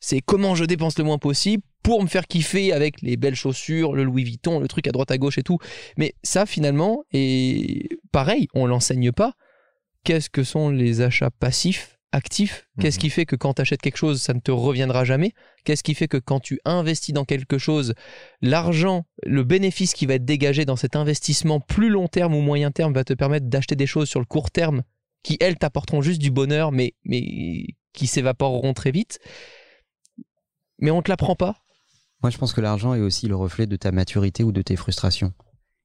C'est 0.00 0.20
comment 0.20 0.54
je 0.54 0.64
dépense 0.64 0.96
le 0.98 1.04
moins 1.04 1.18
possible 1.18 1.62
pour 1.82 2.02
me 2.02 2.08
faire 2.08 2.26
kiffer 2.26 2.72
avec 2.72 3.02
les 3.02 3.16
belles 3.16 3.34
chaussures, 3.34 3.94
le 3.94 4.04
Louis 4.04 4.24
Vuitton, 4.24 4.60
le 4.60 4.68
truc 4.68 4.86
à 4.86 4.92
droite 4.92 5.10
à 5.10 5.18
gauche 5.18 5.38
et 5.38 5.42
tout. 5.42 5.58
Mais 5.96 6.14
ça 6.22 6.46
finalement, 6.46 7.04
et 7.12 7.88
pareil, 8.12 8.48
on 8.54 8.66
l'enseigne 8.66 9.10
pas. 9.12 9.34
Qu'est-ce 10.04 10.30
que 10.30 10.44
sont 10.44 10.70
les 10.70 11.00
achats 11.00 11.30
passifs 11.30 11.97
actifs 12.12 12.66
Qu'est-ce 12.80 12.96
Mhm. 12.96 13.00
qui 13.00 13.10
fait 13.10 13.26
que 13.26 13.36
quand 13.36 13.54
tu 13.54 13.62
achètes 13.62 13.82
quelque 13.82 13.96
chose, 13.96 14.22
ça 14.22 14.32
ne 14.34 14.40
te 14.40 14.50
reviendra 14.50 15.04
jamais? 15.04 15.32
Qu'est-ce 15.64 15.82
qui 15.82 15.94
fait 15.94 16.08
que 16.08 16.16
quand 16.16 16.40
tu 16.40 16.58
investis 16.64 17.12
dans 17.12 17.24
quelque 17.24 17.58
chose, 17.58 17.94
l'argent, 18.40 19.04
le 19.24 19.44
bénéfice 19.44 19.92
qui 19.94 20.06
va 20.06 20.14
être 20.14 20.24
dégagé 20.24 20.64
dans 20.64 20.76
cet 20.76 20.96
investissement 20.96 21.60
plus 21.60 21.90
long 21.90 22.08
terme 22.08 22.34
ou 22.34 22.40
moyen 22.40 22.70
terme 22.70 22.92
va 22.94 23.04
te 23.04 23.12
permettre 23.12 23.46
d'acheter 23.46 23.76
des 23.76 23.86
choses 23.86 24.08
sur 24.08 24.20
le 24.20 24.26
court 24.26 24.50
terme 24.50 24.82
qui, 25.22 25.36
elles, 25.40 25.58
t'apporteront 25.58 26.00
juste 26.00 26.20
du 26.20 26.30
bonheur, 26.30 26.72
mais, 26.72 26.94
mais 27.04 27.66
qui 27.92 28.06
s'évaporeront 28.06 28.72
très 28.72 28.90
vite? 28.92 29.18
Mais 30.78 30.90
on 30.90 31.02
te 31.02 31.10
l'apprend 31.10 31.34
pas? 31.34 31.56
Moi, 32.22 32.30
je 32.30 32.38
pense 32.38 32.52
que 32.52 32.60
l'argent 32.60 32.94
est 32.94 33.00
aussi 33.00 33.28
le 33.28 33.36
reflet 33.36 33.66
de 33.66 33.76
ta 33.76 33.92
maturité 33.92 34.44
ou 34.44 34.52
de 34.52 34.62
tes 34.62 34.76
frustrations. 34.76 35.32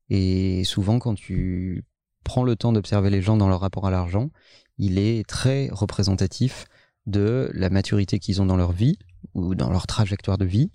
Et 0.09 0.63
souvent, 0.63 0.99
quand 0.99 1.15
tu 1.15 1.83
prends 2.23 2.43
le 2.43 2.55
temps 2.55 2.71
d'observer 2.71 3.09
les 3.09 3.21
gens 3.21 3.37
dans 3.37 3.49
leur 3.49 3.59
rapport 3.59 3.85
à 3.87 3.91
l'argent, 3.91 4.29
il 4.77 4.97
est 4.97 5.27
très 5.27 5.69
représentatif 5.71 6.65
de 7.05 7.51
la 7.53 7.69
maturité 7.69 8.19
qu'ils 8.19 8.41
ont 8.41 8.45
dans 8.45 8.57
leur 8.57 8.71
vie 8.71 8.97
ou 9.33 9.55
dans 9.55 9.69
leur 9.69 9.87
trajectoire 9.87 10.37
de 10.37 10.45
vie 10.45 10.71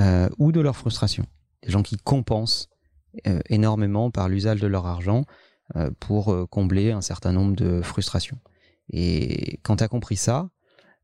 euh, 0.00 0.28
ou 0.38 0.52
de 0.52 0.60
leur 0.60 0.76
frustration. 0.76 1.24
Des 1.62 1.70
gens 1.70 1.82
qui 1.82 1.96
compensent 1.96 2.68
euh, 3.26 3.40
énormément 3.48 4.10
par 4.10 4.28
l'usage 4.28 4.60
de 4.60 4.66
leur 4.66 4.86
argent 4.86 5.24
euh, 5.76 5.90
pour 6.00 6.48
combler 6.50 6.92
un 6.92 7.00
certain 7.00 7.32
nombre 7.32 7.56
de 7.56 7.80
frustrations. 7.82 8.38
Et 8.90 9.60
quand 9.62 9.76
tu 9.76 9.84
as 9.84 9.88
compris 9.88 10.16
ça, 10.16 10.50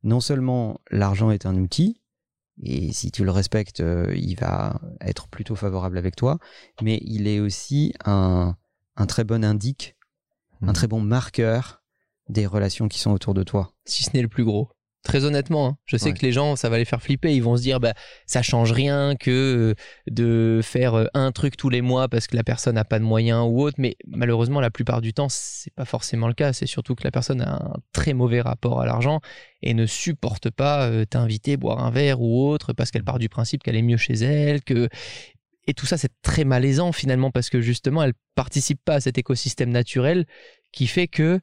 non 0.02 0.20
seulement 0.20 0.80
l'argent 0.90 1.30
est 1.30 1.46
un 1.46 1.56
outil, 1.56 2.00
et 2.62 2.92
si 2.92 3.10
tu 3.10 3.24
le 3.24 3.30
respectes, 3.30 3.82
il 4.14 4.34
va 4.34 4.78
être 5.00 5.28
plutôt 5.28 5.54
favorable 5.56 5.96
avec 5.96 6.14
toi, 6.14 6.38
mais 6.82 7.00
il 7.02 7.26
est 7.26 7.40
aussi 7.40 7.94
un, 8.04 8.54
un 8.96 9.06
très 9.06 9.24
bon 9.24 9.44
indique, 9.44 9.96
un 10.60 10.66
Mhm. 10.66 10.72
très 10.74 10.86
bon 10.88 11.00
marqueur 11.00 11.79
des 12.30 12.46
relations 12.46 12.88
qui 12.88 12.98
sont 12.98 13.10
autour 13.12 13.34
de 13.34 13.42
toi. 13.42 13.72
si 13.84 14.04
ce 14.04 14.10
n'est 14.14 14.22
le 14.22 14.28
plus 14.28 14.44
gros. 14.44 14.68
Très 15.02 15.24
honnêtement, 15.24 15.66
hein, 15.66 15.76
je 15.86 15.96
sais 15.96 16.08
Ouais. 16.08 16.12
que 16.12 16.20
les 16.20 16.30
gens, 16.30 16.56
ça 16.56 16.68
va 16.68 16.76
les 16.76 16.84
faire 16.84 17.00
flipper. 17.00 17.34
Ils 17.34 17.42
vont 17.42 17.56
se 17.56 17.62
dire, 17.62 17.80
bah, 17.80 17.94
ça 18.26 18.42
change 18.42 18.70
rien 18.70 19.14
que 19.18 19.30
euh, 19.30 19.74
de 20.10 20.60
faire 20.62 20.92
euh, 20.94 21.06
un 21.14 21.32
truc 21.32 21.56
tous 21.56 21.70
les 21.70 21.80
mois 21.80 22.08
parce 22.08 22.26
que 22.26 22.36
la 22.36 22.44
personne 22.44 22.74
n'a 22.74 22.84
pas 22.84 22.98
de 22.98 23.04
moyens 23.04 23.46
ou 23.48 23.62
autre. 23.62 23.76
Mais 23.78 23.96
malheureusement, 24.06 24.60
la 24.60 24.70
plupart 24.70 25.00
du 25.00 25.14
temps, 25.14 25.28
c'est 25.30 25.72
pas 25.72 25.86
forcément 25.86 26.28
le 26.28 26.34
cas. 26.34 26.52
C'est 26.52 26.66
surtout 26.66 26.94
que 26.94 27.02
la 27.02 27.10
personne 27.10 27.40
a 27.40 27.54
un 27.54 27.76
très 27.94 28.12
mauvais 28.12 28.42
rapport 28.42 28.78
à 28.82 28.84
l'argent 28.84 29.20
et 29.62 29.72
ne 29.72 29.86
supporte 29.86 30.50
pas 30.50 30.86
euh, 30.90 31.06
t'inviter 31.06 31.56
boire 31.56 31.82
un 31.82 31.90
verre 31.90 32.20
ou 32.20 32.46
autre 32.50 32.74
parce 32.74 32.90
qu'elle 32.90 33.04
part 33.04 33.18
du 33.18 33.30
principe 33.30 33.62
qu'elle 33.62 33.76
est 33.76 33.82
mieux 33.82 33.96
chez 33.96 34.12
elle, 34.14 34.62
que 34.62 34.90
et 35.66 35.72
tout 35.72 35.86
ça, 35.86 35.96
c'est 35.96 36.12
très 36.20 36.44
malaisant 36.44 36.92
finalement 36.92 37.30
parce 37.30 37.48
que 37.48 37.62
justement, 37.62 38.02
elle 38.02 38.14
participe 38.34 38.80
pas 38.84 38.94
à 38.96 39.00
cet 39.00 39.16
écosystème 39.16 39.70
naturel 39.70 40.26
qui 40.72 40.86
fait 40.86 41.06
que 41.08 41.40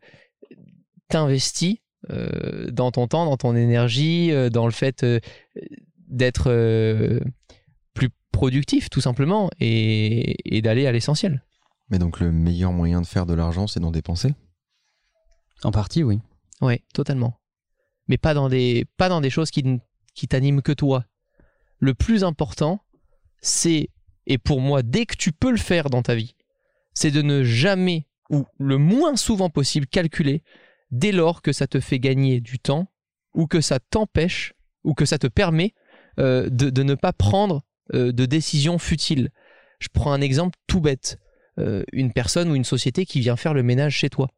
t'investis 1.10 1.78
euh, 2.10 2.70
dans 2.72 2.92
ton 2.92 3.08
temps, 3.08 3.26
dans 3.26 3.38
ton 3.38 3.56
énergie, 3.56 4.32
euh, 4.32 4.50
dans 4.50 4.66
le 4.66 4.72
fait 4.72 5.04
euh, 5.04 5.20
d'être 6.08 6.50
euh, 6.52 7.20
plus 7.94 8.10
productif 8.32 8.90
tout 8.90 9.02
simplement 9.02 9.50
et, 9.60 10.58
et 10.58 10.62
d'aller 10.62 10.88
à 10.88 10.92
l'essentiel. 10.92 11.44
Mais 11.90 12.00
donc 12.00 12.20
le 12.20 12.32
meilleur 12.32 12.74
moyen 12.74 13.02
de 13.02 13.08
faire 13.08 13.26
de 13.26 13.34
l'argent, 13.34 13.68
c'est 13.68 13.80
d'en 13.80 13.92
dépenser? 13.92 14.34
En 15.64 15.72
partie, 15.72 16.04
oui. 16.04 16.20
Oui, 16.62 16.82
totalement. 16.94 17.40
Mais 18.08 18.18
pas 18.18 18.34
dans 18.34 18.50
des, 18.50 18.86
pas 18.98 19.10
dans 19.10 19.22
des 19.22 19.30
choses 19.30 19.52
qui, 19.52 19.64
qui 20.14 20.28
t'animent 20.28 20.62
que 20.62 20.72
toi. 20.72 21.06
Le 21.80 21.94
plus 21.94 22.24
important, 22.24 22.82
c'est, 23.42 23.90
et 24.26 24.38
pour 24.38 24.62
moi, 24.62 24.82
dès 24.84 25.06
que 25.06 25.16
tu 25.16 25.32
peux 25.32 25.52
le 25.52 25.58
faire 25.58 25.90
dans 25.90 26.02
ta 26.02 26.16
vie, 26.16 26.36
c'est 26.94 27.12
de 27.12 27.22
ne 27.22 27.44
jamais, 27.44 28.08
ou 28.30 28.46
le 28.58 28.78
moins 28.78 29.16
souvent 29.16 29.50
possible, 29.50 29.88
calculer 29.88 30.44
dès 30.92 31.12
lors 31.12 31.42
que 31.42 31.52
ça 31.52 31.68
te 31.68 31.80
fait 31.80 32.00
gagner 32.00 32.40
du 32.42 32.60
temps, 32.60 32.92
ou 33.34 33.48
que 33.48 33.62
ça 33.62 33.80
t'empêche, 33.80 34.54
ou 34.84 34.94
que 34.94 35.06
ça 35.06 35.18
te 35.18 35.28
permet 35.28 35.74
euh, 36.20 36.50
de, 36.50 36.84
ne 36.84 36.96
pas 36.96 37.14
prendre 37.14 37.64
euh, 37.94 38.12
de 38.12 38.26
décisions 38.26 38.80
futiles. 38.80 39.30
Je 39.80 39.90
prends 39.94 40.12
un 40.12 40.22
exemple 40.22 40.58
tout 40.68 40.82
bête. 40.82 41.20
euh, 41.60 41.84
une 41.92 42.14
personne 42.14 42.50
ou 42.52 42.56
une 42.56 42.64
société 42.64 43.06
qui 43.06 43.20
vient 43.20 43.36
faire 43.36 43.54
le 43.54 43.64
ménage 43.64 43.96
chez 43.96 44.10
toi. 44.10 44.30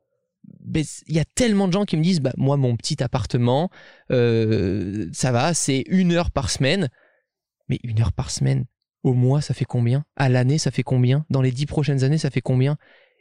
Il 0.74 0.86
y 1.08 1.20
a 1.20 1.26
tellement 1.36 1.68
de 1.68 1.74
gens 1.74 1.86
qui 1.86 1.98
me 1.98 2.04
disent, 2.04 2.22
bah, 2.22 2.34
moi, 2.38 2.58
mon 2.58 2.76
petit 2.78 3.04
appartement, 3.04 3.70
ça 4.10 5.32
va, 5.32 5.54
c'est 5.54 5.84
une 5.88 6.14
heure 6.14 6.32
par 6.32 6.50
semaine. 6.50 6.90
Mais 7.68 7.80
une 7.84 8.02
heure 8.02 8.14
par 8.14 8.32
semaine, 8.32 8.66
au 9.04 9.14
mois, 9.14 9.42
ça 9.42 9.54
fait 9.54 9.66
combien? 9.66 10.06
À 10.16 10.30
l'année, 10.30 10.58
ça 10.58 10.72
fait 10.72 10.84
combien? 10.84 11.26
Dans 11.30 11.42
les 11.42 11.52
dix 11.52 11.66
prochaines 11.66 12.04
années, 12.04 12.18
ça 12.18 12.30
fait 12.30 12.42
combien? 12.42 12.78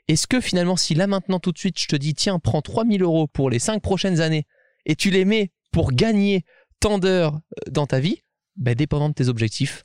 Est-ce 0.08 0.26
que 0.26 0.40
finalement, 0.40 0.76
si 0.76 0.94
là 0.94 1.06
maintenant 1.06 1.38
tout 1.38 1.52
de 1.52 1.58
suite, 1.58 1.78
je 1.78 1.86
te 1.86 1.96
dis, 1.96 2.14
tiens, 2.14 2.38
prends 2.38 2.62
3000 2.62 3.02
euros 3.02 3.26
pour 3.26 3.50
les 3.50 3.58
cinq 3.58 3.82
prochaines 3.82 4.20
années 4.20 4.46
et 4.86 4.96
tu 4.96 5.10
les 5.10 5.24
mets 5.24 5.52
pour 5.70 5.92
gagner 5.92 6.44
tant 6.80 6.98
d'heures 6.98 7.34
euh, 7.34 7.70
dans 7.70 7.86
ta 7.86 8.00
vie, 8.00 8.22
bah, 8.56 8.74
dépendant 8.74 9.10
de 9.10 9.14
tes 9.14 9.28
objectifs, 9.28 9.84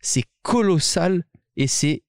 c'est 0.00 0.24
colossal 0.42 1.24
et 1.56 1.66
c'est 1.66 2.02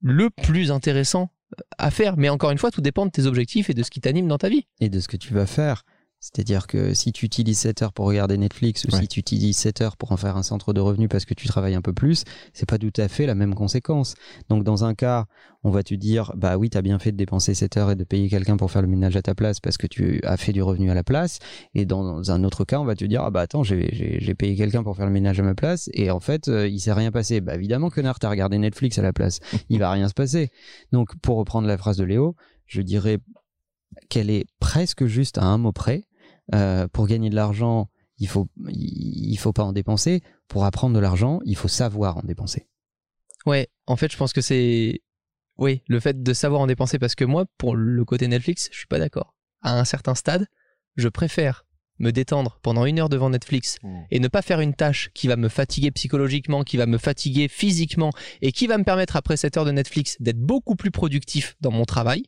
le 0.00 0.30
plus 0.30 0.70
intéressant 0.70 1.30
euh, 1.58 1.62
à 1.78 1.90
faire. 1.90 2.16
Mais 2.16 2.28
encore 2.28 2.50
une 2.50 2.58
fois, 2.58 2.70
tout 2.70 2.82
dépend 2.82 3.06
de 3.06 3.10
tes 3.10 3.26
objectifs 3.26 3.70
et 3.70 3.74
de 3.74 3.82
ce 3.82 3.90
qui 3.90 4.00
t'anime 4.00 4.28
dans 4.28 4.38
ta 4.38 4.48
vie. 4.48 4.66
Et 4.80 4.90
de 4.90 5.00
ce 5.00 5.08
que 5.08 5.16
tu 5.16 5.32
vas 5.32 5.46
faire. 5.46 5.84
C'est-à-dire 6.34 6.66
que 6.66 6.92
si 6.94 7.12
tu 7.12 7.24
utilises 7.24 7.58
7 7.58 7.82
heures 7.82 7.92
pour 7.92 8.06
regarder 8.06 8.36
Netflix 8.36 8.84
ou 8.84 8.92
Ouais. 8.94 9.00
si 9.02 9.08
tu 9.08 9.20
utilises 9.20 9.56
7 9.56 9.80
heures 9.80 9.96
pour 9.96 10.10
en 10.12 10.16
faire 10.16 10.36
un 10.36 10.42
centre 10.42 10.72
de 10.72 10.80
revenus 10.80 11.08
parce 11.08 11.24
que 11.24 11.34
tu 11.34 11.46
travailles 11.46 11.74
un 11.76 11.82
peu 11.82 11.92
plus, 11.92 12.24
c'est 12.52 12.66
pas 12.68 12.78
tout 12.78 12.92
à 12.96 13.08
fait 13.08 13.26
la 13.26 13.34
même 13.34 13.54
conséquence. 13.54 14.14
Donc 14.48 14.64
dans 14.64 14.84
un 14.84 14.94
cas, 14.94 15.26
on 15.62 15.70
va 15.70 15.82
te 15.82 15.94
dire 15.94 16.32
bah 16.36 16.56
oui, 16.58 16.68
tu 16.70 16.78
as 16.78 16.82
bien 16.82 16.98
fait 16.98 17.12
de 17.12 17.16
dépenser 17.16 17.54
7 17.54 17.76
heures 17.76 17.90
et 17.92 17.96
de 17.96 18.04
payer 18.04 18.28
quelqu'un 18.28 18.56
pour 18.56 18.70
faire 18.70 18.82
le 18.82 18.88
ménage 18.88 19.16
à 19.16 19.22
ta 19.22 19.34
place 19.34 19.60
parce 19.60 19.76
que 19.76 19.86
tu 19.86 20.20
as 20.24 20.36
fait 20.36 20.52
du 20.52 20.62
revenu 20.62 20.90
à 20.90 20.94
la 20.94 21.04
place 21.04 21.38
et 21.74 21.84
dans 21.86 22.30
un 22.30 22.42
autre 22.44 22.64
cas, 22.64 22.80
on 22.80 22.84
va 22.84 22.94
te 22.96 23.04
dire 23.04 23.22
ah 23.22 23.30
bah 23.30 23.42
attends, 23.42 23.62
j'ai- 23.62 24.34
payé 24.38 24.56
quelqu'un 24.56 24.82
pour 24.82 24.96
faire 24.96 25.06
le 25.06 25.12
ménage 25.12 25.38
à 25.40 25.42
ma 25.42 25.54
place 25.54 25.88
et 25.94 26.10
en 26.10 26.20
fait, 26.20 26.48
euh, 26.48 26.68
il 26.68 26.80
s'est 26.80 26.92
rien 26.92 27.10
passé. 27.12 27.40
Bah 27.40 27.54
évidemment 27.54 27.88
connard, 27.90 28.18
t'as 28.18 28.28
regardé 28.30 28.58
Netflix 28.58 28.98
à 28.98 29.02
la 29.02 29.12
place. 29.12 29.40
Il 29.70 29.78
va 29.78 29.90
rien 29.90 30.08
se 30.08 30.14
passer. 30.14 30.50
Donc 30.92 31.16
pour 31.22 31.36
reprendre 31.38 31.66
la 31.68 31.78
phrase 31.78 31.96
de 31.96 32.04
Léo, 32.04 32.34
je 32.66 32.82
dirais 32.82 33.18
qu'elle 34.08 34.30
est 34.30 34.44
presque 34.60 35.06
juste 35.06 35.38
à 35.38 35.44
un 35.44 35.58
mot 35.58 35.72
près. 35.72 36.04
Euh, 36.54 36.88
pour 36.88 37.06
gagner 37.06 37.30
de 37.30 37.34
l'argent, 37.34 37.88
il 38.18 38.28
faut 38.28 38.48
il 38.68 39.36
faut 39.36 39.52
pas 39.52 39.64
en 39.64 39.72
dépenser. 39.72 40.22
Pour 40.48 40.64
apprendre 40.64 40.94
de 40.94 41.00
l'argent, 41.00 41.40
il 41.44 41.56
faut 41.56 41.68
savoir 41.68 42.18
en 42.18 42.22
dépenser. 42.22 42.68
Ouais, 43.46 43.68
en 43.86 43.96
fait, 43.96 44.10
je 44.12 44.16
pense 44.16 44.32
que 44.32 44.40
c'est. 44.40 45.02
Oui, 45.58 45.82
le 45.86 46.00
fait 46.00 46.22
de 46.22 46.32
savoir 46.32 46.60
en 46.60 46.66
dépenser, 46.66 46.98
parce 46.98 47.14
que 47.14 47.24
moi, 47.24 47.46
pour 47.56 47.76
le 47.76 48.04
côté 48.04 48.28
Netflix, 48.28 48.68
je 48.72 48.78
suis 48.78 48.86
pas 48.86 48.98
d'accord. 48.98 49.34
À 49.62 49.78
un 49.78 49.84
certain 49.84 50.14
stade, 50.14 50.46
je 50.96 51.08
préfère 51.08 51.64
me 51.98 52.10
détendre 52.10 52.58
pendant 52.62 52.84
une 52.84 52.98
heure 52.98 53.08
devant 53.08 53.30
Netflix 53.30 53.78
et 54.10 54.20
ne 54.20 54.28
pas 54.28 54.42
faire 54.42 54.60
une 54.60 54.74
tâche 54.74 55.10
qui 55.14 55.28
va 55.28 55.36
me 55.36 55.48
fatiguer 55.48 55.90
psychologiquement, 55.90 56.62
qui 56.62 56.76
va 56.76 56.84
me 56.84 56.98
fatiguer 56.98 57.48
physiquement 57.48 58.10
et 58.42 58.52
qui 58.52 58.66
va 58.66 58.76
me 58.76 58.84
permettre 58.84 59.16
après 59.16 59.38
cette 59.38 59.56
heure 59.56 59.64
de 59.64 59.70
Netflix 59.70 60.16
d'être 60.20 60.38
beaucoup 60.38 60.76
plus 60.76 60.90
productif 60.90 61.56
dans 61.62 61.70
mon 61.70 61.84
travail, 61.84 62.24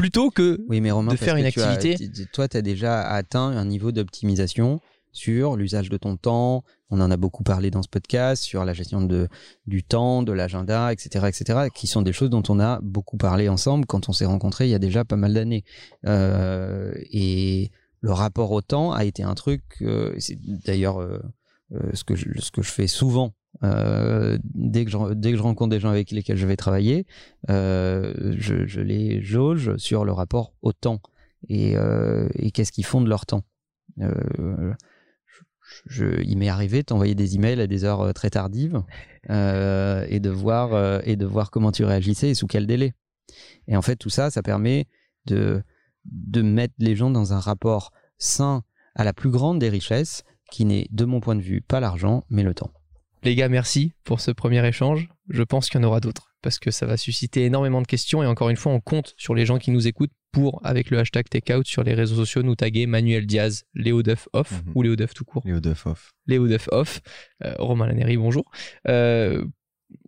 plutôt 0.00 0.30
que 0.30 0.58
Oui, 0.68 0.80
mais 0.80 0.90
Romain, 0.90 1.12
de 1.12 1.16
faire 1.16 1.36
une 1.36 1.44
as- 1.44 1.48
activité. 1.48 1.96
toi, 2.32 2.48
tu 2.48 2.56
as 2.56 2.62
déjà 2.62 3.00
atteint 3.02 3.48
un 3.48 3.64
niveau 3.64 3.92
d'optimisation 3.92 4.80
sur 5.12 5.56
l'usage 5.56 5.88
de 5.90 5.96
ton 5.96 6.16
temps. 6.16 6.62
On 6.88 7.00
en 7.00 7.10
a 7.10 7.16
beaucoup 7.16 7.42
parlé 7.42 7.70
dans 7.70 7.82
ce 7.82 7.88
podcast 7.88 8.42
sur 8.42 8.64
la 8.64 8.72
gestion 8.74 9.00
de 9.02 9.28
du 9.66 9.82
temps, 9.82 10.22
de 10.22 10.32
l'agenda, 10.32 10.92
etc., 10.92 11.26
etc., 11.28 11.68
qui 11.74 11.86
sont 11.86 12.02
des 12.02 12.12
choses 12.12 12.30
dont 12.30 12.42
on 12.48 12.60
a 12.60 12.78
beaucoup 12.82 13.16
parlé 13.16 13.48
ensemble 13.48 13.86
quand 13.86 14.08
on 14.08 14.12
s'est 14.12 14.24
rencontrés 14.26 14.66
il 14.66 14.70
y 14.70 14.74
a 14.74 14.78
déjà 14.78 15.04
pas 15.04 15.16
mal 15.16 15.34
d'années. 15.34 15.64
Euh, 16.06 16.92
et 17.10 17.70
le 18.00 18.12
rapport 18.12 18.50
au 18.52 18.60
temps 18.62 18.92
a 18.92 19.04
été 19.04 19.22
un 19.22 19.34
truc. 19.34 19.62
euh, 19.82 20.14
c'est 20.18 20.38
d'ailleurs 20.66 21.00
euh, 21.00 21.20
euh, 21.74 21.90
ce 21.92 22.04
que 22.04 22.14
je, 22.16 22.26
ce 22.40 22.50
que 22.50 22.62
je 22.62 22.70
fais 22.70 22.86
souvent. 22.86 23.32
Euh, 23.62 24.38
dès 24.44 24.84
que 24.84 24.90
je, 24.90 25.14
dès 25.14 25.32
que 25.32 25.36
je 25.36 25.42
rencontre 25.42 25.70
des 25.70 25.80
gens 25.80 25.90
avec 25.90 26.10
lesquels 26.10 26.36
je 26.36 26.46
vais 26.46 26.56
travailler, 26.56 27.06
euh, 27.50 28.34
je, 28.36 28.66
je 28.66 28.80
les 28.80 29.22
jauge 29.22 29.76
sur 29.76 30.04
le 30.04 30.12
rapport 30.12 30.54
au 30.62 30.72
temps 30.72 31.00
et, 31.48 31.76
euh, 31.76 32.28
et 32.34 32.50
qu'est-ce 32.50 32.72
qu'ils 32.72 32.86
font 32.86 33.00
de 33.00 33.08
leur 33.08 33.26
temps. 33.26 33.44
Je, 35.86 36.20
il 36.22 36.36
m'est 36.38 36.48
arrivé 36.48 36.78
de 36.78 36.86
t'envoyer 36.86 37.14
des 37.14 37.36
emails 37.36 37.60
à 37.60 37.66
des 37.66 37.84
heures 37.84 38.12
très 38.14 38.30
tardives 38.30 38.82
et 39.28 40.20
de 40.20 40.30
voir 40.30 41.00
et 41.06 41.16
de 41.16 41.26
voir 41.26 41.50
comment 41.50 41.72
tu 41.72 41.84
réagissais 41.84 42.30
et 42.30 42.34
sous 42.34 42.46
quel 42.46 42.66
délai. 42.66 42.94
Et 43.68 43.76
en 43.76 43.82
fait, 43.82 43.96
tout 43.96 44.10
ça, 44.10 44.30
ça 44.30 44.42
permet 44.42 44.86
de 45.26 45.62
de 46.06 46.42
mettre 46.42 46.74
les 46.78 46.96
gens 46.96 47.10
dans 47.10 47.34
un 47.34 47.40
rapport 47.40 47.92
sain 48.16 48.64
à 48.94 49.04
la 49.04 49.12
plus 49.12 49.30
grande 49.30 49.58
des 49.58 49.68
richesses, 49.68 50.24
qui 50.50 50.64
n'est, 50.64 50.88
de 50.90 51.04
mon 51.04 51.20
point 51.20 51.36
de 51.36 51.42
vue, 51.42 51.60
pas 51.60 51.80
l'argent, 51.80 52.24
mais 52.28 52.42
le 52.42 52.54
temps. 52.54 52.72
Les 53.22 53.34
gars, 53.34 53.48
merci 53.50 53.92
pour 54.04 54.20
ce 54.20 54.30
premier 54.30 54.66
échange. 54.66 55.08
Je 55.28 55.42
pense 55.42 55.68
qu'il 55.68 55.80
y 55.80 55.84
en 55.84 55.86
aura 55.86 56.00
d'autres 56.00 56.34
parce 56.42 56.58
que 56.58 56.70
ça 56.70 56.86
va 56.86 56.96
susciter 56.96 57.44
énormément 57.44 57.82
de 57.82 57.86
questions 57.86 58.22
et 58.22 58.26
encore 58.26 58.48
une 58.48 58.56
fois, 58.56 58.72
on 58.72 58.80
compte 58.80 59.14
sur 59.18 59.34
les 59.34 59.44
gens 59.44 59.58
qui 59.58 59.70
nous 59.70 59.86
écoutent 59.86 60.12
pour, 60.32 60.60
avec 60.64 60.88
le 60.90 60.98
hashtag 60.98 61.28
takeout 61.28 61.64
sur 61.66 61.82
les 61.82 61.92
réseaux 61.92 62.16
sociaux, 62.16 62.42
nous 62.42 62.54
taguer 62.54 62.86
Manuel 62.86 63.26
Diaz, 63.26 63.64
Léo 63.74 64.02
Duff 64.02 64.26
off 64.32 64.50
Mhm. 64.64 64.72
ou 64.74 64.82
Léo 64.82 64.96
Duff 64.96 65.12
tout 65.12 65.24
court. 65.24 65.42
Léo 65.44 65.60
Duff 65.60 65.86
off. 65.86 66.12
Léo 66.26 66.46
Duff 66.48 66.68
off, 66.72 67.00
euh, 67.44 67.52
Romain 67.58 67.86
Laneri, 67.88 68.16
bonjour. 68.16 68.50
Euh, 68.88 69.44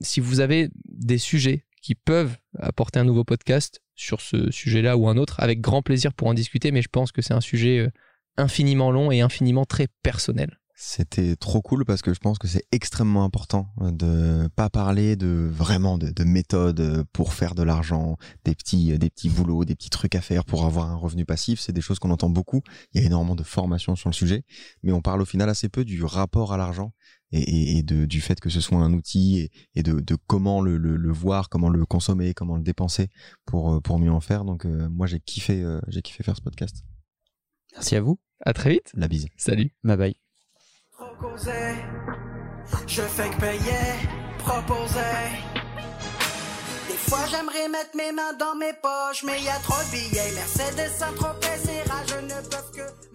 si 0.00 0.20
vous 0.20 0.40
avez 0.40 0.70
des 0.86 1.18
sujets 1.18 1.66
qui 1.82 1.94
peuvent 1.96 2.36
apporter 2.58 2.98
un 3.00 3.04
nouveau 3.04 3.24
podcast 3.24 3.82
sur 3.94 4.20
ce 4.22 4.50
sujet-là 4.50 4.96
ou 4.96 5.08
un 5.08 5.16
autre, 5.18 5.38
avec 5.40 5.60
grand 5.60 5.82
plaisir 5.82 6.14
pour 6.14 6.28
en 6.28 6.34
discuter, 6.34 6.70
mais 6.70 6.80
je 6.82 6.88
pense 6.88 7.12
que 7.12 7.20
c'est 7.20 7.34
un 7.34 7.40
sujet 7.42 7.78
euh, 7.80 7.90
infiniment 8.38 8.90
long 8.90 9.10
et 9.12 9.20
infiniment 9.20 9.64
très 9.66 9.88
personnel. 10.02 10.58
C'était 10.84 11.36
trop 11.36 11.62
cool 11.62 11.84
parce 11.84 12.02
que 12.02 12.12
je 12.12 12.18
pense 12.18 12.38
que 12.38 12.48
c'est 12.48 12.64
extrêmement 12.72 13.22
important 13.22 13.68
euh, 13.80 13.92
de 13.92 14.48
pas 14.56 14.68
parler 14.68 15.14
de 15.14 15.48
vraiment 15.48 15.96
de, 15.96 16.10
de 16.10 16.24
méthodes 16.24 16.80
euh, 16.80 17.04
pour 17.12 17.34
faire 17.34 17.54
de 17.54 17.62
l'argent, 17.62 18.16
des 18.44 18.56
petits 18.56 18.98
des 18.98 19.08
petits 19.08 19.28
boulots, 19.28 19.64
des 19.64 19.76
petits 19.76 19.90
trucs 19.90 20.16
à 20.16 20.20
faire 20.20 20.44
pour 20.44 20.64
avoir 20.66 20.90
un 20.90 20.96
revenu 20.96 21.24
passif. 21.24 21.60
C'est 21.60 21.72
des 21.72 21.80
choses 21.80 22.00
qu'on 22.00 22.10
entend 22.10 22.30
beaucoup. 22.30 22.62
Il 22.92 23.00
y 23.00 23.04
a 23.04 23.06
énormément 23.06 23.36
de 23.36 23.44
formations 23.44 23.94
sur 23.94 24.08
le 24.08 24.12
sujet, 24.12 24.42
mais 24.82 24.90
on 24.90 25.00
parle 25.00 25.22
au 25.22 25.24
final 25.24 25.48
assez 25.48 25.68
peu 25.68 25.84
du 25.84 26.02
rapport 26.02 26.52
à 26.52 26.56
l'argent 26.56 26.92
et, 27.30 27.38
et, 27.42 27.78
et 27.78 27.82
de, 27.84 28.04
du 28.04 28.20
fait 28.20 28.40
que 28.40 28.50
ce 28.50 28.60
soit 28.60 28.78
un 28.78 28.92
outil 28.92 29.38
et, 29.38 29.50
et 29.76 29.84
de, 29.84 30.00
de 30.00 30.16
comment 30.26 30.60
le, 30.60 30.78
le, 30.78 30.96
le 30.96 31.12
voir, 31.12 31.48
comment 31.48 31.68
le 31.68 31.86
consommer, 31.86 32.34
comment 32.34 32.56
le 32.56 32.62
dépenser 32.64 33.08
pour 33.46 33.72
euh, 33.72 33.80
pour 33.80 34.00
mieux 34.00 34.10
en 34.10 34.20
faire. 34.20 34.44
Donc 34.44 34.66
euh, 34.66 34.88
moi 34.90 35.06
j'ai 35.06 35.20
kiffé 35.20 35.62
euh, 35.62 35.80
j'ai 35.86 36.02
kiffé 36.02 36.24
faire 36.24 36.36
ce 36.36 36.42
podcast. 36.42 36.82
Merci 37.74 37.94
à 37.94 38.00
vous. 38.00 38.18
À 38.44 38.52
très 38.52 38.70
vite. 38.70 38.90
La 38.94 39.06
bise. 39.06 39.28
Salut. 39.36 39.72
Bye 39.84 39.96
bye. 39.96 40.16
Je 42.86 43.02
fais 43.02 43.30
que 43.30 43.40
payer, 43.40 44.08
proposer. 44.38 45.00
Des 46.88 46.94
fois 46.94 47.26
j'aimerais 47.30 47.68
mettre 47.68 47.96
mes 47.96 48.12
mains 48.12 48.32
dans 48.38 48.54
mes 48.54 48.72
poches, 48.72 49.22
mais 49.24 49.40
y 49.40 49.48
a 49.48 49.58
trop 49.62 49.82
de 49.84 49.90
billets. 49.90 50.32
Mercedes 50.34 50.90
Saint-Tropez, 50.98 51.88
rats, 51.88 52.04
je 52.06 52.16
ne 52.16 52.40
peuvent 52.48 52.70
que 52.74 53.12